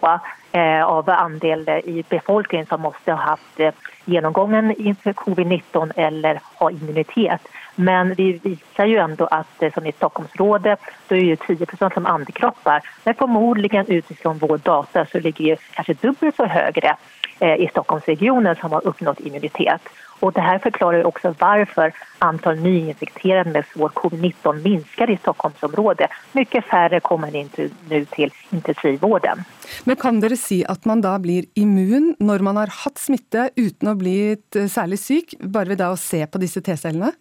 eh, 0.52 0.82
av 0.82 1.10
andel 1.10 1.68
i 1.84 2.02
befolkningen 2.08 2.66
som 2.66 2.80
måste 2.82 3.12
ha 3.12 3.30
haft 3.30 3.60
eh, 3.60 3.74
genomgången 4.04 4.74
inför 4.78 5.12
covid-19 5.12 5.92
eller 5.96 6.40
ha 6.58 6.70
immunitet. 6.70 7.40
Men 7.74 8.14
vi 8.14 8.32
visar 8.32 8.84
jo 8.84 9.00
ändå 9.00 9.26
at 9.26 9.62
eh, 9.62 9.72
som 9.72 9.86
i 9.86 9.92
Stockholmsrådet 9.92 10.80
så 11.08 11.14
är 11.14 11.20
ju 11.20 11.34
10% 11.34 11.94
som 11.94 12.06
antikroppar. 12.06 12.82
Men 13.04 13.14
förmodligen 13.14 13.86
utifrån 13.86 14.38
vår 14.38 14.58
data 14.58 15.06
så 15.06 15.18
ligger 15.18 15.44
jo 15.44 15.56
kanske 15.74 15.94
dubbelt 15.94 16.36
så 16.36 16.44
högre 16.44 16.96
eh, 17.38 17.54
i 17.54 17.68
Stockholmsregionen 17.70 18.56
som 18.56 18.72
har 18.72 18.86
uppnått 18.86 19.20
immunitet. 19.20 19.82
Och 20.20 20.32
det 20.32 20.40
här 20.40 20.58
förklarar 20.58 21.04
också 21.06 21.34
varför 21.38 21.92
antal 22.18 22.56
nyinfekterade 22.56 23.50
med 23.50 23.64
svår 23.72 23.88
covid-19 23.88 24.62
minskar 24.62 25.10
i 25.10 25.16
Stockholmsområdet. 25.16 26.10
Mycket 26.32 26.64
färre 26.64 27.00
kommer 27.00 27.36
in 27.36 27.50
nu 27.88 28.04
til 28.04 28.30
intensivvården. 28.50 29.44
Men 29.84 29.96
kan 29.96 30.20
dere 30.20 30.36
si 30.36 30.60
at 30.68 30.84
man 30.84 31.00
da 31.00 31.16
blir 31.18 31.46
immun 31.54 32.14
når 32.18 32.44
man 32.44 32.56
har 32.56 32.72
hatt 32.84 32.98
smitte 32.98 33.48
uten 33.56 33.88
å 33.88 33.96
bli 33.96 34.36
eh, 34.36 34.68
særlig 34.68 34.98
syk, 35.00 35.34
bare 35.40 35.72
ved 35.72 35.80
da 35.80 35.90
å 35.94 35.98
se 36.00 36.26
på 36.26 36.40
disse 36.42 36.60
T-cellene? 36.60 37.12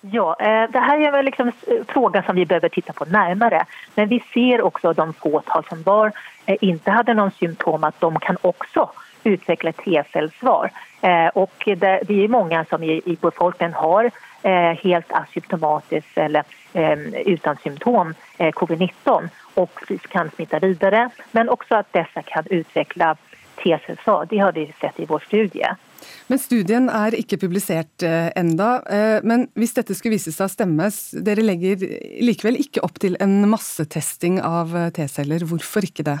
Ja, 0.00 0.34
det 0.38 0.72
det 0.72 0.80
her 0.80 1.00
er 1.18 1.22
liksom 1.22 1.52
fråga 1.88 2.22
som 2.22 2.36
vi 2.36 2.46
behöver 2.46 2.68
titta 2.68 2.92
på 2.92 3.04
nærmere. 3.04 3.64
Men 3.94 4.08
vi 4.08 4.22
ser 4.34 4.62
også 4.62 4.92
de 4.92 5.12
fåtal 5.12 5.64
som 5.68 5.82
var, 5.82 6.12
inte 6.60 6.90
hadde 6.90 7.14
noen 7.14 7.32
symptom, 7.38 7.84
at 7.84 7.94
de 8.00 8.10
kan 8.22 8.36
også 8.42 8.86
utveckla 9.26 9.72
T-cellsvar. 9.72 10.70
Eh, 11.00 11.26
och 11.26 11.62
det, 11.66 12.00
det 12.08 12.24
är 12.24 12.28
många 12.28 12.64
som 12.64 12.82
i, 12.82 13.02
i 13.04 13.16
befolkningen 13.20 13.74
har 13.74 14.10
eh, 14.42 14.76
helt 14.84 15.12
asymptomatiskt 15.12 16.18
eller 16.18 16.44
eh, 16.72 16.98
utan 17.26 17.56
symptom 17.62 18.14
eh, 18.38 18.52
covid-19 18.52 19.28
och 19.54 19.82
kan 20.08 20.30
smitta 20.36 20.58
vidare. 20.58 21.10
Men 21.30 21.48
også 21.48 21.80
at 21.80 21.92
disse 21.92 22.22
kan 22.22 22.46
utveckla 22.50 23.16
T-cellsvar. 23.62 24.26
Det 24.30 24.38
har 24.38 24.52
vi 24.52 24.72
sett 24.80 25.00
i 25.00 25.06
vår 25.08 25.22
studie. 25.26 25.74
Men 26.26 26.38
Studien 26.38 26.90
er 26.92 27.16
ikke 27.16 27.38
publisert 27.40 28.04
enda, 28.36 28.82
men 29.24 29.46
hvis 29.56 29.72
dette 29.78 29.96
skulle 29.96 30.18
vise 30.18 30.30
seg 30.34 30.44
å 30.44 30.52
stemme, 30.52 30.90
dere 31.24 31.42
legger 31.42 31.80
likevel 32.20 32.60
ikke 32.60 32.84
opp 32.84 33.00
til 33.02 33.16
en 33.18 33.40
massetesting 33.48 34.36
av 34.44 34.76
T-celler. 34.94 35.46
Hvorfor 35.48 35.88
ikke 35.88 36.04
det? 36.06 36.18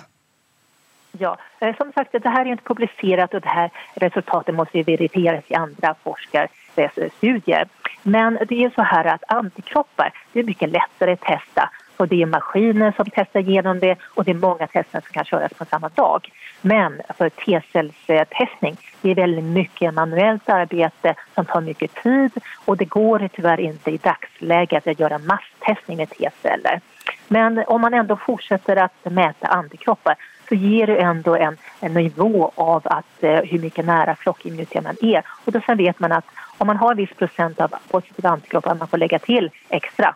Ja, 1.18 1.36
eh, 1.60 1.76
som 1.76 1.92
sagt, 1.92 2.12
det 2.12 2.28
här 2.28 2.46
är 2.46 2.50
inte 2.50 2.64
publicerat 2.64 3.34
och 3.34 3.40
det 3.40 3.48
här 3.48 3.70
resultatet 3.94 4.54
måste 4.54 4.82
verifieras 4.82 5.44
i 5.48 5.54
andra 5.54 5.94
forskarstudier. 6.02 7.68
Men 8.02 8.38
det 8.48 8.64
är 8.64 8.70
så 8.70 8.82
här 8.82 9.04
att 9.04 9.24
antikroppar, 9.28 10.12
det 10.32 10.40
är 10.40 10.44
mycket 10.44 10.70
lättare 10.70 11.12
att 11.12 11.20
testa 11.20 11.70
och 11.96 12.08
det 12.08 12.22
är 12.22 12.26
maskiner 12.26 12.92
som 12.96 13.06
testar 13.14 13.40
igenom 13.40 13.78
det 13.78 13.98
och 14.14 14.24
det 14.24 14.30
är 14.30 14.34
många 14.34 14.66
tester 14.66 15.00
som 15.00 15.12
kan 15.12 15.24
köras 15.24 15.52
på 15.54 15.64
samma 15.64 15.88
dag. 15.88 16.32
Men 16.60 17.00
för 17.18 17.28
T-cellstestning, 17.28 18.76
det 19.00 19.10
är 19.10 19.14
väldigt 19.14 19.44
mycket 19.44 19.94
manuellt 19.94 20.48
arbete 20.48 21.14
som 21.34 21.44
tar 21.44 21.60
mycket 21.60 21.94
tid 21.94 22.32
och 22.64 22.76
det 22.76 22.84
går 22.84 23.28
tyvärr 23.32 23.60
inte 23.60 23.90
i 23.90 23.96
dagsläget 23.96 24.86
att 24.86 25.00
göra 25.00 25.18
masstestning 25.18 25.96
med 25.96 26.10
T-celler. 26.10 26.80
Men 27.28 27.64
om 27.66 27.80
man 27.80 27.94
ändå 27.94 28.16
fortsätter 28.16 28.76
att 28.76 29.12
mäta 29.12 29.46
antikroppar 29.46 30.16
så 30.48 30.54
ger 30.54 30.86
det 30.86 30.96
ändå 30.96 31.36
en, 31.36 31.56
en 31.80 31.94
nivå 31.94 32.52
av 32.54 32.82
att, 32.84 33.22
eh, 33.22 33.40
hur 33.40 33.58
mycket 33.58 33.84
nära 33.84 34.14
flockimmunitet 34.14 34.84
man 34.84 34.96
är. 35.00 35.22
Och 35.44 35.52
då 35.52 35.60
sen 35.66 35.76
vet 35.76 36.00
man 36.00 36.12
att 36.12 36.24
om 36.58 36.66
man 36.66 36.76
har 36.76 36.90
en 36.90 36.96
viss 36.96 37.14
procent 37.14 37.60
av 37.60 37.74
positiva 37.90 38.28
antikroppar 38.28 38.74
man 38.74 38.88
får 38.88 38.98
lägga 38.98 39.18
till 39.18 39.50
extra 39.68 40.14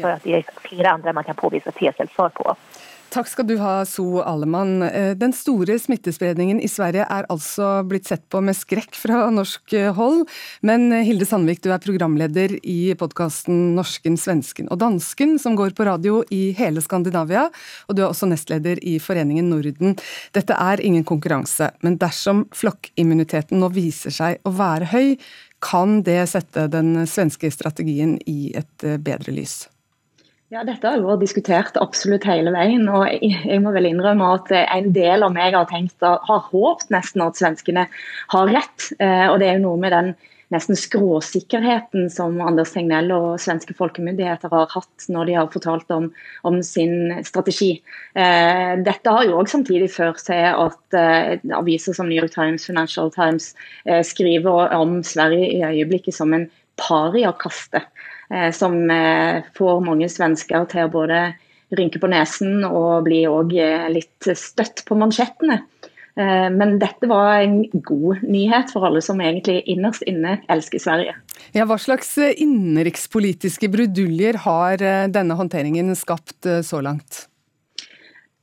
för 0.00 0.10
att 0.10 0.22
det 0.22 0.34
är 0.34 0.44
flera 0.60 0.90
andra 0.90 1.12
man 1.12 1.24
kan 1.24 1.34
påvisa 1.34 1.70
T-cellsvar 1.70 2.28
på. 2.28 2.56
Takk 3.12 3.28
skal 3.28 3.44
du 3.44 3.58
ha, 3.60 3.82
So 3.84 4.22
Alemann. 4.24 4.82
Eh, 4.82 5.10
den 5.20 5.34
store 5.36 5.74
smittespredningen 5.76 6.62
i 6.64 6.68
Sverige 6.70 7.04
er 7.04 7.26
altså 7.32 7.82
blitt 7.84 8.08
sett 8.08 8.22
på 8.32 8.40
med 8.40 8.56
skrekk 8.56 8.96
fra 8.96 9.26
norsk 9.28 9.74
eh, 9.76 9.90
hold. 9.92 10.22
Men 10.64 10.86
eh, 10.96 11.04
Hilde 11.04 11.26
Sandvik, 11.28 11.60
du 11.60 11.68
er 11.74 11.82
programleder 11.82 12.54
i 12.64 12.94
podkasten 12.96 13.74
Norsken, 13.76 14.16
svensken 14.16 14.70
og 14.72 14.80
dansken, 14.80 15.36
som 15.42 15.58
går 15.60 15.74
på 15.76 15.84
radio 15.90 16.22
i 16.32 16.54
hele 16.56 16.80
Skandinavia. 16.80 17.50
Og 17.92 17.98
du 17.98 18.00
er 18.00 18.08
også 18.08 18.30
nestleder 18.30 18.80
i 18.80 18.96
Foreningen 18.96 19.52
Norden. 19.52 19.92
Dette 20.32 20.56
er 20.56 20.80
ingen 20.80 21.04
konkurranse, 21.04 21.68
men 21.84 22.00
dersom 22.00 22.46
flokkimmuniteten 22.56 23.60
nå 23.60 23.68
viser 23.76 24.16
seg 24.22 24.40
å 24.48 24.54
være 24.56 24.88
høy, 24.94 25.12
kan 25.60 26.00
det 26.08 26.22
sette 26.32 26.64
den 26.72 27.04
svenske 27.04 27.52
strategien 27.52 28.16
i 28.24 28.54
et 28.56 28.88
bedre 29.04 29.36
lys? 29.36 29.66
Ja, 30.52 30.66
Dette 30.68 30.84
har 30.84 31.00
vært 31.00 31.22
diskutert 31.22 31.78
absolutt 31.80 32.26
hele 32.28 32.50
veien. 32.52 32.84
og 32.92 33.06
Jeg 33.08 33.60
må 33.64 33.70
vel 33.72 33.88
innrømme 33.88 34.34
at 34.34 34.50
en 34.60 34.90
del 34.92 35.24
av 35.24 35.32
meg 35.32 35.56
har 35.56 35.64
tenkt 35.70 36.04
har 36.04 36.44
håpet 36.50 36.92
nesten 36.92 37.24
at 37.24 37.40
svenskene 37.40 37.86
har 38.34 38.52
rett. 38.52 38.90
Eh, 38.98 39.30
og 39.30 39.38
Det 39.40 39.48
er 39.48 39.56
jo 39.56 39.62
noe 39.70 39.80
med 39.80 39.96
den 39.96 40.12
nesten 40.52 40.76
skråsikkerheten 40.76 42.10
som 42.12 42.36
Anders 42.44 42.74
Tegnell 42.76 43.08
og 43.16 43.40
svenske 43.40 43.72
folkemyndigheter 43.78 44.52
har 44.52 44.68
hatt 44.74 45.08
når 45.08 45.30
de 45.30 45.38
har 45.40 45.48
fortalt 45.56 45.96
om, 45.96 46.12
om 46.44 46.60
sin 46.60 47.14
strategi. 47.24 47.72
Eh, 48.12 48.76
dette 48.84 49.16
har 49.16 49.24
jo 49.24 49.38
også 49.40 49.56
samtidig 49.56 49.88
ført 49.96 50.20
til 50.28 50.52
at 50.52 51.00
eh, 51.00 51.38
aviser 51.56 51.96
som 51.96 52.12
New 52.12 52.20
York 52.20 52.36
Times, 52.36 52.68
Financial 52.68 53.08
Times 53.14 53.54
eh, 53.86 54.04
skriver 54.04 54.76
om 54.76 54.98
Sverige 55.00 55.48
i 55.48 55.64
øyeblikket 55.64 56.20
som 56.20 56.36
en 56.36 56.50
pariakaste. 56.76 57.86
Eh, 57.86 58.11
som 58.52 58.90
eh, 58.90 59.44
får 59.56 59.82
mange 59.84 60.08
svensker 60.08 60.64
til 60.70 60.86
å 60.86 60.92
både 60.92 61.24
rynke 61.76 62.00
på 62.00 62.10
nesen 62.12 62.64
og 62.68 63.06
bli 63.06 63.24
eh, 63.24 63.88
litt 63.92 64.28
støtt 64.38 64.84
på 64.88 64.96
mansjettene. 64.98 65.58
Eh, 66.16 66.48
men 66.52 66.78
dette 66.80 67.08
var 67.10 67.42
en 67.42 67.60
god 67.84 68.24
nyhet 68.24 68.72
for 68.72 68.88
alle 68.88 69.02
som 69.04 69.20
egentlig 69.20 69.62
innerst 69.72 70.04
inne 70.08 70.38
elsker 70.52 70.80
Sverige. 70.80 71.16
Ja, 71.56 71.66
hva 71.68 71.76
slags 71.80 72.14
innenrikspolitiske 72.20 73.68
bruduljer 73.72 74.40
har 74.46 74.80
denne 75.12 75.36
håndteringen 75.36 75.92
skapt 75.98 76.48
så 76.64 76.80
langt? 76.84 77.26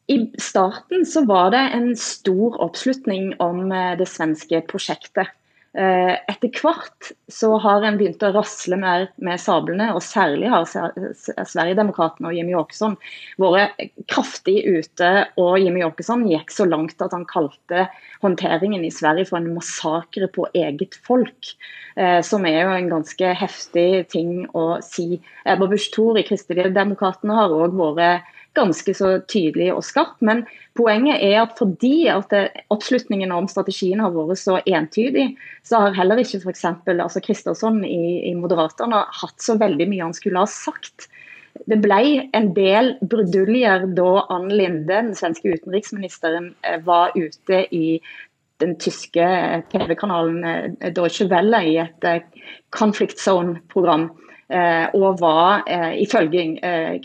I 0.09 0.23
starten 0.41 1.05
så 1.05 1.21
var 1.29 1.51
det 1.53 1.63
en 1.77 1.91
stor 1.97 2.57
oppslutning 2.65 3.35
om 3.45 3.69
det 3.69 4.09
svenske 4.09 4.61
prosjektet. 4.69 5.29
Eh, 5.77 6.15
etter 6.31 6.49
hvert 6.57 7.11
så 7.29 7.51
har 7.61 7.83
en 7.85 7.97
begynt 7.99 8.23
å 8.25 8.31
rasle 8.33 8.77
mer 8.81 9.03
med 9.21 9.37
sablene, 9.41 9.91
og 9.93 10.01
særlig 10.01 10.49
har 10.49 10.65
Sverigedemokraterna 10.65 12.31
og 12.31 12.37
Jimmy 12.37 12.55
Åkesson 12.57 12.95
vært 13.41 13.77
kraftig 14.09 14.63
ute. 14.65 15.11
Og 15.37 15.59
Jimmy 15.61 15.83
Åkesson 15.85 16.25
gikk 16.29 16.49
så 16.53 16.65
langt 16.69 17.01
at 17.05 17.13
han 17.13 17.27
kalte 17.29 17.85
håndteringen 18.23 18.87
i 18.87 18.93
Sverige 18.93 19.29
for 19.29 19.37
en 19.37 19.53
massakre 19.53 20.31
på 20.33 20.47
eget 20.57 20.97
folk. 21.05 21.53
Eh, 21.99 22.19
som 22.25 22.45
er 22.49 22.63
jo 22.63 22.73
en 22.73 22.89
ganske 22.95 23.31
heftig 23.37 24.07
ting 24.09 24.33
å 24.57 24.79
si. 24.85 25.21
Ebba 25.45 25.69
Busch 25.69 25.91
Thor 25.93 26.17
i 26.17 26.25
Kristeligdemokratene 26.25 27.37
har 27.37 27.53
òg 27.53 27.77
vært 27.77 28.35
ganske 28.57 28.93
så 28.97 29.11
tydelig 29.29 29.69
og 29.73 29.83
skarp. 29.85 30.17
Men 30.25 30.43
poenget 30.77 31.21
er 31.23 31.41
at 31.43 31.55
fordi 31.59 32.09
at 32.11 32.33
oppslutningen 32.73 33.31
om 33.35 33.47
strategien 33.51 34.01
har 34.03 34.13
vært 34.15 34.41
så 34.41 34.59
entydig, 34.65 35.31
så 35.63 35.85
har 35.85 35.97
heller 35.97 36.21
ikke 36.21 36.41
f.eks. 36.43 36.65
Altså 36.95 37.23
Kristersson 37.23 37.83
i, 37.85 38.29
i 38.31 38.35
Moderaterne 38.37 39.05
hatt 39.21 39.43
så 39.43 39.57
veldig 39.59 39.89
mye 39.89 40.07
han 40.07 40.17
skulle 40.17 40.43
ha 40.43 40.49
sagt. 40.49 41.09
Det 41.69 41.79
ble 41.81 42.29
en 42.37 42.53
del 42.55 42.95
bruduljer 43.01 43.89
da 43.97 44.09
Ann 44.31 44.49
Linde, 44.53 44.87
den 44.93 45.13
svenske 45.17 45.51
utenriksministeren, 45.57 46.53
eh, 46.63 46.79
var 46.85 47.15
ute 47.17 47.65
i 47.75 47.99
den 48.59 48.75
tyske 48.79 49.25
TV-kanalen 49.71 50.45
eh, 50.45 50.91
Deutsche 50.95 51.27
Welle 51.31 51.61
i 51.67 51.75
et 51.81 52.07
eh, 52.07 52.23
conflict 52.75 53.19
zone-program. 53.21 54.09
Og 54.49 55.19
var 55.21 55.67
ifølge 56.01 56.41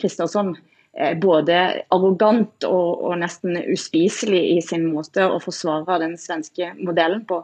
Kristersson 0.00 0.54
Eh, 0.54 0.73
både 1.20 1.56
arrogant 1.90 2.66
og, 2.68 2.90
og, 3.02 3.14
nesten 3.18 3.56
uspiselig 3.72 4.42
i 4.54 4.60
sin 4.62 4.86
måte 4.92 5.24
å 5.26 5.40
forsvare 5.42 5.98
den 6.02 6.14
svenske 6.20 6.70
modellen 6.78 7.24
på. 7.26 7.40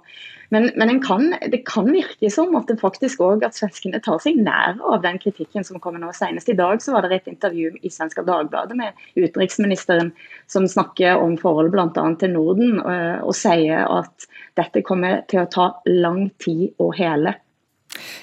Men, 0.55 0.68
men 0.78 0.98
kan, 1.03 1.28
det 1.51 1.62
kan 1.66 1.90
virke 1.90 2.30
som 2.30 2.55
at 2.59 2.70
det 2.70 2.80
faktisk 2.80 3.22
også, 3.22 3.46
at 3.46 3.59
svenskene 3.59 4.01
tar 4.03 4.18
seg 4.22 4.38
nær 4.42 4.78
av 4.82 5.03
den 5.03 5.18
kritikken 5.22 5.66
som 5.66 5.82
kommer 5.82 6.03
nå. 6.03 6.11
Senest 6.14 6.51
i 6.51 6.59
dag 6.59 6.82
så 6.82 6.94
var 6.94 7.07
det 7.07 7.20
et 7.20 7.30
intervju 7.30 7.76
i 7.82 7.92
Svenska 7.92 8.24
Dagbladet 8.26 8.78
med 8.78 9.05
utenriksministeren 9.14 10.11
som 10.51 10.66
snakker 10.70 11.22
om 11.22 11.36
forholdet 11.38 11.74
bl.a. 11.74 12.09
til 12.18 12.34
Norden, 12.34 12.80
og, 12.82 12.90
eh, 12.94 13.20
og 13.22 13.36
sier 13.38 13.86
at 13.86 14.30
dette 14.59 14.82
kommer 14.86 15.22
til 15.30 15.44
å 15.44 15.51
ta 15.51 15.70
lang 15.86 16.28
tid 16.42 16.70
å 16.82 16.90
hele. 16.98 17.38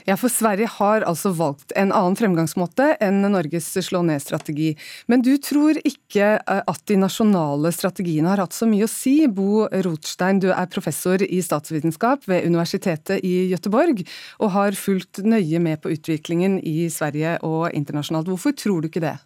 Ja, 0.08 0.16
for 0.18 0.32
Sverige 0.32 0.70
har 0.78 1.04
altså 1.08 1.34
valgt 1.36 1.74
en 1.76 1.92
annen 1.92 2.16
fremgangsmåte 2.16 2.94
enn 3.04 3.20
Norges 3.28 3.68
slå 3.84 4.02
ned-strategi. 4.08 4.72
Men 5.12 5.24
du 5.26 5.34
tror 5.44 5.80
ikke 5.84 6.30
eh, 6.40 6.62
at 6.64 6.84
de 6.88 6.98
nasjonale 7.02 7.74
strategiene 7.76 8.32
har 8.32 8.46
hatt 8.46 8.56
så 8.56 8.70
mye 8.70 8.88
å 8.88 8.92
si? 8.92 9.18
Bo 9.28 9.68
Rothstein, 9.68 10.40
du 10.44 10.50
er 10.54 10.72
professor 10.72 11.22
i 11.24 11.42
statsvitenskap 11.44 12.26
ved 12.32 12.48
Universitetet 12.48 13.24
i 13.28 13.50
Gøteborg, 13.52 14.06
og 14.40 14.54
har 14.56 14.80
fulgt 14.80 15.22
nøye 15.26 15.60
med 15.64 15.84
på 15.84 15.92
utviklingen 15.98 16.62
i 16.64 16.88
Sverige 16.94 17.38
og 17.46 17.70
internasjonalt. 17.76 18.32
Hvorfor 18.32 18.56
tror 18.58 18.82
du 18.82 18.92
ikke 18.92 19.04
det? 19.04 19.18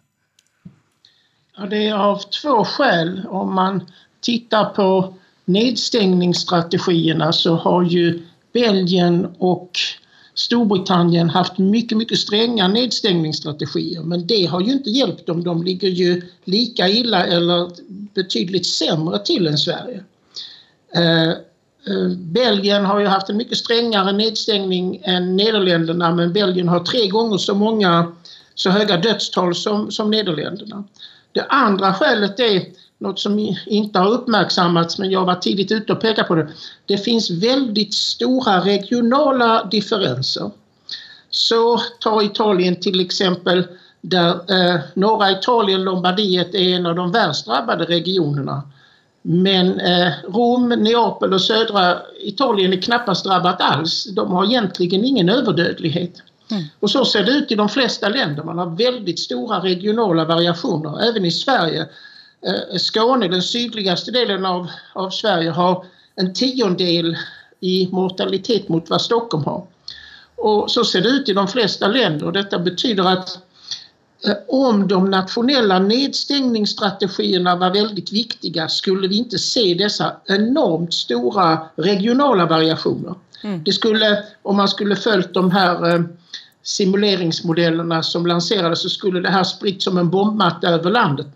Ja, 1.56 1.68
det 1.68 1.86
er 1.86 1.98
av 2.00 2.26
to 2.32 2.62
skäl. 2.66 3.20
Om 3.28 3.54
man 3.54 3.82
tittar 4.24 4.72
på 4.76 4.88
nedstengningsstrategiene, 5.52 7.28
så 7.34 7.56
har 7.62 7.86
jo 7.90 8.06
Belgien 8.56 9.26
og 9.40 9.78
Storbritannien 10.34 11.30
haft 11.30 11.58
mycket, 11.58 11.98
mycket 11.98 12.18
stränga 12.18 12.68
nedstängningsstrategier 12.68 14.02
men 14.02 14.26
det 14.26 14.46
har 14.46 14.60
ju 14.60 14.72
inte 14.72 14.90
hjälpt 14.90 15.26
dem. 15.26 15.44
De 15.44 15.62
ligger 15.62 15.88
ju 15.88 16.22
lika 16.44 16.88
illa 16.88 17.26
eller 17.26 17.70
betydligt 18.14 18.66
sämre 18.66 19.18
till 19.18 19.46
än 19.46 19.58
Sverige. 19.58 20.04
Eh, 20.94 21.30
eh, 21.30 22.08
Belgien 22.16 22.84
har 22.84 23.00
ju 23.00 23.06
haft 23.06 23.28
en 23.28 23.36
mycket 23.36 23.58
strängare 23.58 24.12
nedstängning 24.12 25.00
än 25.04 25.36
Nederländerna 25.36 26.14
men 26.14 26.32
Belgien 26.32 26.68
har 26.68 26.80
tre 26.80 27.08
gånger 27.08 27.38
så 27.38 27.54
många 27.54 28.12
så 28.54 28.70
höga 28.70 28.96
dödstal 28.96 29.54
som, 29.54 29.90
som 29.90 30.10
Nederländerna. 30.10 30.84
Det 31.32 31.44
andra 31.48 31.94
skälet 31.94 32.40
är 32.40 32.62
något 33.02 33.18
som 33.18 33.56
inte 33.66 33.98
har 33.98 34.10
uppmärksammats 34.10 34.98
men 34.98 35.10
jag 35.10 35.24
var 35.24 35.34
tidigt 35.34 35.72
ute 35.72 35.92
och 35.92 36.00
pekade 36.00 36.28
på 36.28 36.34
det. 36.34 36.48
Det 36.86 36.98
finns 36.98 37.30
väldigt 37.30 37.94
stora 37.94 38.60
regionala 38.60 39.64
differenser. 39.64 40.50
Så 41.30 41.80
ta 42.00 42.22
Italien 42.22 42.76
till 42.76 43.00
exempel 43.00 43.64
där 44.00 44.30
eh, 44.30 44.80
norra 44.94 45.30
Italien, 45.30 45.84
Lombardiet, 45.84 46.54
är 46.54 46.76
en 46.76 46.86
av 46.86 46.94
de 46.94 47.12
värst 47.12 47.46
drabbade 47.46 47.84
regionerna. 47.84 48.62
Men 49.22 49.80
eh, 49.80 50.12
Rom, 50.28 50.68
Neapel 50.68 51.32
och 51.32 51.40
södra 51.40 51.98
Italien 52.20 52.72
är 52.72 52.80
knappast 52.80 53.24
drabbat 53.24 53.60
alls. 53.60 54.04
De 54.04 54.32
har 54.32 54.44
egentligen 54.44 55.04
ingen 55.04 55.28
överdödlighet. 55.28 56.22
Mm. 56.50 56.64
Och 56.80 56.90
så 56.90 57.04
ser 57.04 57.24
det 57.24 57.32
ut 57.32 57.52
i 57.52 57.54
de 57.54 57.68
flesta 57.68 58.08
länder. 58.08 58.42
Man 58.42 58.58
har 58.58 58.66
väldigt 58.66 59.20
stora 59.20 59.58
regionala 59.58 60.24
variationer. 60.24 61.08
Även 61.08 61.24
i 61.24 61.30
Sverige 61.30 61.86
Skåne, 62.78 63.28
den 63.28 63.42
sydligaste 63.42 64.10
delen 64.10 64.46
av, 64.46 64.70
av 64.92 65.10
Sverige, 65.10 65.50
har 65.50 65.84
en 66.16 66.32
tiondel 66.34 67.16
i 67.60 67.88
mortalitet 67.92 68.68
mot 68.68 68.90
vad 68.90 69.02
Stockholm 69.02 69.44
har. 69.44 69.66
Och 70.36 70.70
så 70.70 70.84
ser 70.84 71.00
det 71.00 71.08
ut 71.08 71.28
i 71.28 71.32
de 71.32 71.48
flesta 71.48 71.88
länder 71.88 72.26
och 72.26 72.32
detta 72.32 72.58
betyder 72.58 73.04
att 73.04 73.38
eh, 74.26 74.34
om 74.48 74.88
de 74.88 75.10
nationella 75.10 75.78
nedstängningsstrategierna 75.78 77.56
var 77.56 77.70
väldigt 77.70 78.12
viktiga 78.12 78.68
skulle 78.68 79.08
vi 79.08 79.16
inte 79.16 79.38
se 79.38 79.74
dessa 79.74 80.16
enormt 80.26 80.94
stora 80.94 81.58
regionala 81.76 82.46
variationer. 82.46 83.14
Mm. 83.44 83.64
Det 83.64 83.72
skulle, 83.72 84.24
om 84.42 84.56
man 84.56 84.68
skulle 84.68 84.96
följt 84.96 85.34
de 85.34 85.50
här 85.50 85.94
eh, 85.94 86.00
simuleringsmodellerna 86.62 88.02
som 88.02 88.26
lanserades 88.26 88.82
så 88.82 88.88
skulle 88.88 89.20
det 89.20 89.30
här 89.30 89.44
spritt 89.44 89.82
som 89.82 89.98
en 89.98 90.10
bombmatta 90.10 90.68
över 90.68 90.90
landet. 90.90 91.26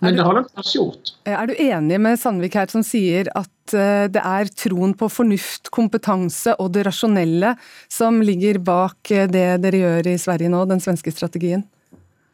Men 0.00 0.12
du, 0.12 0.16
det 0.16 0.24
har 0.24 0.34
de 0.34 0.44
ikke 0.44 0.78
gjort. 0.78 1.12
Er 1.24 1.46
du 1.46 1.54
enig 1.58 2.00
med 2.00 2.18
Sandvik 2.20 2.56
her 2.56 2.70
som 2.72 2.84
sier 2.86 3.28
at 3.36 3.74
eh, 3.76 4.06
det 4.12 4.22
er 4.22 4.50
troen 4.56 4.94
på 4.96 5.08
fornuft, 5.12 5.70
kompetanse 5.74 6.54
og 6.62 6.72
det 6.76 6.86
rasjonelle 6.88 7.54
som 7.92 8.22
ligger 8.24 8.60
bak 8.64 9.10
eh, 9.12 9.28
det 9.28 9.46
dere 9.64 9.82
gjør 9.82 10.10
i 10.12 10.18
Sverige 10.20 10.52
nå, 10.52 10.64
den 10.70 10.82
svenske 10.84 11.12
strategien? 11.12 11.66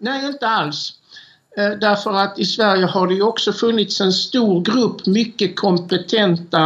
Nei, 0.02 0.18
ikke 0.30 0.54
alls. 0.62 0.84
Eh, 1.56 1.74
Derfor 1.82 2.18
at 2.20 2.38
I 2.38 2.46
Sverige 2.46 2.90
har 2.94 3.10
det 3.10 3.18
jo 3.18 3.32
også 3.32 3.54
funnits 3.58 4.00
en 4.00 4.14
stor 4.14 4.62
grupp 4.66 5.06
mye 5.10 5.50
kompetente 5.58 6.64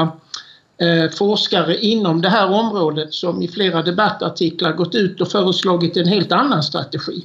forskere 1.18 1.79
innom 1.81 2.18
det 2.20 2.29
her 2.29 2.51
området 2.53 3.14
som 3.14 3.39
i 3.43 3.49
flere 3.49 3.81
debattartikler 3.83 4.74
gått 4.77 4.95
ut 4.95 5.20
og 5.24 5.31
foreslått 5.31 5.97
en 5.97 6.11
helt 6.11 6.33
annen 6.37 6.62
strategi. 6.62 7.22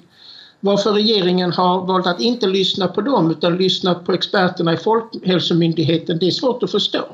Varför 0.63 0.93
regeringen 0.93 1.51
har 1.51 1.85
valt 1.85 2.07
att 2.07 2.21
inte 2.21 2.47
lyssna 2.47 2.87
på 2.87 3.01
dem 3.01 3.31
utan 3.31 3.57
lyssna 3.57 3.95
på 3.95 4.13
experterna 4.13 4.73
i 4.73 4.77
Folkhälsomyndigheten, 4.77 6.17
det 6.19 6.27
är 6.27 6.31
svårt 6.31 6.63
att 6.63 6.71
förstå. 6.71 7.05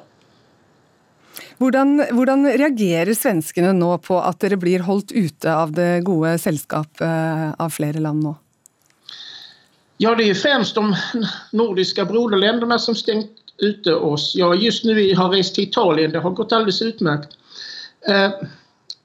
Hvordan, 1.58 2.04
hvordan, 2.12 2.46
reagerer 2.54 3.14
svenskene 3.18 3.72
nå 3.74 3.96
på 3.98 4.20
at 4.22 4.38
dere 4.44 4.60
blir 4.62 4.84
holdt 4.86 5.12
ute 5.12 5.54
av 5.56 5.72
det 5.74 6.04
gode 6.06 6.36
selskap 6.38 7.02
eh, 7.02 7.50
av 7.58 7.74
flere 7.74 8.04
land 8.04 8.22
nå? 8.28 8.36
Ja, 9.98 10.14
det 10.14 10.28
er 10.30 10.38
fremst 10.38 10.78
de 10.78 10.92
nordiske 11.58 12.06
broderländerna 12.06 12.78
som 12.80 12.96
stengt 12.96 13.47
ute 13.58 13.96
oss. 13.96 14.36
Ja, 14.36 14.56
just 14.56 14.84
nu 14.84 15.16
har 15.16 15.30
rest 15.30 15.56
til 15.56 15.64
Italien, 15.64 16.12
det 16.12 16.20
har 16.20 16.32
gått 16.32 16.52
alldeles 16.52 16.82
utmärkt. 16.82 17.38
Eh, 18.08 18.32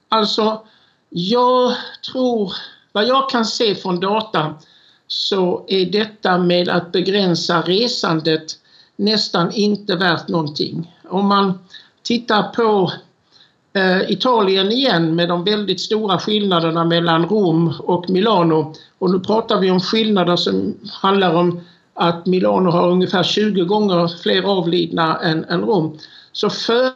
alltså, 0.09 0.61
jag 1.09 1.75
tror 2.11 2.53
vad 2.91 3.07
jag 3.07 3.29
kan 3.29 3.45
se 3.45 3.75
från 3.75 3.99
data 3.99 4.53
så 5.07 5.65
är 5.67 5.85
detta 5.85 6.37
med 6.37 6.69
att 6.69 6.91
begränsa 6.91 7.61
resandet 7.61 8.57
nästan 8.95 9.51
inte 9.51 9.95
värt 9.95 10.27
någonting. 10.27 10.97
Om 11.09 11.27
man 11.27 11.59
tittar 12.03 12.43
på 12.43 12.91
eh, 13.73 14.11
Italien 14.11 14.71
igen 14.71 15.15
med 15.15 15.29
de 15.29 15.43
väldigt 15.43 15.81
stora 15.81 16.19
skillnaderna 16.19 16.85
mellan 16.85 17.25
Rom 17.25 17.73
och 17.79 18.09
Milano 18.09 18.75
och 18.99 19.11
nu 19.11 19.19
pratar 19.19 19.59
vi 19.59 19.71
om 19.71 19.79
skillnader 19.79 20.35
som 20.35 20.77
handlar 21.01 21.35
om 21.35 21.61
att 21.93 22.25
Milano 22.25 22.69
har 22.69 22.89
ungefär 22.89 23.23
20 23.23 23.65
gånger 23.65 24.07
fler 24.23 24.43
avlidna 24.43 25.19
än, 25.19 25.45
än 25.45 25.61
Rom. 25.61 25.97
Så 26.31 26.49
før 26.49 26.91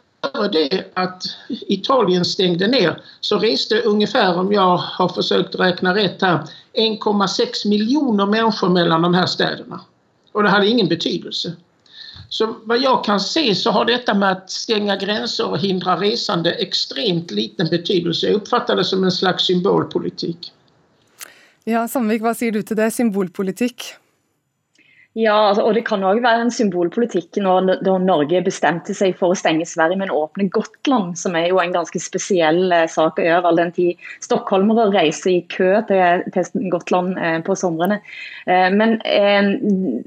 det 0.52 0.84
att 0.94 1.22
Italien 1.48 2.24
stängde 2.24 2.66
ner 2.66 3.02
så 3.20 3.38
reste 3.38 3.82
ungefär, 3.82 4.38
om 4.38 4.52
jag 4.52 4.76
har 4.76 5.08
försökt 5.08 5.54
räkna 5.54 5.94
rätt 5.94 6.22
här, 6.22 6.38
1,6 6.74 7.68
miljoner 7.68 8.26
människor 8.26 8.68
mellan 8.68 9.02
de 9.02 9.14
här 9.14 9.26
städerna. 9.26 9.80
Och 10.32 10.42
det 10.42 10.48
hade 10.48 10.66
ingen 10.66 10.88
betydelse. 10.88 11.52
Så 12.28 12.46
hva 12.68 12.76
jeg 12.76 13.04
kan 13.06 13.20
se 13.20 13.54
så 13.56 13.72
har 13.72 13.86
dette 13.88 14.12
med 14.14 14.36
å 14.36 14.52
stenge 14.52 14.98
grenser 15.00 15.48
og 15.48 15.62
hindre 15.62 15.94
reisende 15.96 16.52
ekstremt 16.60 17.32
liten 17.32 17.70
betydelse. 17.72 18.26
Jeg 18.28 18.42
oppfatter 18.42 18.76
det 18.76 18.84
som 18.84 19.04
en 19.04 19.14
slags 19.14 19.48
symbolpolitikk. 19.48 20.50
Ja, 21.64 21.86
Sandvik, 21.88 22.20
hva 22.24 22.34
sier 22.36 22.52
du 22.52 22.60
til 22.62 22.76
det? 22.76 22.90
Symbolpolitikk? 22.92 23.94
Ja, 25.16 25.48
altså, 25.48 25.62
og 25.64 25.72
det 25.74 25.86
kan 25.88 26.02
òg 26.04 26.20
være 26.20 26.44
en 26.44 26.50
symbolpolitikk 26.52 27.38
når, 27.40 27.80
når, 27.82 28.02
Norge 28.04 28.42
bestemte 28.44 28.92
seg 28.94 29.14
for 29.16 29.32
å 29.32 29.38
stenge 29.38 29.64
Sverige, 29.66 29.96
men 29.98 30.12
åpne 30.12 30.50
Gotland, 30.52 31.16
som 31.18 31.34
er 31.34 31.48
jo 31.48 31.58
en 31.62 31.72
ganske 31.72 31.98
spesiell 32.02 32.68
eh, 32.76 32.84
sak 32.92 33.18
å 33.18 33.24
gjøre. 33.24 33.48
All 33.48 33.58
den 33.58 33.72
tid 33.74 34.04
stockholmere 34.22 34.90
reiser 34.92 35.32
i 35.32 35.40
kø 35.50 35.80
til, 35.88 36.22
til 36.36 36.68
Gotland 36.70 37.16
eh, 37.16 37.38
på 37.42 37.56
somrene. 37.58 37.98
Eh, 38.46 38.68
men 38.76 38.98
eh, 39.08 39.50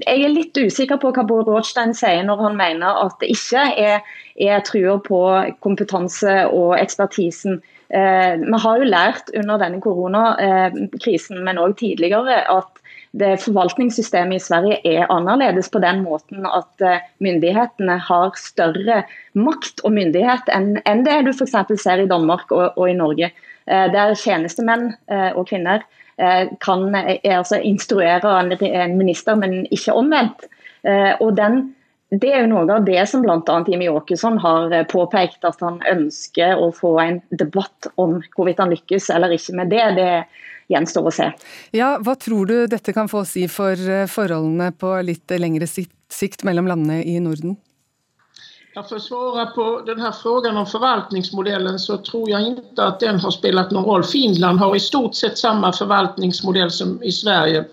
jeg 0.06 0.22
er 0.22 0.32
litt 0.32 0.62
usikker 0.62 1.02
på 1.02 1.10
hva 1.12 1.26
Bård 1.28 1.50
Rådstein 1.50 1.92
sier 1.98 2.22
når 2.24 2.46
han 2.46 2.56
mener 2.62 3.02
at 3.02 3.18
det 3.20 3.34
ikke 3.34 3.66
er, 3.82 4.16
er 4.38 4.64
truer 4.64 5.02
på 5.02 5.20
kompetanse 5.66 6.44
og 6.54 6.76
ekspertisen. 6.78 7.58
Eh, 7.92 8.38
vi 8.40 8.64
har 8.64 8.80
jo 8.80 8.88
lært 8.88 9.34
under 9.36 9.60
denne 9.60 9.82
koronakrisen, 9.82 11.42
men 11.44 11.60
òg 11.60 11.76
tidligere, 11.82 12.46
at 12.48 12.81
det 13.12 13.42
forvaltningssystemet 13.42 14.40
i 14.40 14.42
Sverige 14.42 14.78
er 14.88 15.10
annerledes 15.12 15.68
på 15.72 15.80
den 15.84 16.00
måten 16.04 16.46
at 16.48 16.84
eh, 16.84 17.02
myndighetene 17.20 17.98
har 18.00 18.38
større 18.40 19.02
makt 19.36 19.82
og 19.84 19.92
myndighet 19.92 20.48
enn, 20.52 20.78
det 21.04 21.18
du 21.26 21.32
f.eks. 21.34 21.56
ser 21.82 22.02
i 22.02 22.08
Danmark 22.08 22.52
og 22.56 22.86
i 22.88 22.96
Norge. 22.96 23.32
Eh, 23.68 23.86
der 23.92 24.14
tjenestemenn 24.16 24.94
eh, 25.10 25.30
og 25.36 25.46
-kvinner 25.48 25.84
kan 26.60 26.94
altså 27.24 27.56
instruere 27.56 28.20
en 28.62 28.98
minister, 28.98 29.34
men 29.34 29.66
ikke 29.72 29.92
omvendt. 29.92 30.44
Og 31.20 31.36
den 31.36 31.74
det 32.12 32.28
er 32.28 32.42
jo 32.44 32.50
noe 32.50 32.66
av 32.68 32.84
det 32.84 33.00
som 33.08 33.22
bl.a. 33.24 33.56
Jimmy 33.66 33.88
Åkesson 33.88 34.36
har 34.42 34.74
påpekt, 34.90 35.44
at 35.48 35.62
han 35.64 35.80
ønsker 35.88 36.60
å 36.60 36.68
få 36.76 36.98
en 37.00 37.20
debatt 37.30 37.88
om 37.96 38.18
hvorvidt 38.36 38.60
han 38.60 38.72
lykkes 38.74 39.08
eller 39.14 39.32
ikke 39.32 39.56
med 39.56 39.72
det. 39.72 39.86
Det 39.96 40.10
gjenstår 40.72 41.08
å 41.08 41.12
se. 41.14 41.30
Ja, 41.76 41.96
Hva 42.04 42.14
tror 42.20 42.48
du 42.48 42.56
dette 42.70 42.94
kan 42.96 43.08
få 43.10 43.22
å 43.24 43.28
si 43.28 43.46
for 43.50 43.76
eh, 43.76 44.08
forholdene 44.10 44.70
på 44.76 44.94
litt 45.04 45.32
lengre 45.40 45.68
sikt 45.68 46.44
mellom 46.48 46.68
landene 46.70 47.02
i 47.04 47.18
Norden? 47.20 47.56
Ja, 48.72 48.80
for 48.80 48.96
å 48.96 49.04
svare 49.04 49.46
på 49.52 49.64
denne 49.84 50.08
frågan 50.16 50.56
om 50.56 50.68
forvaltningsmodellen 50.68 51.76
så 51.80 51.98
tror 52.06 52.30
jeg 52.30 52.54
ikke 52.54 52.86
at 52.86 53.02
den 53.04 53.18
har 53.20 53.34
spilt 53.34 53.72
noen 53.74 53.84
rolle. 53.84 54.08
Finland 54.08 54.62
har 54.62 54.76
i 54.76 54.80
stort 54.80 55.18
sett 55.18 55.36
samme 55.40 55.68
forvaltningsmodell 55.76 56.72
som 56.72 56.94
i 57.04 57.12
Sverige. 57.12 57.66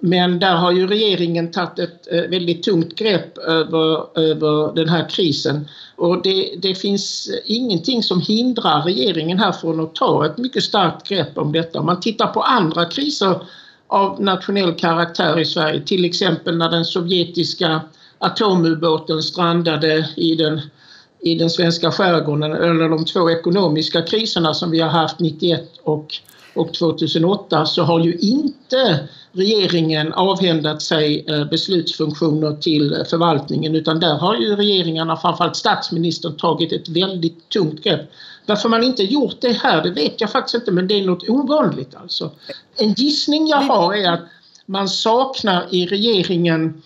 Men 0.00 0.38
der 0.38 0.60
har 0.60 0.72
jo 0.76 0.86
regjeringen 0.90 1.48
tatt 1.52 1.78
et 1.80 2.08
uh, 2.12 2.26
veldig 2.30 2.56
tungt 2.64 2.96
grep 2.98 3.38
over, 3.40 4.08
over 4.20 4.74
denne 4.76 5.02
krisen. 5.10 5.64
Og 5.96 6.24
det, 6.24 6.58
det 6.62 6.74
finns 6.76 7.30
ingenting 7.44 8.02
som 8.04 8.20
hindrer 8.20 8.84
regjeringen 8.84 9.40
her 9.40 9.52
från 9.56 9.80
å 9.80 9.88
ta 9.96 10.10
et 10.26 10.36
mye 10.42 10.62
starkt 10.62 11.08
grep 11.08 11.38
om 11.40 11.54
dette. 11.54 11.78
Om 11.78 11.88
man 11.88 12.02
tittar 12.04 12.34
på 12.34 12.44
andre 12.44 12.84
kriser 12.92 13.40
av 13.88 14.20
nationell 14.20 14.74
karakter 14.74 15.38
i 15.40 15.44
Sverige, 15.44 15.80
t.ex. 15.88 16.20
når 16.44 16.70
den 16.70 16.84
sovjetiske 16.84 17.80
atomubåten 18.18 19.22
strandade 19.22 20.08
i 20.16 20.34
den, 20.34 20.60
i 21.20 21.34
den 21.34 21.50
svenska 21.50 21.92
skärgården, 21.92 22.52
eller 22.52 22.88
de 22.88 23.04
to 23.04 23.28
økonomiske 23.30 24.02
krisene 24.10 24.54
som 24.54 24.70
vi 24.70 24.80
har 24.80 24.92
hatt 24.92 25.20
91 25.20 25.80
og 25.84 26.12
och 26.56 26.74
2008 26.74 27.66
så 27.66 27.82
har 27.82 28.00
ju 28.00 28.14
inte 28.14 29.08
regeringen 29.32 30.12
avhändat 30.12 30.82
sig 30.82 31.24
eh, 31.28 31.44
beslutsfunktioner 31.44 32.56
till 32.56 32.92
eh, 32.92 33.04
förvaltningen 33.04 33.74
utan 33.74 34.00
där 34.00 34.14
har 34.14 34.36
ju 34.36 34.56
regeringarna, 34.56 35.16
framförallt 35.16 35.56
statsministern, 35.56 36.36
tagit 36.36 36.72
ett 36.72 36.88
väldigt 36.88 37.48
tungt 37.48 37.84
grepp. 37.84 38.10
Varför 38.46 38.68
man 38.68 38.82
inte 38.82 39.02
gjort 39.02 39.40
det 39.40 39.52
här, 39.52 39.82
det 39.82 39.90
vet 39.90 40.20
jag 40.20 40.30
faktiskt 40.30 40.54
inte, 40.54 40.72
men 40.72 40.88
det 40.88 40.94
är 40.94 41.06
något 41.06 41.28
ovanligt 41.28 41.94
alltså. 41.94 42.30
En 42.76 42.92
gissning 42.92 43.46
jag 43.46 43.62
har 43.62 43.94
är 43.94 44.12
att 44.12 44.24
man 44.66 44.88
saknar 44.88 45.66
i 45.70 45.86
regeringen 45.86 46.82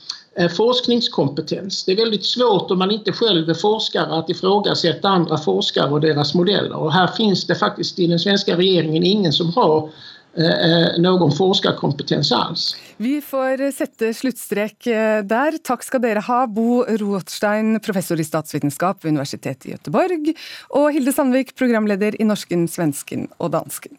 forskningskompetens. 0.48 1.84
Det 1.84 1.92
er 1.92 2.04
veldig 2.04 2.20
svårt 2.24 2.70
om 2.70 2.78
man 2.78 2.92
ikke 2.94 3.12
själv 3.12 3.50
är 3.50 3.54
forskare 3.54 4.18
att 4.18 4.30
ifrågasätta 4.30 5.08
andre 5.08 5.38
forskere 5.38 5.90
og 5.90 6.02
deres 6.02 6.34
modeller. 6.34 6.76
Og 6.76 6.92
her 6.92 7.10
finns 7.16 7.44
det 7.46 7.58
faktisk 7.58 7.98
i 7.98 8.06
den 8.06 8.18
svenske 8.18 8.56
regjeringen 8.56 9.04
ingen 9.04 9.32
som 9.32 9.52
har 9.52 9.90
eh, 10.38 10.46
eh, 10.46 10.98
noen 10.98 11.32
forskerkompetens 11.32 12.32
alls. 12.32 12.76
Vi 12.96 13.20
får 13.20 13.70
sette 13.72 14.12
sluttstrek 14.14 14.84
der. 15.24 15.56
Takk 15.64 15.82
skal 15.84 16.02
dere 16.04 16.20
ha, 16.20 16.46
Bo 16.46 16.82
Rothstein, 16.84 17.80
professor 17.80 18.20
i 18.20 18.24
statsvitenskap 18.24 19.04
ved 19.04 19.16
Universitetet 19.16 19.66
i 19.66 19.72
Gøteborg, 19.72 20.34
og 20.76 20.92
Hilde 20.92 21.12
Sandvik, 21.16 21.56
programleder 21.56 22.20
i 22.20 22.28
Norsken, 22.28 22.68
Svensken 22.68 23.28
og 23.38 23.54
Dansken. 23.56 23.96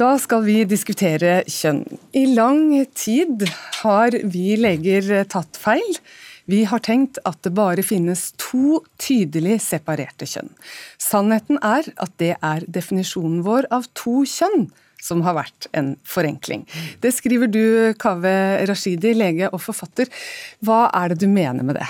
Da 0.00 0.14
skal 0.16 0.40
vi 0.46 0.62
diskutere 0.64 1.42
kjønn. 1.52 1.82
I 2.16 2.24
lang 2.32 2.70
tid 2.96 3.44
har 3.82 4.14
vi 4.32 4.54
leger 4.56 5.26
tatt 5.28 5.58
feil. 5.60 5.98
Vi 6.48 6.62
har 6.66 6.80
tenkt 6.82 7.20
at 7.28 7.42
det 7.44 7.52
bare 7.54 7.84
finnes 7.84 8.30
to 8.40 8.80
tydelig 9.02 9.58
separerte 9.66 10.26
kjønn. 10.26 10.48
Sannheten 10.96 11.60
er 11.60 11.90
at 12.00 12.16
det 12.22 12.32
er 12.40 12.64
definisjonen 12.72 13.44
vår 13.44 13.68
av 13.74 13.86
to 13.98 14.22
kjønn 14.24 14.70
som 15.02 15.20
har 15.26 15.36
vært 15.36 15.68
en 15.76 15.94
forenkling. 16.08 16.64
Det 17.04 17.12
skriver 17.12 17.50
du, 17.52 17.64
Kaveh 18.00 18.64
Rashidi, 18.70 19.12
lege 19.18 19.50
og 19.52 19.60
forfatter. 19.60 20.08
Hva 20.64 20.86
er 21.02 21.12
det 21.12 21.20
du 21.20 21.28
mener 21.28 21.66
med 21.66 21.82
det? 21.82 21.88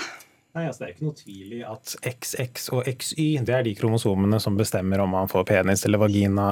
Nei, 0.53 0.67
altså 0.67 0.83
Det 0.83 0.89
er 0.89 0.95
ikke 0.97 1.07
noe 1.07 1.17
tvil 1.17 1.53
i 1.57 1.65
at 1.65 1.93
XX 2.03 2.71
og 2.75 2.89
XY 2.89 3.27
det 3.47 3.55
er 3.57 3.63
de 3.65 3.77
kromosomene 3.77 4.37
som 4.43 4.59
bestemmer 4.59 5.01
om 5.01 5.15
man 5.15 5.31
får 5.31 5.47
penis 5.49 5.87
eller 5.87 6.03
vagina 6.03 6.51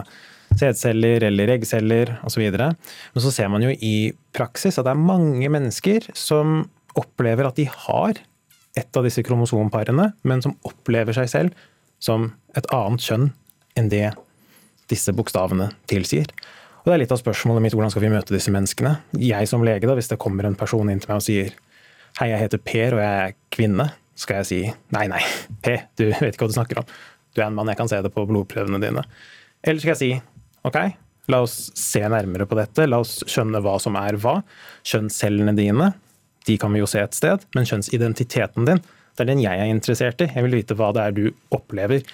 sædceller 0.60 1.24
eller 1.28 1.54
eggceller 1.56 2.16
osv. 2.28 2.43
Men 2.52 3.24
så 3.24 3.32
ser 3.34 3.52
man 3.52 3.64
jo 3.66 3.72
i 3.72 4.12
praksis 4.36 4.80
at 4.80 4.88
det 4.88 4.93
er 4.95 5.08
mange 5.10 5.52
mennesker 5.52 6.10
som 6.18 6.64
opplever 6.99 7.47
at 7.47 7.60
de 7.60 7.68
har 7.72 8.20
et 8.80 8.97
av 8.97 9.06
disse 9.06 9.24
kromosomparene, 9.28 10.12
men 10.28 10.43
som 10.43 10.56
opplever 10.68 11.16
seg 11.16 11.30
selv 11.32 11.68
som 12.02 12.32
et 12.58 12.68
annet 12.74 13.04
kjønn 13.04 13.30
enn 13.80 13.91
det 13.91 14.10
disse 14.91 15.14
bokstavene 15.16 15.70
tilsier. 15.91 16.28
Og 16.82 16.89
det 16.89 16.95
er 16.95 17.02
litt 17.04 17.14
av 17.14 17.20
spørsmålet 17.22 17.64
mitt 17.64 17.76
hvordan 17.78 17.91
skal 17.93 18.04
vi 18.04 18.12
møte 18.12 18.34
disse 18.34 18.52
menneskene. 18.54 18.95
Jeg 19.22 19.49
som 19.49 19.64
lege, 19.64 19.86
da, 19.86 19.95
hvis 19.97 20.10
det 20.12 20.20
kommer 20.22 20.47
en 20.47 20.58
person 20.58 20.89
inn 20.89 21.02
til 21.02 21.12
meg 21.12 21.22
og 21.22 21.26
sier 21.28 21.52
hei, 22.20 22.32
jeg 22.32 22.41
heter 22.41 22.64
Per 22.66 22.97
og 22.97 23.04
jeg 23.04 23.28
er 23.28 23.36
kvinne, 23.54 23.91
skal 24.20 24.41
jeg 24.41 24.49
si 24.49 24.62
nei, 24.95 25.06
nei, 25.12 25.22
P, 25.64 25.78
du 25.99 26.10
vet 26.10 26.34
ikke 26.34 26.47
hva 26.47 26.52
du 26.52 26.58
snakker 26.58 26.82
om. 26.82 26.89
Du 27.32 27.39
er 27.39 27.47
en 27.47 27.56
mann, 27.56 27.70
jeg 27.72 27.80
kan 27.80 27.91
se 27.91 28.02
det 28.04 28.12
på 28.12 28.26
blodprøvene 28.28 28.82
dine. 28.84 29.06
Eller 29.62 29.84
skal 29.84 29.93
jeg 29.93 30.02
si 30.02 30.12
Ok, 30.68 30.78
la 31.32 31.41
oss 31.45 31.72
se 31.78 32.01
nærmere 32.01 32.47
på 32.49 32.57
dette. 32.59 32.88
La 32.89 33.01
oss 33.01 33.20
skjønne 33.30 33.62
hva 33.64 33.78
som 33.82 33.97
er 33.99 34.18
hva. 34.22 34.39
Kjønnscellene 34.88 35.55
dine, 35.57 35.91
de 36.47 36.57
kan 36.62 36.74
vi 36.74 36.82
jo 36.82 36.89
se 36.89 37.01
et 37.01 37.18
sted, 37.18 37.45
men 37.55 37.68
kjønnsidentiteten 37.70 38.68
din, 38.70 38.82
det 39.16 39.26
er 39.26 39.30
den 39.34 39.43
jeg 39.43 39.59
er 39.59 39.70
interessert 39.70 40.22
i. 40.24 40.30
Jeg 40.32 40.45
vil 40.47 40.59
vite 40.62 40.78
hva 40.78 40.91
det 40.95 41.03
er 41.03 41.18
du 41.18 41.26
opplever. 41.53 42.05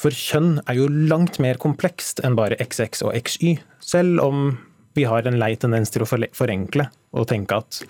For 0.00 0.14
kjønn 0.14 0.58
er 0.66 0.78
jo 0.80 0.88
langt 0.90 1.38
mer 1.42 1.60
komplekst 1.62 2.20
enn 2.26 2.36
bare 2.38 2.58
XX 2.58 3.04
og 3.06 3.14
XY, 3.14 3.54
selv 3.84 4.22
om 4.24 4.56
vi 4.94 5.06
har 5.10 5.26
en 5.26 5.38
lei 5.38 5.54
tendens 5.58 5.92
til 5.94 6.04
å 6.04 6.08
forenkle 6.08 6.88
og 7.14 7.28
tenke 7.30 7.58
at 7.62 7.80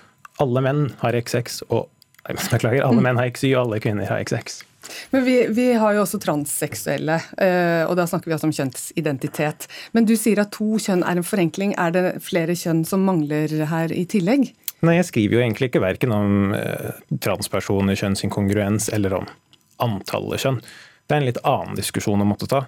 alle 0.42 0.62
menn 0.64 0.86
har 1.03 1.16
XX 1.16 1.64
og 1.70 1.90
Beklager, 2.55 2.80
alle 2.80 3.03
menn 3.05 3.18
har 3.20 3.28
XY 3.28 3.51
og 3.53 3.66
alle 3.66 3.78
kvinner 3.84 4.09
har 4.09 4.22
XX. 4.24 4.62
Men 5.14 5.24
vi, 5.26 5.37
vi, 5.55 5.66
har 5.80 5.97
jo 5.97 6.03
også 6.05 6.20
transseksuelle, 6.22 7.18
eh, 7.43 7.82
og 7.89 7.97
da 7.99 8.07
snakker 8.09 8.30
vi 8.30 8.37
også 8.37 8.51
om 8.51 8.57
kjønnsidentitet. 8.57 9.68
Men 9.97 10.09
du 10.09 10.14
sier 10.18 10.43
at 10.43 10.53
to 10.55 10.78
kjønn 10.82 11.05
er 11.07 11.20
en 11.20 11.26
forenkling. 11.26 11.74
Er 11.80 11.95
det 11.95 12.05
flere 12.24 12.57
kjønn 12.59 12.85
som 12.89 13.07
mangler 13.07 13.53
her 13.70 13.95
i 13.95 14.05
tillegg? 14.11 14.51
Nei, 14.85 14.99
jeg 14.99 15.09
skriver 15.09 15.39
jo 15.39 15.45
egentlig 15.45 15.70
ikke 15.70 15.85
verken 15.85 16.12
om 16.12 16.57
eh, 16.57 16.91
transpersoner, 17.24 17.97
kjønnsinkongruens 17.99 18.91
eller 18.95 19.20
om 19.20 19.30
antallet 19.85 20.43
kjønn. 20.45 20.61
Det 21.05 21.16
er 21.16 21.22
en 21.22 21.28
litt 21.28 21.41
annen 21.45 21.78
diskusjon 21.78 22.22
å 22.22 22.28
måtte 22.28 22.49
ta. 22.51 22.64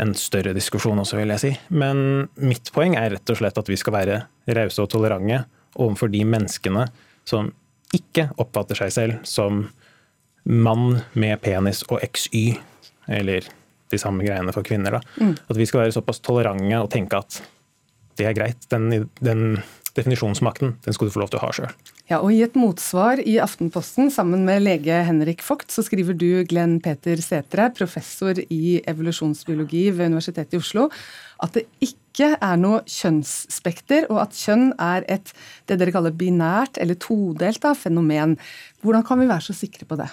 En 0.00 0.14
større 0.18 0.54
diskusjon 0.56 0.98
også, 1.00 1.18
vil 1.20 1.32
jeg 1.34 1.42
si. 1.42 1.52
Men 1.70 2.26
mitt 2.40 2.72
poeng 2.74 2.96
er 2.98 3.14
rett 3.14 3.32
og 3.32 3.38
slett 3.38 3.60
at 3.60 3.70
vi 3.70 3.78
skal 3.80 3.96
være 3.96 4.22
rause 4.58 4.82
og 4.82 4.90
tolerante 4.92 5.44
overfor 5.74 6.10
de 6.12 6.22
menneskene 6.28 6.88
som 7.28 7.52
ikke 7.94 8.28
oppfatter 8.42 8.78
seg 8.78 8.92
selv 8.94 9.26
som 9.28 9.68
mann 10.44 11.00
med 11.12 11.40
penis 11.44 11.82
og 11.88 12.02
XY, 12.04 12.58
eller 13.08 13.46
de 13.92 14.00
samme 14.00 14.24
greiene 14.26 14.52
for 14.54 14.66
kvinner. 14.66 14.98
da. 14.98 15.00
Mm. 15.20 15.36
At 15.48 15.60
vi 15.60 15.66
skal 15.68 15.84
være 15.84 15.96
såpass 15.96 16.20
tolerante 16.24 16.80
og 16.80 16.90
tenke 16.92 17.20
at 17.20 17.40
det 18.18 18.28
er 18.28 18.36
greit. 18.36 18.68
Den, 18.70 19.08
den 19.20 19.58
definisjonsmakten 19.96 20.76
den 20.84 20.96
skal 20.96 21.08
du 21.08 21.14
få 21.14 21.22
lov 21.22 21.32
til 21.32 21.40
å 21.40 21.46
ha 21.46 21.52
sjøl. 21.54 21.74
Ja, 22.10 22.18
og 22.18 22.34
I 22.34 22.42
et 22.44 22.56
motsvar 22.58 23.20
i 23.22 23.38
Aftenposten 23.40 24.10
sammen 24.12 24.42
med 24.44 24.60
lege 24.66 24.98
Henrik 25.06 25.40
Vogt 25.46 25.72
så 25.72 25.84
skriver 25.86 26.16
du, 26.18 26.44
Glenn 26.48 26.76
Peter 26.84 27.20
Sætre, 27.24 27.70
professor 27.76 28.36
i 28.44 28.80
evolusjonsbiologi 28.84 29.86
ved 29.94 30.12
Universitetet 30.12 30.58
i 30.58 30.60
Oslo, 30.60 30.90
at 31.40 31.56
det 31.56 31.64
ikke 31.84 32.34
er 32.36 32.60
noe 32.60 32.82
kjønnsspekter, 32.84 34.10
og 34.12 34.20
at 34.26 34.36
kjønn 34.36 34.68
er 34.76 35.06
et 35.16 35.32
det 35.70 35.80
dere 35.80 35.94
kaller 35.94 36.14
binært 36.14 36.76
eller 36.82 37.00
todelt 37.00 37.62
da, 37.64 37.72
fenomen. 37.78 38.36
Hvordan 38.84 39.06
kan 39.08 39.22
vi 39.22 39.30
være 39.30 39.48
så 39.48 39.56
sikre 39.56 39.88
på 39.88 39.98
det? 39.98 40.10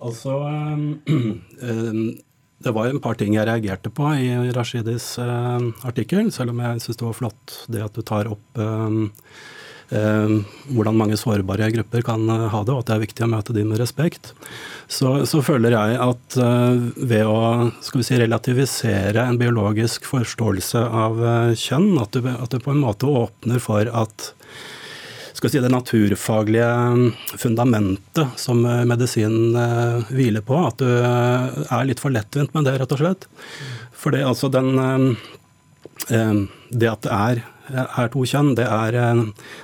Altså, 0.00 0.38
øh, 0.48 2.16
Det 2.58 2.72
var 2.74 2.88
en 2.90 2.98
par 2.98 3.14
ting 3.14 3.36
jeg 3.36 3.46
reagerte 3.46 3.86
på 3.94 4.08
i 4.18 4.32
Rashidis 4.50 5.12
øh, 5.22 5.68
artikkel, 5.86 6.32
selv 6.34 6.50
om 6.50 6.58
jeg 6.58 6.80
syns 6.82 6.98
det 6.98 7.06
var 7.06 7.14
flott 7.14 7.54
det 7.70 7.84
at 7.84 7.94
du 7.94 8.02
tar 8.02 8.30
opp 8.32 8.62
hvordan 9.88 10.98
mange 10.98 11.16
sårbare 11.16 11.70
grupper 11.72 12.02
kan 12.04 12.26
ha 12.28 12.58
det, 12.60 12.74
og 12.74 12.82
at 12.82 12.90
det 12.90 12.92
er 12.92 13.04
viktig 13.06 13.22
å 13.24 13.28
møte 13.32 13.54
dem 13.56 13.70
med 13.70 13.78
respekt. 13.80 14.34
Så, 14.84 15.14
så 15.24 15.40
føler 15.40 15.72
jeg 15.72 15.94
at 16.04 16.36
ved 16.36 17.24
å 17.24 17.70
si, 17.80 18.18
relativisere 18.20 19.24
en 19.24 19.40
biologisk 19.40 20.04
forståelse 20.10 20.82
av 21.06 21.24
kjønn, 21.56 21.94
at 22.04 22.12
du, 22.12 22.28
at 22.28 22.52
du 22.52 22.60
på 22.60 22.74
en 22.74 22.82
måte 22.84 23.08
åpner 23.08 23.64
for 23.64 23.88
at 23.88 24.28
skal 25.38 25.52
si, 25.52 25.60
det 25.62 25.70
naturfaglige 25.70 26.68
fundamentet 27.38 28.40
som 28.40 28.64
medisinen 28.90 29.54
eh, 29.54 30.08
hviler 30.10 30.42
på. 30.44 30.56
At 30.66 30.82
du 30.82 30.88
eh, 30.88 31.60
er 31.70 31.86
litt 31.86 32.02
for 32.02 32.14
lettvint 32.14 32.54
med 32.56 32.66
det, 32.66 32.78
rett 32.80 32.94
og 32.96 33.02
slett. 33.02 33.28
For 33.98 34.14
det, 34.14 34.24
altså 34.26 34.50
den, 34.50 34.72
eh, 36.10 36.42
det 36.74 36.90
at 36.90 37.06
det 37.06 37.14
er, 37.14 37.42
er 37.86 38.12
to 38.12 38.24
kjønn, 38.26 38.54
det, 38.58 38.66
er, 38.66 38.98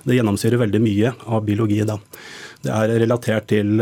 det 0.07 0.19
gjennomsyrer 0.19 0.63
veldig 0.63 0.83
mye 0.85 1.15
av 1.27 1.45
biologi. 1.49 1.83
da. 1.89 1.99
Det 2.65 2.73
er 2.73 2.95
relatert 3.03 3.51
til 3.51 3.81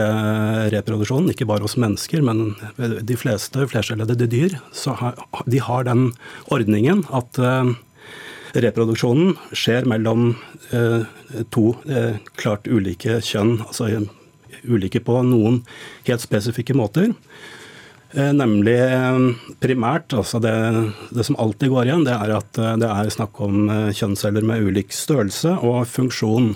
reproduksjon, 0.73 1.29
ikke 1.31 1.47
bare 1.47 1.63
hos 1.63 1.77
mennesker, 1.79 2.23
men 2.27 2.55
de 2.79 3.19
fleste 3.19 3.67
flerskjellede 3.71 4.27
dyr. 4.27 4.57
De 5.47 5.61
har 5.63 5.87
den 5.87 6.09
ordningen 6.51 7.05
at 7.15 7.39
Reproduksjonen 8.53 9.33
skjer 9.57 9.87
mellom 9.89 10.35
eh, 10.77 11.05
to 11.55 11.71
eh, 11.89 12.19
klart 12.37 12.69
ulike 12.69 13.17
kjønn, 13.25 13.63
altså 13.65 13.89
ulike 14.69 15.01
på 15.01 15.23
noen 15.25 15.63
helt 16.05 16.21
spesifikke 16.21 16.77
måter. 16.77 17.15
Eh, 18.13 18.33
nemlig 18.37 18.77
primært, 19.65 20.13
altså 20.13 20.41
det, 20.45 20.53
det, 21.17 21.25
som 21.25 21.39
alltid 21.41 21.73
går 21.73 21.89
igjen, 21.89 22.05
det 22.05 22.13
er 22.19 22.35
at 22.37 22.61
det 22.83 22.91
er 22.91 23.15
snakk 23.15 23.41
om 23.41 23.71
kjønnsceller 23.97 24.45
med 24.45 24.69
ulik 24.69 24.93
størrelse 24.93 25.57
og 25.65 25.87
funksjon. 25.89 26.53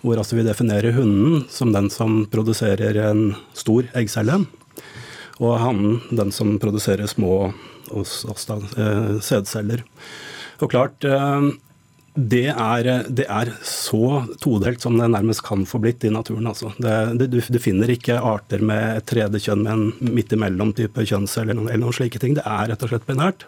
Hvor 0.00 0.16
altså 0.16 0.38
vi 0.38 0.46
definerer 0.46 0.94
hunden 0.96 1.42
som 1.52 1.74
den 1.74 1.90
som 1.92 2.22
produserer 2.32 2.96
en 3.10 3.34
stor 3.58 3.84
eggcelle, 3.98 4.46
og 5.42 5.60
hannen 5.60 6.00
den 6.14 6.32
som 6.32 6.56
produserer 6.62 7.10
små 7.10 7.50
sædceller. 7.98 9.82
Og 10.58 10.70
klart, 10.72 11.04
eh, 11.06 11.50
det 12.18 12.48
er, 12.50 12.86
det 13.14 13.26
er, 13.30 13.50
så 13.62 14.24
todelt 14.42 14.82
som 14.82 14.96
det 14.98 15.06
nærmest 15.12 15.44
kan 15.46 15.62
få 15.68 15.78
blitt 15.82 16.02
i 16.04 16.10
naturen. 16.10 16.48
Altså. 16.50 16.72
Det, 16.78 16.94
det, 17.20 17.28
du, 17.30 17.38
du, 17.38 17.58
finner 17.62 17.90
ikke 17.94 18.16
arter 18.18 18.62
med 18.64 18.98
et 18.98 19.06
tredje 19.06 19.40
kjønn 19.44 19.62
med 19.62 19.72
en 19.72 20.14
midt 20.16 20.32
imellom-type 20.34 21.04
kjønnscelle 21.06 21.54
eller, 21.54 21.68
eller, 21.68 21.84
noen 21.84 21.94
slike 21.94 22.18
ting. 22.22 22.34
Det 22.34 22.42
er 22.42 22.72
rett 22.72 22.82
og 22.82 22.90
slett 22.90 23.06
binært. 23.06 23.46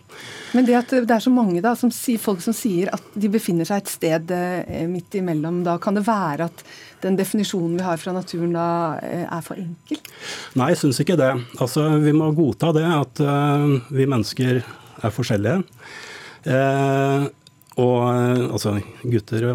Men 0.54 0.68
det 0.68 0.76
at 0.78 0.94
det 0.94 1.16
er 1.16 1.24
så 1.24 1.32
mange 1.34 1.62
da, 1.64 1.74
som, 1.78 1.90
folk 2.22 2.44
som 2.44 2.54
sier 2.56 2.92
at 2.94 3.10
de 3.14 3.32
befinner 3.32 3.66
seg 3.66 3.82
et 3.82 3.90
sted 3.90 4.30
eh, 4.36 4.86
midt 4.90 5.18
imellom, 5.18 5.64
da 5.66 5.74
kan 5.82 5.98
det 5.98 6.06
være 6.06 6.46
at 6.46 6.62
den 7.02 7.16
definisjonen 7.18 7.78
vi 7.80 7.86
har 7.86 7.98
fra 7.98 8.14
naturen 8.14 8.54
da 8.54 8.68
eh, 9.02 9.24
er 9.24 9.42
for 9.46 9.58
enkel? 9.58 9.98
Nei, 10.60 10.70
jeg 10.74 10.82
syns 10.84 11.02
ikke 11.02 11.18
det. 11.18 11.32
Altså, 11.58 11.88
vi 12.04 12.14
må 12.14 12.30
godta 12.36 12.70
det 12.76 12.86
at 12.86 13.24
uh, 13.24 13.80
vi 13.90 14.06
mennesker 14.06 14.60
er 14.60 15.14
forskjellige. 15.14 15.64
Eh, 16.44 17.26
og 17.80 17.98
eh, 18.10 18.46
altså, 18.50 18.74
gutter, 19.04 19.46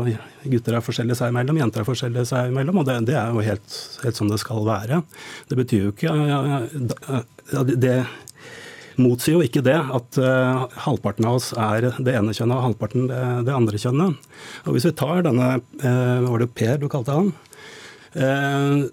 gutter, 0.46 0.78
er 0.78 0.86
forskjellige 0.86 1.18
seg 1.20 1.34
imellom, 1.34 1.60
jenter 1.60 1.84
er 1.84 1.88
forskjellige 1.88 2.30
seg 2.30 2.52
imellom, 2.52 2.82
og 2.82 2.88
det, 2.88 3.00
det 3.10 3.18
er 3.20 3.34
jo 3.34 3.46
helt, 3.46 3.80
helt, 4.04 4.20
som 4.20 4.30
det 4.32 4.40
skal 4.42 4.66
være. 4.68 5.02
Det 5.50 5.58
betyr 5.60 5.88
jo 5.88 5.96
ikke 5.96 6.14
Det 7.76 7.98
motsier 9.02 9.36
jo 9.36 9.44
ikke 9.44 9.64
det 9.66 9.76
at 9.76 10.18
uh, 10.24 10.66
halvparten 10.86 11.26
av 11.28 11.38
oss 11.38 11.50
er 11.52 11.90
det 12.00 12.14
ene 12.16 12.32
kjønnet 12.32 12.56
og 12.56 12.68
halvparten 12.70 13.10
det, 13.10 13.24
det 13.50 13.56
andre 13.56 13.82
kjønnet. 13.82 14.30
Og 14.64 14.78
Hvis 14.78 14.88
vi 14.88 14.94
tar 14.96 15.26
denne 15.26 15.50
uh, 15.60 16.24
Var 16.24 16.40
det 16.42 16.54
Per 16.56 16.80
du 16.80 16.88
kalte 16.92 17.18
han? 17.18 17.34
Uh, 18.16 18.88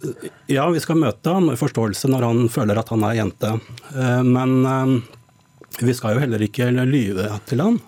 ja, 0.50 0.66
vi 0.74 0.82
skal 0.82 0.98
møte 0.98 1.36
ham 1.36 1.52
med 1.52 1.60
forståelse 1.60 2.10
når 2.10 2.26
han 2.26 2.50
føler 2.50 2.82
at 2.82 2.90
han 2.90 3.06
er 3.06 3.20
jente. 3.20 3.54
men 4.26 4.58
vi 5.80 5.94
skal 5.96 6.16
jo 6.16 6.22
heller 6.24 6.42
ikke 6.44 6.68
lyve 6.84 7.28
til 7.48 7.62
han 7.64 7.80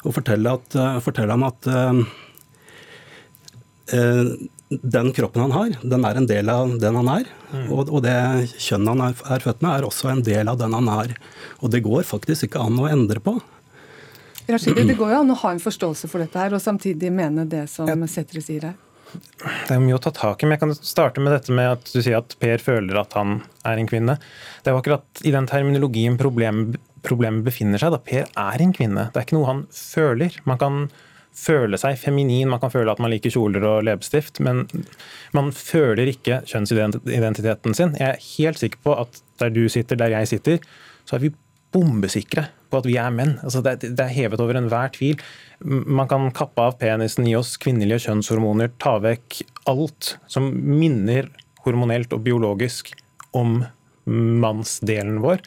og 0.00 0.14
fortelle, 0.16 0.54
at, 0.56 0.76
eh, 0.80 0.98
fortelle 1.04 1.34
ham 1.36 1.44
at 1.44 1.66
uh, 1.68 1.98
den 4.70 5.12
kroppen 5.12 5.42
han 5.42 5.52
har, 5.52 5.76
den 5.82 6.04
er 6.06 6.16
en 6.16 6.28
del 6.30 6.48
av 6.48 6.76
den 6.80 6.96
han 7.00 7.08
er. 7.10 7.30
Mm. 7.50 7.66
Og, 7.74 7.88
og, 7.90 8.02
det 8.06 8.16
kjønnet 8.54 8.92
han 8.94 9.02
er, 9.08 9.16
er, 9.34 9.44
født 9.44 9.64
med, 9.64 9.72
er 9.74 9.86
også 9.88 10.12
en 10.12 10.22
del 10.24 10.48
av 10.48 10.60
den 10.60 10.76
han 10.78 10.88
er. 10.94 11.16
Og 11.60 11.72
det 11.74 11.82
går 11.84 12.06
faktisk 12.08 12.46
ikke 12.48 12.62
an 12.62 12.78
å 12.80 12.86
endre 12.88 13.20
på. 13.24 13.34
Rashidi, 14.50 14.86
det 14.86 14.96
går 14.98 15.12
jo 15.12 15.18
an 15.24 15.34
å 15.34 15.40
ha 15.42 15.50
en 15.54 15.62
forståelse 15.62 16.08
for 16.10 16.22
dette 16.22 16.38
her, 16.38 16.54
og 16.54 16.62
samtidig 16.62 17.10
mene 17.14 17.44
det 17.50 17.66
som 17.70 18.06
Sætre 18.10 18.42
sier 18.42 18.70
her. 18.70 18.78
Det 19.10 19.74
er 19.74 19.82
mye 19.82 19.96
å 19.96 20.02
ta 20.02 20.12
tak 20.14 20.42
i, 20.42 20.46
men 20.46 20.54
jeg 20.54 20.62
kan 20.62 20.74
starte 20.76 21.22
med 21.22 21.34
dette 21.34 21.54
med 21.54 21.72
at 21.74 21.90
du 21.90 21.98
sier 21.98 22.20
at 22.20 22.36
Per 22.38 22.62
føler 22.62 22.98
at 23.00 23.14
han 23.18 23.40
er 23.66 23.80
en 23.80 23.90
kvinne. 23.90 24.16
Det 24.62 24.70
er 24.70 24.76
jo 24.76 24.82
akkurat 24.82 25.24
i 25.26 25.32
den 25.34 25.48
terminologien 25.50 26.18
problemet 26.20 26.78
problemet 27.06 27.46
befinner 27.46 27.80
seg. 27.80 27.94
da 27.94 28.00
Per 28.02 28.26
er 28.28 28.62
en 28.64 28.74
kvinne. 28.76 29.08
Det 29.10 29.20
er 29.20 29.28
ikke 29.28 29.38
noe 29.38 29.50
han 29.50 29.64
føler. 29.74 30.36
Man 30.48 30.60
kan 30.60 30.82
føle 31.36 31.78
seg 31.78 31.98
feminin, 32.00 32.50
man 32.50 32.60
kan 32.62 32.72
føle 32.72 32.90
at 32.92 33.00
man 33.02 33.12
liker 33.12 33.32
kjoler 33.32 33.64
og 33.66 33.84
leppestift, 33.86 34.40
men 34.44 34.64
man 35.36 35.52
føler 35.54 36.10
ikke 36.10 36.40
kjønnsidentiteten 36.48 37.76
sin. 37.76 37.94
Jeg 38.00 38.16
er 38.16 38.24
helt 38.36 38.62
sikker 38.62 38.82
på 38.84 38.96
at 39.04 39.22
der 39.40 39.52
du 39.54 39.62
sitter, 39.72 39.98
der 40.00 40.12
jeg 40.16 40.30
sitter, 40.32 40.58
så 41.06 41.16
er 41.16 41.24
vi 41.24 41.32
bombesikre 41.70 42.48
på 42.70 42.80
at 42.80 42.88
vi 42.88 42.96
er 42.98 43.12
menn. 43.14 43.36
Altså 43.46 43.62
det, 43.62 43.92
er 43.94 44.10
hevet 44.14 44.42
over 44.42 44.58
enhver 44.58 44.90
tvil. 44.94 45.20
Man 45.62 46.10
kan 46.10 46.32
kappe 46.34 46.66
av 46.66 46.78
penisen 46.82 47.28
i 47.30 47.36
oss 47.38 47.54
kvinnelige 47.62 48.08
kjønnshormoner, 48.08 48.72
ta 48.82 48.96
vekk 49.02 49.40
alt 49.70 50.16
som 50.30 50.50
minner 50.50 51.30
hormonelt 51.64 52.12
og 52.16 52.24
biologisk 52.26 52.90
om 53.36 53.60
mannsdelen 54.10 55.20
vår 55.22 55.44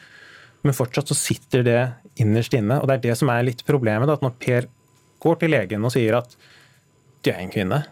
men 0.64 0.76
fortsatt 0.76 1.10
så 1.12 1.16
sitter 1.18 1.64
det 1.66 1.80
innerst 2.20 2.54
inne. 2.56 2.80
Og 2.80 2.88
det 2.88 2.96
er 2.96 3.04
det 3.10 3.18
som 3.20 3.30
er 3.32 3.44
litt 3.46 3.64
problemet. 3.68 4.10
at 4.10 4.24
Når 4.24 4.36
Per 4.40 4.68
går 5.22 5.40
til 5.40 5.52
legen 5.52 5.84
og 5.84 5.92
sier 5.92 6.18
at 6.18 6.36
du 7.24 7.30
er 7.32 7.40
en 7.40 7.52
kvinne, 7.52 7.84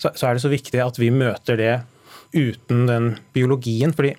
så, 0.00 0.12
er 0.12 0.36
det 0.36 0.44
så 0.44 0.52
viktig 0.52 0.80
at 0.80 0.96
vi 1.00 1.10
møter 1.12 1.58
det 1.60 1.74
uten 2.32 2.86
den 2.88 3.10
biologien. 3.34 3.92
fordi 3.92 4.14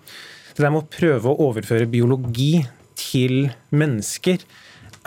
det 0.51 0.65
der 0.65 0.73
med 0.73 0.83
å 0.83 0.91
prøve 0.93 1.31
å 1.31 1.47
overføre 1.47 1.89
biologi 1.89 2.65
til 2.99 3.49
mennesker 3.71 4.43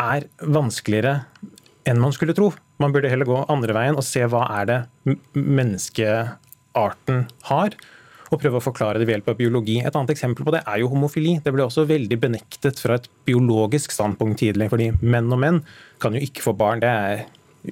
er 0.01 0.25
vanskeligere 0.41 1.25
enn 1.87 2.01
man 2.01 2.15
skulle 2.17 2.35
tro. 2.35 2.51
Man 2.83 2.95
burde 2.95 3.11
heller 3.13 3.29
gå 3.29 3.45
andre 3.53 3.77
veien 3.77 3.99
og 3.99 4.07
se 4.07 4.25
hva 4.27 4.47
er 4.57 4.65
det 4.71 4.79
menneskearten 5.37 7.27
har 7.51 7.77
og 8.35 8.43
prøve 8.43 8.61
å 8.61 8.65
forklare 8.65 9.01
det 9.01 9.07
ved 9.09 9.19
hjelp 9.19 9.31
av 9.33 9.39
biologi. 9.39 9.79
Et 9.81 9.95
annet 9.95 10.13
eksempel 10.15 10.47
på 10.47 10.53
det 10.55 10.65
er 10.67 10.83
jo 10.83 10.91
homofili. 10.93 11.39
Det 11.45 11.53
ble 11.55 11.65
også 11.67 11.87
veldig 11.89 12.19
benektet 12.21 12.83
fra 12.83 12.99
et 12.99 13.09
biologisk 13.27 13.95
standpunkt 13.95 14.41
tidlig, 14.43 14.69
fordi 14.73 14.91
menn 15.01 15.33
og 15.33 15.41
menn 15.43 15.63
kan 16.03 16.17
jo 16.17 16.23
ikke 16.25 16.45
få 16.49 16.57
barn. 16.59 16.83
Det 16.85 16.91
er 16.91 17.25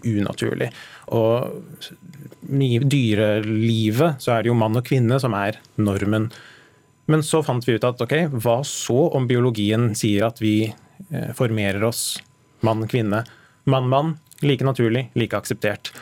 unaturlig. 0.09 0.71
Og 1.13 1.53
i 2.53 2.73
dyrelivet 2.81 4.23
så 4.23 4.37
er 4.37 4.43
det 4.43 4.53
jo 4.53 4.57
mann 4.59 4.79
og 4.79 4.87
kvinne 4.87 5.19
som 5.23 5.37
er 5.37 5.61
normen. 5.77 6.31
Men 7.11 7.25
så 7.27 7.43
fant 7.45 7.67
vi 7.67 7.77
ut 7.77 7.87
at 7.87 8.01
ok, 8.03 8.17
hva 8.41 8.61
så 8.67 9.09
om 9.17 9.27
biologien 9.29 9.91
sier 9.99 10.29
at 10.29 10.41
vi 10.43 10.57
eh, 10.71 11.31
formerer 11.37 11.83
oss 11.85 12.17
mann-kvinne? 12.65 13.25
Mann-mann, 13.69 14.17
like 14.43 14.67
naturlig, 14.67 15.09
like 15.19 15.37
akseptert. 15.39 15.93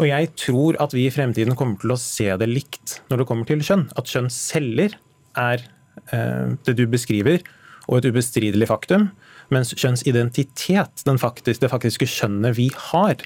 Og 0.00 0.08
jeg 0.08 0.30
tror 0.40 0.78
at 0.82 0.94
vi 0.96 1.06
i 1.06 1.12
fremtiden 1.14 1.54
kommer 1.58 1.78
til 1.80 1.94
å 1.94 2.00
se 2.00 2.26
det 2.40 2.48
likt 2.50 2.98
når 3.10 3.22
det 3.22 3.26
kommer 3.28 3.46
til 3.48 3.62
kjønn. 3.62 3.86
At 3.98 4.10
kjønnsceller 4.10 4.96
er 5.38 5.62
eh, 6.10 6.54
det 6.66 6.74
du 6.78 6.86
beskriver, 6.90 7.44
og 7.86 8.00
et 8.00 8.08
ubestridelig 8.10 8.70
faktum. 8.70 9.10
Mens 9.54 9.74
kjønnsidentitet, 9.76 11.04
faktisk, 11.20 11.60
det 11.62 11.70
faktiske 11.70 12.08
kjønnet 12.10 12.56
vi 12.58 12.70
har, 12.90 13.22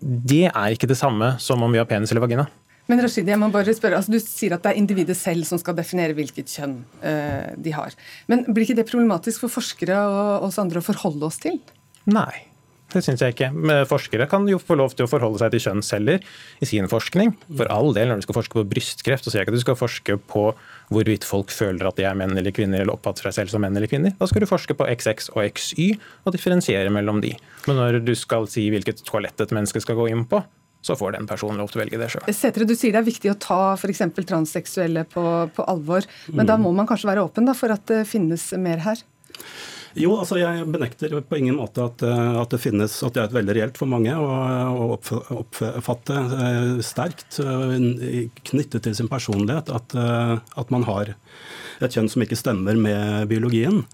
det 0.00 0.46
er 0.48 0.72
ikke 0.72 0.88
det 0.88 0.96
samme 1.00 1.34
som 1.42 1.62
om 1.64 1.74
vi 1.74 1.80
har 1.80 1.88
penis 1.90 2.14
eller 2.14 2.24
vagina. 2.24 2.46
Men 2.88 3.02
Rashidi, 3.04 3.28
jeg 3.34 3.40
må 3.40 3.50
bare 3.52 3.74
spørre, 3.76 3.98
altså 4.00 4.14
Du 4.14 4.20
sier 4.22 4.54
at 4.56 4.62
det 4.64 4.70
er 4.72 4.78
individet 4.80 5.16
selv 5.18 5.44
som 5.44 5.60
skal 5.60 5.76
definere 5.76 6.16
hvilket 6.16 6.48
kjønn 6.48 6.78
uh, 7.02 7.50
de 7.60 7.74
har. 7.76 7.92
Men 8.32 8.46
blir 8.48 8.64
ikke 8.64 8.78
det 8.78 8.88
problematisk 8.88 9.44
for 9.44 9.52
forskere 9.58 9.98
og 10.08 10.46
oss 10.48 10.56
andre 10.62 10.80
å 10.80 10.86
forholde 10.86 11.28
oss 11.28 11.36
til? 11.42 11.58
Nei. 12.08 12.46
Det 12.88 13.02
syns 13.04 13.20
jeg 13.20 13.34
ikke. 13.34 13.50
Men 13.52 13.82
forskere 13.88 14.26
kan 14.30 14.46
jo 14.48 14.56
få 14.62 14.78
lov 14.80 14.94
til 14.96 15.04
å 15.04 15.10
forholde 15.10 15.42
seg 15.42 15.52
til 15.52 15.64
kjønnsceller 15.66 16.24
i 16.64 16.68
sin 16.68 16.88
forskning. 16.88 17.34
For 17.50 17.68
all 17.72 17.92
del, 17.96 18.08
når 18.08 18.22
du 18.22 18.26
skal 18.28 18.38
forske 18.38 18.56
på 18.56 18.64
brystkreft, 18.70 19.26
så 19.26 19.32
sier 19.32 19.42
jeg 19.42 19.48
ikke 19.48 19.56
at 19.56 19.60
du 19.60 19.64
skal 19.66 19.78
forske 19.78 20.16
på 20.32 20.44
hvorvidt 20.94 21.26
folk 21.28 21.52
føler 21.52 21.84
at 21.90 21.98
de 22.00 22.06
er 22.08 22.16
menn 22.16 22.32
eller 22.32 22.54
kvinner, 22.56 22.80
eller 22.80 22.96
oppfatter 22.96 23.28
seg 23.28 23.42
selv 23.42 23.52
som 23.52 23.64
menn 23.64 23.76
eller 23.76 23.90
kvinner. 23.90 24.16
Da 24.16 24.28
skal 24.30 24.44
du 24.44 24.48
forske 24.48 24.76
på 24.78 24.88
XX 24.88 25.28
og 25.34 25.42
XY 25.44 25.88
og 26.24 26.32
differensiere 26.32 26.92
mellom 26.94 27.20
de. 27.24 27.34
Men 27.68 27.82
når 27.82 28.00
du 28.06 28.14
skal 28.16 28.48
si 28.48 28.70
hvilket 28.72 29.04
toalett 29.04 29.44
et 29.44 29.52
menneske 29.52 29.84
skal 29.84 29.98
gå 30.00 30.08
inn 30.14 30.24
på, 30.30 30.40
så 30.80 30.96
får 30.96 31.16
den 31.18 31.26
personen 31.28 31.58
lov 31.60 31.68
til 31.72 31.80
å 31.80 31.84
velge 31.84 31.98
det 32.00 32.08
sjøl. 32.12 32.28
Setre, 32.32 32.64
du 32.64 32.74
sier 32.78 32.94
det 32.94 33.02
er 33.02 33.08
viktig 33.08 33.32
å 33.32 33.38
ta 33.42 33.62
f.eks. 33.74 34.04
transseksuelle 34.16 35.04
på, 35.10 35.24
på, 35.54 35.66
alvor, 35.68 36.06
men 36.32 36.48
da 36.48 36.56
må 36.60 36.72
man 36.72 36.88
kanskje 36.88 37.10
være 37.10 37.26
åpen 37.26 37.48
da, 37.48 37.56
for 37.58 37.74
at 37.74 37.84
det 37.90 38.04
finnes 38.08 38.46
mer 38.56 38.84
her? 38.86 39.02
Jo, 39.96 40.12
altså 40.18 40.36
jeg 40.36 40.66
benekter 40.68 41.14
på 41.24 41.38
ingen 41.38 41.56
måte 41.56 41.86
at, 41.88 42.02
eh, 42.04 42.34
at, 42.40 42.50
det 42.52 42.60
finnes, 42.60 42.96
at 43.06 43.14
det 43.14 43.22
er 43.22 43.30
et 43.30 43.36
veldig 43.38 43.54
reelt 43.56 43.78
for 43.80 43.90
mange 43.90 44.12
å 44.12 44.90
oppfatte 44.98 46.18
eh, 46.18 46.74
sterkt 46.84 47.38
eh, 47.40 48.28
knyttet 48.50 48.84
til 48.84 48.96
sin 48.98 49.08
personlighet 49.10 49.72
at, 49.72 49.96
at, 49.96 50.74
man 50.74 50.84
har 50.88 51.14
et 51.80 51.94
kjønn 51.94 52.10
som 52.12 52.24
ikke 52.24 52.38
stemmer 52.38 52.76
med 52.78 53.28
biologien. 53.30 53.84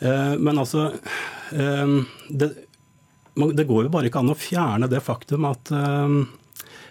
Men 0.00 0.60
altså 0.60 0.90
det, 1.50 2.48
det 2.52 3.66
går 3.68 3.86
jo 3.86 3.92
bare 3.92 4.10
ikke 4.10 4.20
an 4.20 4.32
å 4.34 4.36
fjerne 4.38 4.88
det 4.92 5.00
faktum 5.04 5.46
at 5.48 5.72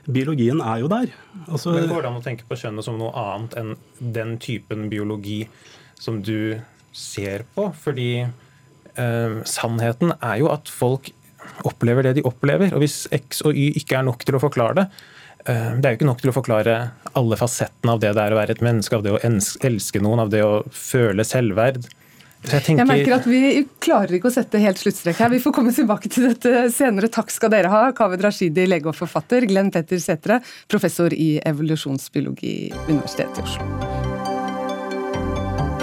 biologien 0.10 0.62
er 0.62 0.82
jo 0.82 0.90
der. 0.92 1.14
Altså, 1.46 1.76
Men 1.78 1.90
Går 1.92 2.06
det 2.06 2.12
an 2.12 2.20
å 2.20 2.26
tenke 2.26 2.48
på 2.50 2.58
kjønnet 2.60 2.88
som 2.88 2.98
noe 3.00 3.14
annet 3.20 3.58
enn 3.62 3.76
den 4.18 4.36
typen 4.42 4.90
biologi 4.92 5.44
som 6.02 6.20
du 6.26 6.58
ser 6.96 7.46
på? 7.56 7.70
Fordi 7.84 8.10
eh, 8.24 9.38
sannheten 9.50 10.16
er 10.20 10.40
jo 10.42 10.50
at 10.54 10.72
folk 10.72 11.12
opplever 11.68 12.08
det 12.08 12.18
de 12.20 12.26
opplever. 12.28 12.74
Og 12.74 12.84
hvis 12.84 13.06
X 13.14 13.44
og 13.46 13.58
Y 13.58 13.76
ikke 13.82 14.00
er 14.00 14.08
nok 14.08 14.26
til 14.26 14.38
å 14.38 14.44
forklare 14.44 14.80
det, 14.80 14.88
eh, 15.50 15.76
det 15.76 15.90
er 15.90 15.94
jo 15.94 16.00
ikke 16.02 16.10
nok 16.12 16.24
til 16.24 16.32
å 16.34 16.38
forklare 16.40 16.80
alle 17.16 17.40
fasettene 17.40 17.96
av 17.96 18.02
det 18.04 18.16
det 18.16 18.24
er 18.24 18.36
å 18.36 18.40
være 18.40 18.58
et 18.58 18.66
menneske, 18.66 18.98
av 18.98 19.06
det 19.06 19.14
å 19.16 19.22
elske 19.22 20.02
noen, 20.04 20.26
av 20.26 20.34
det 20.34 20.44
å 20.46 20.64
føle 20.72 21.28
selvverd. 21.28 21.86
Jeg, 22.46 22.62
tenker... 22.62 22.84
jeg, 22.84 22.90
merker 22.90 23.16
at 23.16 23.26
Vi 23.26 23.64
klarer 23.82 24.18
ikke 24.18 24.30
å 24.30 24.36
sette 24.36 24.62
helt 24.62 24.78
sluttstrek 24.78 25.18
her. 25.24 25.32
Vi 25.34 25.42
får 25.42 25.56
komme 25.56 25.74
tilbake 25.74 26.12
til 26.14 26.30
dette 26.30 26.68
senere. 26.76 27.10
Takk 27.10 27.34
skal 27.34 27.54
dere 27.54 27.74
ha, 27.74 27.88
Kaved 27.98 28.22
Rashidi, 28.26 28.68
lege 28.70 28.92
og 28.92 28.98
forfatter, 28.98 29.48
Glenn 29.50 29.74
Petter 29.74 30.02
Sætre, 30.04 30.42
professor 30.72 31.14
i 31.16 31.36
evolusjonsbiologi, 31.42 32.58
Universitetet 32.86 33.42
i 33.42 33.48
Oslo. 33.50 34.05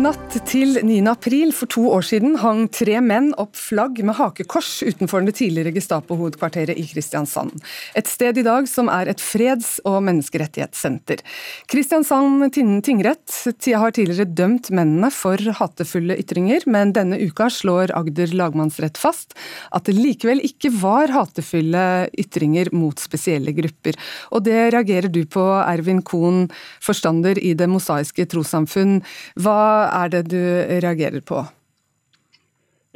Natt 0.00 0.32
til 0.48 0.78
9. 0.80 0.94
april 1.10 1.50
for 1.52 1.68
to 1.68 1.82
år 1.92 2.04
siden 2.06 2.38
hang 2.40 2.62
tre 2.72 2.94
menn 3.04 3.34
opp 3.42 3.58
flagg 3.58 3.98
med 4.00 4.16
hakekors 4.16 4.78
utenfor 4.86 5.26
det 5.26 5.34
tidligere 5.36 5.74
Gestapo-hovedkvarteret 5.74 6.78
i 6.80 6.86
Kristiansand. 6.88 7.58
Et 7.98 8.08
sted 8.08 8.38
i 8.40 8.44
dag 8.46 8.64
som 8.70 8.88
er 8.88 9.10
et 9.12 9.20
freds- 9.20 9.74
og 9.84 9.98
menneskerettighetssenter. 10.06 11.20
Kristiansand 11.68 12.46
tingrett 12.86 13.34
har 13.76 13.92
tidligere 13.92 14.24
dømt 14.24 14.70
mennene 14.72 15.10
for 15.12 15.36
hatefulle 15.58 16.16
ytringer, 16.22 16.64
men 16.64 16.94
denne 16.96 17.20
uka 17.20 17.50
slår 17.52 17.92
Agder 17.98 18.32
lagmannsrett 18.32 18.96
fast 18.96 19.36
at 19.68 19.84
det 19.84 19.98
likevel 19.98 20.40
ikke 20.48 20.72
var 20.80 21.12
hatefulle 21.12 22.08
ytringer 22.16 22.72
mot 22.72 22.96
spesielle 22.96 23.52
grupper. 23.52 24.00
Og 24.32 24.48
det 24.48 24.70
reagerer 24.78 25.12
du 25.12 25.26
på, 25.28 25.44
Ervin 25.60 26.00
Kohn, 26.00 26.46
forstander 26.80 27.36
i 27.36 27.52
Det 27.52 27.68
mosaiske 27.68 28.30
trossamfunn. 28.32 29.02
Hva 29.36 29.89
er 29.92 30.12
det 30.12 30.26
du 30.30 30.40
reagerer 30.82 31.24
på? 31.24 31.44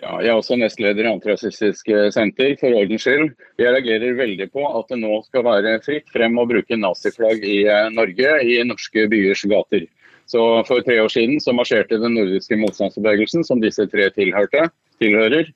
Ja, 0.02 0.18
jeg 0.20 0.32
er 0.32 0.36
også 0.36 0.56
nestleder 0.58 1.06
i 1.06 1.10
Antirasistisk 1.14 1.88
senter, 2.12 2.56
for 2.60 2.74
ordens 2.76 3.04
skyld. 3.06 3.30
Jeg 3.62 3.72
reagerer 3.76 4.16
veldig 4.18 4.48
på 4.52 4.64
at 4.66 4.90
det 4.90 4.98
nå 5.00 5.20
skal 5.24 5.46
være 5.46 5.78
fritt 5.84 6.10
frem 6.12 6.34
å 6.36 6.44
bruke 6.50 6.76
naziflagg 6.76 7.44
i 7.46 7.60
eh, 7.70 7.92
Norge, 7.94 8.32
i 8.42 8.58
norske 8.66 9.06
byers 9.12 9.44
gater. 9.48 9.86
Så 10.28 10.40
For 10.68 10.84
tre 10.84 10.98
år 11.00 11.12
siden 11.12 11.38
så 11.40 11.54
marsjerte 11.56 12.00
den 12.00 12.16
nordiske 12.18 12.58
motstandsbevegelsen, 12.58 13.44
som 13.46 13.62
disse 13.62 13.86
tre 13.92 14.08
tilhørte, 14.16 14.66
tilhører, 15.00 15.48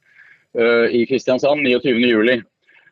eh, 0.55 0.86
i 0.97 1.03
Kristiansand 1.11 1.66
29.07. 1.66 2.47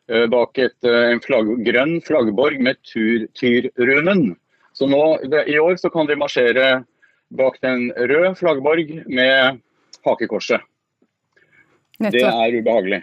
Eh, 0.07 0.27
bak 0.33 0.61
et, 0.61 0.77
en 0.83 1.23
flagg, 1.23 1.49
grønn 1.65 1.97
flaggborg 2.05 2.59
med 2.59 2.77
Tyrrunen. 2.85 4.35
Så 4.77 4.85
nå, 4.91 5.01
I 5.25 5.57
år 5.57 5.79
så 5.81 5.89
kan 5.89 6.05
de 6.05 6.19
marsjere 6.19 6.83
bak 7.29 7.59
den 7.63 7.89
røde 7.91 8.33
flaggborg 8.39 8.93
med 9.07 9.61
hakekorset. 10.05 10.63
Det 11.97 12.21
er 12.21 12.57
ubehagelig. 12.59 13.01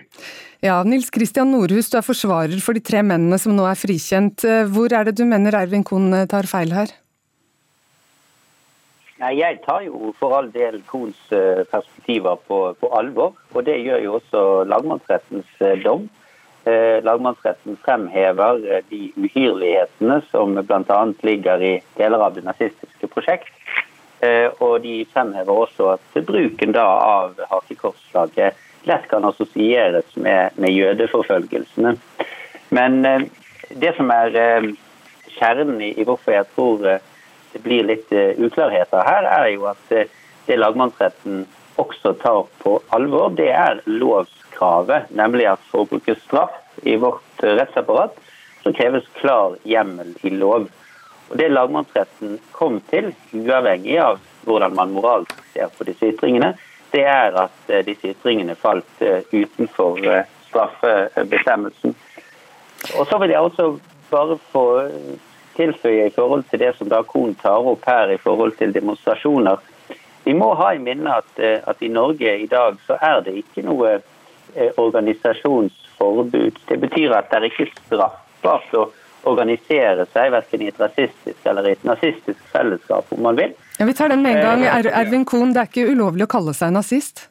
Ja, 0.62 0.78
Nils 0.86 1.10
Kristian 1.12 1.50
Nordhus, 1.50 1.90
du 1.90 1.98
er 1.98 2.06
forsvarer 2.06 2.60
for 2.62 2.76
de 2.76 2.80
tre 2.80 3.02
mennene 3.04 3.36
som 3.42 3.52
nå 3.56 3.66
er 3.68 3.76
frikjent. 3.76 4.46
Hvor 4.70 4.94
er 4.94 5.08
det 5.08 5.18
du 5.18 5.26
mener 5.28 5.56
Ervin 5.58 5.84
Kohn 5.84 6.14
tar 6.30 6.48
feil 6.48 6.72
her? 6.72 6.94
Nei, 9.24 9.38
Jeg 9.38 9.60
tar 9.62 9.84
jo 9.86 10.10
for 10.18 10.34
all 10.36 10.50
del 10.52 10.80
Kohns 10.88 11.18
eh, 11.32 11.62
perspektiver 11.70 12.40
på, 12.48 12.58
på, 12.80 12.90
alvor. 12.98 13.32
Og 13.54 13.64
det 13.64 13.78
gjør 13.80 14.02
jo 14.02 14.18
også 14.18 14.42
lagmannsrettens 14.68 15.48
eh, 15.62 15.78
dom. 15.84 16.08
Eh, 16.66 16.98
lagmannsretten 17.04 17.78
fremhever 17.84 18.82
de 18.90 19.00
uhyrlighetene 19.16 20.18
som 20.32 20.56
bl.a. 20.58 21.00
ligger 21.22 21.62
i 21.62 21.74
deler 21.96 22.26
av 22.26 22.34
det 22.34 22.44
nazistiske 22.44 23.10
prosjekt. 23.12 23.52
Eh, 24.20 24.50
og 24.62 24.82
de 24.84 25.02
fremhever 25.12 25.64
også 25.64 25.94
at 25.96 26.20
bruken 26.26 26.76
av 26.78 27.40
hakekorsflagget 27.50 28.60
lett 28.88 29.08
kan 29.10 29.24
assosieres 29.26 30.16
med, 30.16 30.54
med 30.60 30.72
jødeforfølgelsene. 30.72 31.96
Men 32.76 33.04
eh, 33.08 33.26
det 33.82 33.94
som 33.96 34.12
er 34.14 34.38
eh, 34.38 34.70
kjernen 35.38 35.82
i 35.82 36.06
hvorfor 36.06 36.36
jeg 36.36 36.48
tror 36.54 36.84
det 36.84 37.62
blir 37.64 37.86
litt 37.86 38.10
uklarheter 38.10 39.04
her, 39.06 39.26
er 39.30 39.48
jo 39.52 39.68
at 39.70 39.92
det 40.46 40.56
lagmannsretten 40.58 41.44
også 41.78 42.14
tar 42.22 42.46
på 42.62 42.76
alvor, 42.94 43.30
det 43.34 43.50
er 43.54 43.78
lovskravet. 43.86 45.10
Nemlig 45.14 45.46
at 45.52 45.62
for 45.70 45.84
å 45.84 45.90
bruke 45.90 46.16
straff 46.24 46.54
i 46.82 46.96
vårt 46.98 47.44
rettsapparat, 47.46 48.18
så 48.62 48.72
kreves 48.74 49.06
klar 49.20 49.54
hjemmel 49.62 50.14
i 50.26 50.34
lov. 50.34 50.66
Og 51.30 51.36
Det 51.38 51.48
lagmannsretten 51.48 52.38
kom 52.52 52.80
til, 52.90 53.12
uavhengig 53.32 53.98
av 54.00 54.20
hvordan 54.44 54.74
man 54.76 54.92
moralsk 54.92 55.34
ser 55.54 55.72
på 55.76 55.86
disse 55.88 56.12
ytringene, 56.12 56.54
det 56.94 57.04
er 57.10 57.34
at 57.46 57.70
eh, 57.72 57.84
disse 57.86 58.12
ytringene 58.12 58.54
falt 58.54 59.02
eh, 59.02 59.24
utenfor 59.32 59.98
eh, 60.06 60.28
straffebestemmelsen. 60.48 61.94
Og 62.98 63.06
Så 63.08 63.18
vil 63.18 63.32
jeg 63.32 63.40
også 63.40 63.78
bare 64.10 64.38
få 64.52 64.64
tilføye 65.56 66.06
i 66.06 66.14
forhold 66.14 66.44
til 66.50 66.60
det 66.60 66.74
som 66.76 66.90
da 66.90 67.00
Kohn 67.02 67.34
tar 67.40 67.66
opp 67.66 67.86
her 67.88 68.12
i 68.12 68.20
forhold 68.20 68.52
til 68.58 68.74
demonstrasjoner. 68.74 69.56
Vi 70.24 70.34
må 70.36 70.52
ha 70.58 70.72
i 70.74 70.82
minne 70.82 71.16
at, 71.18 71.40
at 71.40 71.82
i 71.82 71.88
Norge 71.88 72.36
i 72.38 72.46
dag 72.46 72.76
så 72.86 72.98
er 73.00 73.20
det 73.24 73.34
ikke 73.40 73.64
noe 73.64 73.96
organisasjonsforbud. 74.80 76.60
Det 76.68 76.78
betyr 76.80 77.14
at 77.16 77.30
det 77.30 77.40
er 77.40 77.48
ikke 77.48 77.70
straffbart 77.72 78.76
å 78.78 78.86
organisere 79.30 80.06
seg 80.12 80.32
verken 80.34 80.64
i 80.64 80.70
et 80.70 80.80
rasistisk 80.80 81.46
eller 81.50 81.68
i 81.68 81.76
et 81.76 81.86
nazistisk 81.86 82.40
fellesskap, 82.52 83.12
om 83.14 83.24
man 83.26 83.38
vil. 83.38 83.54
Ja, 83.78 83.86
vi 83.88 83.94
tar 83.96 84.12
den 84.12 84.22
med 84.24 84.38
en 84.38 84.44
gang. 84.44 84.66
Er, 84.70 84.90
Ervin 85.02 85.24
Kohn, 85.28 85.54
det 85.54 85.64
er 85.64 85.70
ikke 85.70 85.88
ulovlig 85.92 86.28
å 86.28 86.32
kalle 86.36 86.54
seg 86.56 86.74
nazist? 86.74 87.28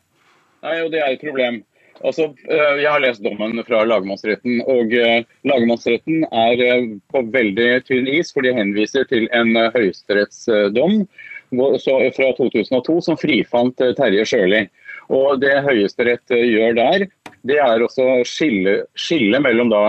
Nei, 0.63 0.79
og 0.83 0.91
det 0.93 1.03
er 1.03 1.15
et 1.15 1.23
problem. 1.23 1.61
Altså, 2.03 2.33
eh, 2.49 2.79
jeg 2.81 2.89
har 2.89 3.03
lest 3.03 3.23
dommen 3.23 3.61
fra 3.67 3.83
lagmannsretten, 3.87 4.63
og 4.67 4.93
eh, 4.97 5.23
lagmannsretten 5.47 6.25
er 6.27 6.63
eh, 6.65 6.87
på 7.13 7.21
veldig 7.31 7.69
tynn 7.87 8.09
is, 8.11 8.33
for 8.33 8.43
de 8.43 8.55
henviser 8.57 9.07
til 9.11 9.29
en 9.35 9.55
høyesterettsdom 9.75 11.03
fra 11.53 12.29
2002 12.39 12.95
som 13.05 13.19
frifant 13.19 13.83
Terje 13.99 14.25
Sjøli. 14.25 14.63
Og 15.13 15.37
Det 15.43 15.53
Høyesterett 15.67 16.31
gjør 16.33 16.73
der, 16.79 17.05
det 17.45 17.59
er 17.61 17.83
også 17.83 18.23
skille, 18.25 18.79
skille 18.97 19.37
mellom 19.43 19.69
da 19.69 19.83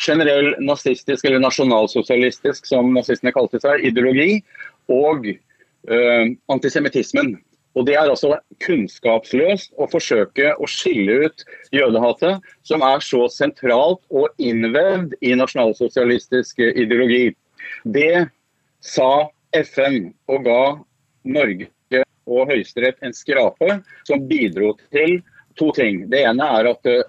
generell 0.00 0.54
nazistisk 0.62 1.24
eller 1.24 1.42
nasjonalsosialistisk, 1.44 2.66
som 2.66 2.92
nazistene 2.94 3.32
kalte 3.34 3.60
seg, 3.62 3.84
ideologi, 3.86 4.40
og 4.92 5.28
uh, 5.30 6.24
antisemittismen. 6.52 7.36
Og 7.74 7.86
Det 7.88 7.96
er 7.98 8.06
altså 8.06 8.36
kunnskapsløst 8.62 9.72
å 9.82 9.88
forsøke 9.90 10.52
å 10.62 10.66
skille 10.70 11.26
ut 11.26 11.44
jødehatet, 11.74 12.42
som 12.62 12.84
er 12.86 13.02
så 13.02 13.24
sentralt 13.32 14.02
og 14.14 14.30
innvevd 14.38 15.16
i 15.26 15.34
nasjonalsosialistisk 15.38 16.62
ideologi. 16.62 17.32
Det 17.82 18.28
sa 18.84 19.26
FN 19.58 20.12
og 20.30 20.46
ga 20.46 20.62
Norge 21.24 21.70
og 22.30 22.48
Høyesterett 22.48 23.02
en 23.04 23.14
skrape 23.16 23.80
som 24.06 24.22
bidro 24.28 24.74
til 24.94 25.18
to 25.58 25.70
ting. 25.76 26.04
Det 26.10 26.24
ene 26.28 26.46
er 26.58 26.70
at 26.70 26.88
eh, 26.90 27.04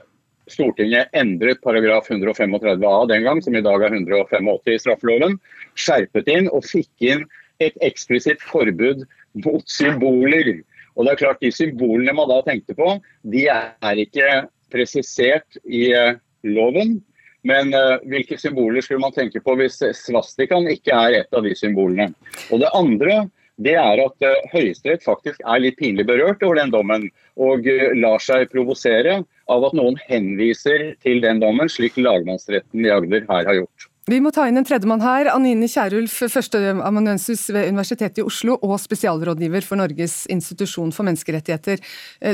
Stortinget 0.51 1.13
endret 1.17 1.61
paragraf 1.63 2.09
135 2.11 2.85
a 2.85 3.05
den 3.09 3.25
gang, 3.25 3.41
som 3.41 3.55
i 3.55 3.63
dag 3.65 3.81
er 3.81 3.95
185 3.95 4.73
i 4.73 4.77
straffeloven. 4.83 5.39
Skjerpet 5.73 6.29
inn 6.31 6.49
og 6.51 6.67
fikk 6.67 7.07
inn 7.07 7.25
et 7.63 7.77
eksplisitt 7.85 8.43
forbud 8.45 9.05
mot 9.45 9.65
symboler. 9.69 10.59
Og 10.95 11.05
det 11.05 11.15
er 11.15 11.21
klart 11.23 11.41
De 11.43 11.51
symbolene 11.51 12.13
man 12.15 12.29
da 12.31 12.41
tenkte 12.45 12.75
på, 12.77 12.95
de 13.23 13.47
er 13.51 14.03
ikke 14.05 14.45
presisert 14.71 15.59
i 15.65 15.89
eh, 15.95 16.15
loven. 16.47 16.99
Men 17.45 17.69
uh, 17.77 18.01
hvilke 18.09 18.39
symboler 18.41 18.81
skulle 18.81 19.03
man 19.03 19.13
tenke 19.13 19.37
på 19.45 19.53
hvis 19.59 19.77
svastikaen 19.99 20.65
ikke 20.71 20.95
er 20.97 21.19
et 21.19 21.35
av 21.35 21.45
de 21.45 21.51
symbolene? 21.53 22.09
Og 22.49 22.63
Det 22.63 22.71
andre 22.73 23.19
det 23.61 23.75
er 23.79 24.01
at 24.03 24.25
uh, 24.27 24.47
Høyesterett 24.51 25.03
faktisk 25.05 25.41
er 25.47 25.63
litt 25.63 25.77
pinlig 25.79 26.05
berørt 26.09 26.43
over 26.43 26.59
den 26.59 26.73
dommen, 26.73 27.07
og 27.39 27.67
uh, 27.67 27.89
lar 27.95 28.23
seg 28.23 28.49
provosere 28.51 29.21
av 29.51 29.67
at 29.67 29.75
noen 29.77 29.99
henviser 30.09 30.93
til 31.05 31.21
den 31.23 31.39
dommen, 31.43 31.71
slik 31.71 31.99
lagmannsretten 32.01 32.83
i 32.85 32.91
Agder 32.91 33.27
her 33.29 33.47
har 33.47 33.61
gjort. 33.61 33.87
Vi 34.05 34.19
må 34.21 34.29
ta 34.29 34.43
inn 34.45 34.59
en 34.59 34.67
tredjemann 34.67 35.01
her. 35.01 35.31
Anine 35.31 35.65
Kierulf, 35.71 36.19
førsteamanuensis 36.29 37.47
ved 37.55 37.71
Universitetet 37.71 38.21
i 38.21 38.27
Oslo 38.27 38.59
og 38.59 38.75
spesialrådgiver 38.83 39.65
for 39.65 39.81
Norges 39.81 40.27
institusjon 40.29 40.93
for 40.93 41.07
menneskerettigheter. 41.09 41.81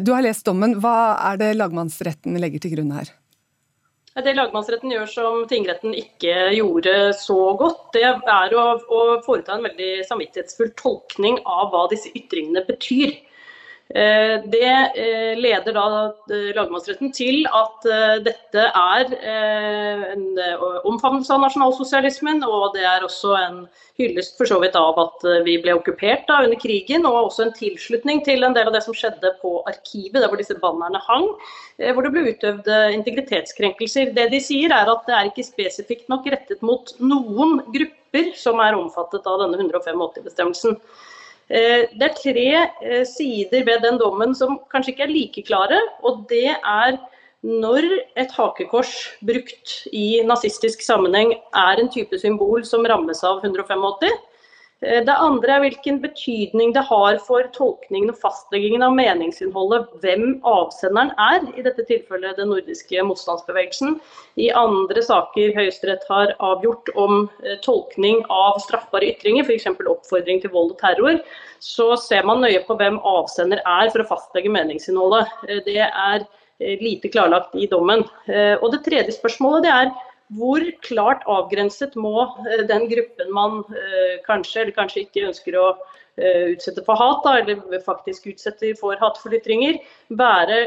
Du 0.04 0.12
har 0.12 0.28
lest 0.28 0.44
dommen. 0.50 0.76
Hva 0.84 1.16
er 1.32 1.40
det 1.40 1.54
lagmannsretten 1.62 2.36
legger 2.44 2.66
til 2.66 2.76
grunn 2.76 2.92
her? 2.98 3.16
Det 4.12 4.34
lagmannsretten 4.36 4.92
gjør 4.92 5.06
som 5.08 5.36
tingretten 5.48 5.94
ikke 5.96 6.34
gjorde 6.58 6.96
så 7.16 7.38
godt, 7.60 7.94
det 7.96 8.04
er 8.04 8.56
å, 8.60 8.66
å 8.84 9.04
foreta 9.24 9.56
en 9.56 9.64
veldig 9.70 9.92
samvittighetsfull 10.10 10.74
tolkning 10.82 11.40
av 11.48 11.70
hva 11.72 11.86
disse 11.94 12.12
ytringene 12.12 12.66
betyr. 12.68 13.14
Eh, 13.92 14.38
det 14.48 14.92
eh, 14.96 15.34
leder 15.36 15.76
da 15.76 15.86
eh, 16.32 16.52
lagmannsretten 16.56 17.10
til 17.12 17.44
at 17.52 17.88
dette 18.24 18.64
er 18.64 19.10
en 20.14 20.24
omfavnelse 20.88 21.34
av 21.36 21.42
nasjonalsosialismen, 21.44 22.44
og 22.48 22.78
det 22.78 22.86
er 22.88 23.04
også 23.04 23.34
en 23.40 23.58
hyllest 24.00 24.38
for 24.40 24.48
så 24.48 24.62
vidt 24.62 24.78
av 24.80 25.00
at 25.02 25.26
vi 25.46 25.58
ble 25.62 25.76
okkupert 25.76 26.24
da 26.30 26.40
under 26.46 26.60
krigen, 26.62 27.06
og 27.10 27.28
også 27.28 27.48
en 27.48 27.54
tilslutning 27.58 28.24
til 28.26 28.48
en 28.48 28.56
del 28.56 28.70
av 28.70 28.78
det 28.78 28.84
som 28.86 28.96
skjedde 28.96 29.34
på 29.42 29.58
Arkivet, 29.70 30.22
der 30.22 30.30
hvor 30.32 30.40
disse 30.40 30.58
bannerne 30.62 31.02
hang, 31.10 31.28
hvor 31.82 32.06
det 32.06 32.14
ble 32.16 32.26
utøvd 32.32 32.72
integritetskrenkelser. 32.96 34.16
Det 34.16 34.30
de 34.32 34.42
sier 34.44 34.74
er 34.76 34.90
at 34.94 35.08
det 35.10 35.18
er 35.18 35.32
ikke 35.32 35.50
spesifikt 35.50 36.10
nok 36.12 36.30
rettet 36.32 36.64
mot 36.66 36.96
noen 37.04 37.60
grupper 37.74 38.34
som 38.40 38.62
er 38.64 38.78
omfattet 38.80 39.28
av 39.28 39.44
denne 39.44 39.60
185-bestemmelsen. 39.60 40.80
Eh, 41.52 41.90
det 42.00 42.08
er 42.08 42.16
tre 42.16 42.48
eh, 42.88 43.06
sider 43.08 43.66
ved 43.68 43.84
den 43.84 44.00
dommen 44.00 44.36
som 44.38 44.60
kanskje 44.72 44.94
ikke 44.94 45.08
er 45.08 45.16
like 45.16 45.44
klare. 45.48 45.80
og 46.04 46.26
det 46.30 46.56
er 46.56 47.00
når 47.44 47.88
et 48.22 48.32
hakekors 48.38 48.92
brukt 49.26 49.88
i 49.92 50.22
nazistisk 50.24 50.82
sammenheng 50.86 51.34
er 51.58 51.82
en 51.82 51.90
type 51.90 52.18
symbol 52.22 52.64
som 52.64 52.86
rammes 52.86 53.24
av 53.26 53.42
185, 53.44 54.06
Eh, 54.06 54.31
det 54.82 55.14
andre 55.14 55.54
er 55.54 55.62
hvilken 55.62 56.00
betydning 56.02 56.72
det 56.74 56.82
har 56.88 57.20
for 57.22 57.46
tolkningen 57.54 58.10
og 58.10 58.18
fastleggingen 58.18 58.82
av 58.82 58.96
meningsinnholdet 58.98 59.92
hvem 60.02 60.40
avsenderen 60.48 61.12
er, 61.22 61.46
i 61.54 61.62
dette 61.62 61.86
tilfellet 61.86 62.40
den 62.40 62.50
nordiske 62.50 63.04
motstandsbevegelsen. 63.06 64.00
I 64.42 64.50
andre 64.58 65.04
saker 65.06 65.54
Høyesterett 65.54 66.08
har 66.10 66.34
avgjort 66.42 66.90
om 66.98 67.28
eh, 67.46 67.60
tolkning 67.62 68.24
av 68.34 68.58
straffbare 68.66 69.14
ytringer, 69.14 69.46
f.eks. 69.46 69.70
oppfordring 69.70 70.42
til 70.42 70.56
vold 70.56 70.74
og 70.74 70.82
terror, 70.82 71.22
så 71.62 71.92
ser 72.02 72.26
man 72.26 72.42
nøye 72.42 72.66
på 72.66 72.80
hvem 72.80 72.98
avsender 73.06 73.62
er 73.62 73.94
for 73.94 74.02
å 74.02 74.12
fastlegge 74.16 74.50
meningsinnholdet. 74.50 75.30
Eh, 75.46 75.62
det 75.68 75.82
er 75.86 76.26
lite 76.82 77.10
klarlagt 77.10 77.56
i 77.58 77.66
dommen. 77.66 78.04
Og 78.62 78.68
Det 78.70 78.84
tredje 78.86 79.16
spørsmålet 79.16 79.64
det 79.66 79.72
er 79.74 79.88
hvor 80.38 80.64
klart 80.86 81.24
avgrenset 81.30 81.96
må 82.00 82.14
eh, 82.48 82.64
den 82.70 82.88
gruppen 82.92 83.32
man 83.36 83.62
eh, 83.76 84.20
kanskje 84.28 84.64
eller 84.64 84.76
kanskje 84.76 85.04
ikke 85.04 85.26
ønsker 85.28 85.58
å 85.60 85.66
eh, 85.74 86.52
utsette 86.54 86.84
for 86.88 87.00
hat, 87.00 87.28
eller 87.34 87.84
faktisk 87.86 88.30
utsetter 88.32 88.76
for 88.80 89.00
hatefulle 89.02 89.42
ytringer, 89.42 89.80
være 90.16 90.60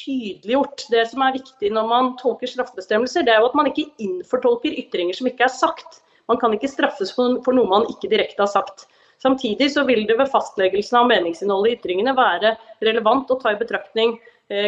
tydeliggjort. 0.00 0.86
Det 0.92 1.06
som 1.12 1.26
er 1.26 1.38
viktig 1.38 1.72
når 1.74 1.90
man 1.90 2.14
tolker 2.20 2.50
straffebestemmelser, 2.50 3.26
det 3.26 3.34
er 3.34 3.44
jo 3.44 3.50
at 3.50 3.58
man 3.58 3.70
ikke 3.70 3.90
innfortolker 4.02 4.78
ytringer 4.84 5.18
som 5.18 5.30
ikke 5.30 5.46
er 5.46 5.54
sagt. 5.54 6.02
Man 6.30 6.38
kan 6.42 6.54
ikke 6.54 6.70
straffes 6.70 7.12
for 7.14 7.54
noe 7.54 7.70
man 7.70 7.86
ikke 7.90 8.10
direkte 8.10 8.42
har 8.42 8.50
sagt. 8.50 8.88
Samtidig 9.20 9.66
så 9.74 9.82
vil 9.84 10.06
det 10.08 10.16
ved 10.16 10.30
fastleggelsen 10.32 10.96
av 10.96 11.08
meningsinnholdet 11.10 11.74
i 11.74 11.76
ytringene 11.76 12.14
være 12.16 12.54
relevant 12.86 13.28
å 13.30 13.36
ta 13.42 13.52
i 13.52 13.58
betraktning 13.60 14.14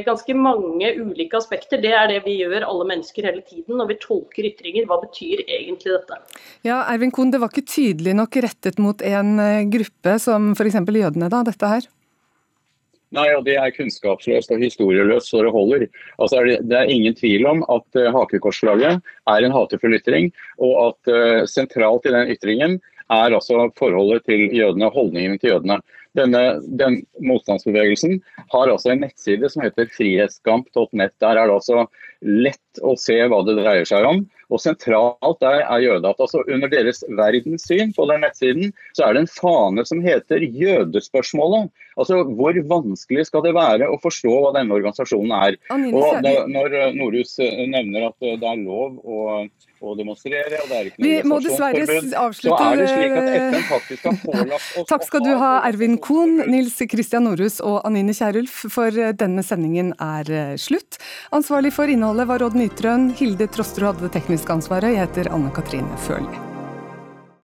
ganske 0.06 0.34
mange 0.38 0.92
ulike 0.94 1.36
aspekter. 1.38 1.80
Det 1.82 1.92
er 1.94 2.10
det 2.10 2.20
vi 2.26 2.36
gjør 2.40 2.66
alle 2.68 2.86
mennesker 2.92 3.26
hele 3.26 3.42
tiden 3.46 3.80
når 3.80 3.90
vi 3.90 3.98
tolker 4.02 4.46
ytringer. 4.46 4.86
Hva 4.86 5.00
betyr 5.02 5.42
egentlig 5.46 5.96
dette? 5.96 6.20
Ja, 6.66 6.84
Ervin 6.92 7.10
Kohn, 7.14 7.32
det 7.32 7.40
var 7.42 7.50
ikke 7.50 7.66
tydelig 7.66 8.14
nok 8.18 8.38
rettet 8.44 8.78
mot 8.82 9.02
en 9.02 9.34
eh, 9.42 9.64
gruppe 9.72 10.18
som 10.22 10.52
f.eks. 10.54 10.78
jødene, 10.78 11.30
da, 11.32 11.42
dette 11.48 11.72
her? 11.74 11.88
Nei, 13.12 13.26
og 13.36 13.42
Det 13.44 13.58
er 13.60 13.74
kunnskapsløst 13.74 14.54
og 14.54 14.62
historieløst 14.62 15.28
så 15.28 15.42
det 15.44 15.52
holder. 15.52 15.88
Altså 16.16 16.44
det, 16.46 16.62
det, 16.70 16.78
er 16.78 16.94
ingen 16.94 17.18
tvil 17.18 17.44
om 17.50 17.60
at 17.68 17.98
uh, 17.98 18.08
hakekorslaget 18.14 19.02
er 19.02 19.44
en 19.44 19.52
hatefull 19.52 19.98
ytring, 19.98 20.30
og 20.56 20.78
at 20.86 21.12
sentralt 21.50 22.08
i 22.08 22.14
den 22.14 22.32
ytringen 22.32 22.78
er 23.12 23.34
altså 23.36 23.66
forholdet 23.76 24.24
til 24.28 24.46
jødene, 24.56 24.88
holdningen 24.94 25.36
til 25.42 25.52
jødene. 25.52 25.80
Denne, 26.18 26.42
den 26.78 26.98
motstandsbevegelsen 27.24 28.18
har 28.52 28.68
altså 28.68 28.92
en 28.92 29.00
nettside 29.06 29.48
som 29.52 29.64
heter 29.64 29.88
frihetskamp.net. 29.94 31.14
Der 31.22 31.38
er 31.38 31.48
det 31.48 31.56
altså 31.56 31.86
lett 32.20 32.61
å 32.80 32.94
se 33.00 33.18
hva 33.28 33.42
det 33.46 33.58
dreier 33.58 33.88
seg 33.88 34.06
om. 34.08 34.22
Og 34.52 34.60
Sentralt 34.60 35.40
der 35.40 35.62
er 35.64 35.84
jødehat. 35.84 36.20
Altså 36.20 36.42
under 36.44 36.70
deres 36.72 37.02
verdenssyn 37.08 37.94
på 37.96 38.06
den 38.10 38.22
nettsiden 38.24 38.72
så 38.96 39.06
er 39.06 39.16
det 39.16 39.24
en 39.24 39.32
fane 39.32 39.84
som 39.88 40.02
heter 40.04 40.44
jødespørsmålet. 40.44 41.72
Altså 41.96 42.22
Hvor 42.36 42.56
vanskelig 42.68 43.26
skal 43.28 43.44
det 43.46 43.54
være 43.56 43.88
å 43.88 43.98
forstå 44.02 44.32
hva 44.44 44.54
denne 44.56 44.76
organisasjonen 44.76 45.34
er? 45.38 45.58
Og 45.72 46.24
Når 46.52 46.78
Norhus 46.96 47.36
nevner 47.40 48.08
at 48.10 48.16
det 48.20 48.48
er 48.48 48.64
lov 48.64 49.00
å 49.04 49.26
å 49.82 49.94
demonstrere, 49.98 50.60
og 50.62 50.70
det 50.70 50.76
er 50.76 50.88
ikke 50.88 51.02
noe 51.02 51.08
Vi 51.08 51.28
må 51.28 51.38
dessverre 51.42 51.82
avslutte 52.20 52.58
så 52.58 52.68
er 52.68 52.78
det 52.78 52.88
slik 52.90 53.16
at 53.18 53.30
FN 53.32 53.64
faktisk 53.68 54.06
har 54.08 54.18
pålagt 54.22 54.78
oss 54.78 54.88
Takk 54.92 55.06
skal 55.08 55.24
du 55.26 55.32
ha, 55.40 55.50
Ervin 55.66 55.96
Kohn, 56.02 56.36
Nils 56.50 56.78
Kristian 56.90 57.26
Norhus 57.26 57.58
og 57.64 57.80
Anine 57.88 58.14
Kierulf, 58.16 58.62
for 58.72 58.94
denne 59.18 59.44
sendingen 59.46 59.92
er 60.02 60.30
eh, 60.30 60.54
slutt. 60.60 60.98
Ansvarlig 61.34 61.72
for 61.74 61.90
innholdet 61.90 62.28
var 62.30 62.44
Odd 62.46 62.58
Nytrøen, 62.62 63.08
Hilde 63.18 63.48
Trosterud 63.50 63.88
hadde 63.88 64.06
det 64.06 64.12
tekniske 64.20 64.54
ansvaret. 64.54 64.94
Jeg 64.94 65.02
heter 65.08 65.32
Anne 65.34 65.50
Katrine 65.56 65.98
Førli. 66.06 66.51